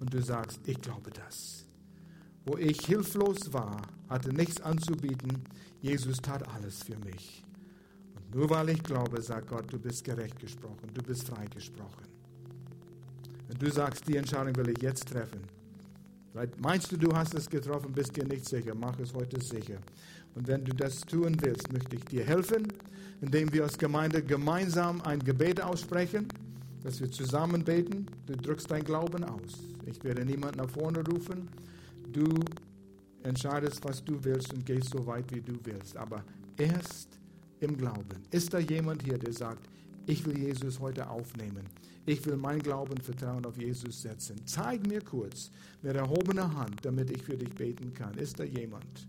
Und 0.00 0.12
du 0.12 0.20
sagst, 0.22 0.60
ich 0.66 0.80
glaube 0.80 1.10
das. 1.10 1.66
Wo 2.44 2.56
ich 2.56 2.80
hilflos 2.86 3.52
war, 3.52 3.82
hatte 4.08 4.32
nichts 4.32 4.60
anzubieten, 4.62 5.44
Jesus 5.80 6.18
tat 6.18 6.48
alles 6.48 6.82
für 6.82 6.98
mich. 6.98 7.44
Nur 8.32 8.48
weil 8.50 8.70
ich 8.70 8.82
glaube, 8.82 9.20
sagt 9.22 9.48
Gott, 9.48 9.72
du 9.72 9.78
bist 9.78 10.04
gerecht 10.04 10.38
gesprochen, 10.38 10.90
du 10.92 11.02
bist 11.02 11.28
frei 11.28 11.46
gesprochen. 11.46 12.19
Wenn 13.50 13.58
du 13.58 13.70
sagst, 13.70 14.06
die 14.06 14.16
Entscheidung 14.16 14.54
will 14.56 14.70
ich 14.70 14.80
jetzt 14.80 15.08
treffen, 15.08 15.40
Vielleicht 16.32 16.60
meinst 16.60 16.92
du, 16.92 16.96
du 16.96 17.12
hast 17.12 17.34
es 17.34 17.48
getroffen, 17.48 17.92
bist 17.92 18.16
dir 18.16 18.24
nicht 18.24 18.44
sicher, 18.44 18.72
mach 18.74 18.98
es 19.00 19.12
heute 19.12 19.40
sicher. 19.40 19.78
Und 20.36 20.46
wenn 20.46 20.64
du 20.64 20.72
das 20.72 21.00
tun 21.00 21.36
willst, 21.40 21.72
möchte 21.72 21.96
ich 21.96 22.04
dir 22.04 22.24
helfen, 22.24 22.72
indem 23.20 23.52
wir 23.52 23.64
als 23.64 23.76
Gemeinde 23.76 24.22
gemeinsam 24.22 25.00
ein 25.02 25.18
Gebet 25.18 25.60
aussprechen, 25.60 26.28
dass 26.84 27.00
wir 27.00 27.10
zusammen 27.10 27.64
beten. 27.64 28.06
Du 28.26 28.36
drückst 28.36 28.70
dein 28.70 28.84
Glauben 28.84 29.24
aus. 29.24 29.58
Ich 29.86 30.02
werde 30.04 30.24
niemanden 30.24 30.58
nach 30.58 30.70
vorne 30.70 31.04
rufen. 31.04 31.48
Du 32.12 32.26
entscheidest, 33.24 33.84
was 33.84 34.04
du 34.04 34.22
willst 34.22 34.54
und 34.54 34.64
gehst 34.64 34.90
so 34.90 35.04
weit, 35.06 35.24
wie 35.34 35.40
du 35.40 35.58
willst. 35.64 35.96
Aber 35.96 36.22
erst 36.56 37.18
im 37.58 37.76
Glauben. 37.76 38.22
Ist 38.30 38.54
da 38.54 38.60
jemand 38.60 39.02
hier, 39.02 39.18
der 39.18 39.32
sagt, 39.32 39.68
ich 40.10 40.26
will 40.26 40.36
Jesus 40.36 40.80
heute 40.80 41.08
aufnehmen. 41.08 41.64
Ich 42.04 42.26
will 42.26 42.36
mein 42.36 42.58
Glauben, 42.58 43.00
Vertrauen 43.00 43.46
auf 43.46 43.56
Jesus 43.56 44.02
setzen. 44.02 44.44
Zeig 44.44 44.84
mir 44.86 45.00
kurz 45.00 45.52
mit 45.82 45.94
erhobener 45.94 46.52
Hand, 46.52 46.84
damit 46.84 47.10
ich 47.12 47.22
für 47.22 47.36
dich 47.36 47.54
beten 47.54 47.94
kann. 47.94 48.14
Ist 48.14 48.40
da 48.40 48.44
jemand? 48.44 49.08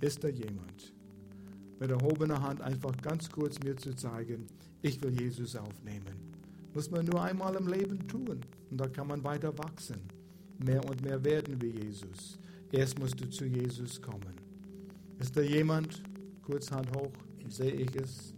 Ist 0.00 0.22
da 0.22 0.28
jemand? 0.28 0.94
Mit 1.80 1.90
erhobener 1.90 2.40
Hand 2.40 2.60
einfach 2.60 2.96
ganz 3.02 3.28
kurz 3.28 3.58
mir 3.58 3.76
zu 3.76 3.94
zeigen, 3.96 4.46
ich 4.82 5.02
will 5.02 5.20
Jesus 5.20 5.56
aufnehmen. 5.56 6.14
Muss 6.74 6.90
man 6.90 7.06
nur 7.06 7.22
einmal 7.22 7.56
im 7.56 7.66
Leben 7.66 8.06
tun. 8.06 8.40
Und 8.70 8.80
da 8.80 8.86
kann 8.86 9.08
man 9.08 9.24
weiter 9.24 9.56
wachsen. 9.58 9.98
Mehr 10.58 10.84
und 10.84 11.02
mehr 11.02 11.24
werden 11.24 11.60
wie 11.60 11.70
Jesus. 11.70 12.38
Erst 12.70 13.00
musst 13.00 13.20
du 13.20 13.28
zu 13.28 13.46
Jesus 13.46 14.00
kommen. 14.00 14.34
Ist 15.18 15.36
da 15.36 15.40
jemand? 15.40 16.02
Kurz 16.42 16.70
Hand 16.70 16.88
hoch 16.96 17.10
sehe 17.48 17.72
ich 17.72 17.96
es. 17.96 18.32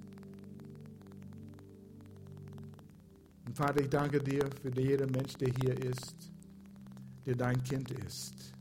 Und 3.52 3.58
Vater, 3.58 3.82
ich 3.82 3.90
danke 3.90 4.18
dir 4.18 4.48
für 4.62 4.70
jeden 4.80 5.10
Mensch, 5.10 5.34
der 5.34 5.52
hier 5.52 5.76
ist, 5.84 6.32
der 7.26 7.34
dein 7.34 7.62
Kind 7.62 7.90
ist. 7.90 8.54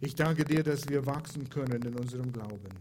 Ich 0.00 0.16
danke 0.16 0.44
dir, 0.44 0.64
dass 0.64 0.88
wir 0.88 1.06
wachsen 1.06 1.48
können 1.48 1.80
in 1.80 1.94
unserem 1.94 2.32
Glauben. 2.32 2.74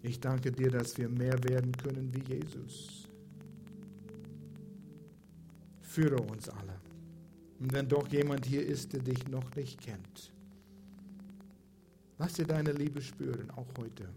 Ich 0.00 0.20
danke 0.20 0.52
dir, 0.52 0.70
dass 0.70 0.96
wir 0.96 1.08
mehr 1.08 1.42
werden 1.42 1.72
können 1.72 2.14
wie 2.14 2.22
Jesus. 2.32 3.08
Führe 5.80 6.22
uns 6.22 6.48
alle. 6.48 6.78
Und 7.58 7.72
wenn 7.72 7.88
doch 7.88 8.06
jemand 8.06 8.46
hier 8.46 8.64
ist, 8.64 8.92
der 8.92 9.00
dich 9.00 9.26
noch 9.26 9.56
nicht 9.56 9.80
kennt, 9.80 10.32
lass 12.16 12.34
dir 12.34 12.46
deine 12.46 12.70
Liebe 12.70 13.02
spüren, 13.02 13.50
auch 13.56 13.66
heute 13.76 14.08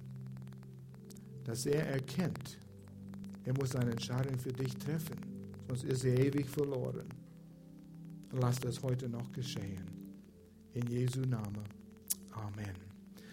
dass 1.43 1.65
er 1.65 1.87
erkennt, 1.87 2.57
er 3.45 3.53
muss 3.53 3.75
eine 3.75 3.91
Entscheidung 3.91 4.37
für 4.37 4.53
dich 4.53 4.75
treffen, 4.75 5.17
sonst 5.67 5.83
ist 5.83 6.05
er 6.05 6.17
ewig 6.19 6.47
verloren. 6.47 7.09
Lass 8.31 8.59
das 8.59 8.81
heute 8.81 9.09
noch 9.09 9.31
geschehen. 9.31 9.85
In 10.73 10.87
Jesu 10.87 11.21
Namen. 11.21 11.65
Amen. 12.31 12.90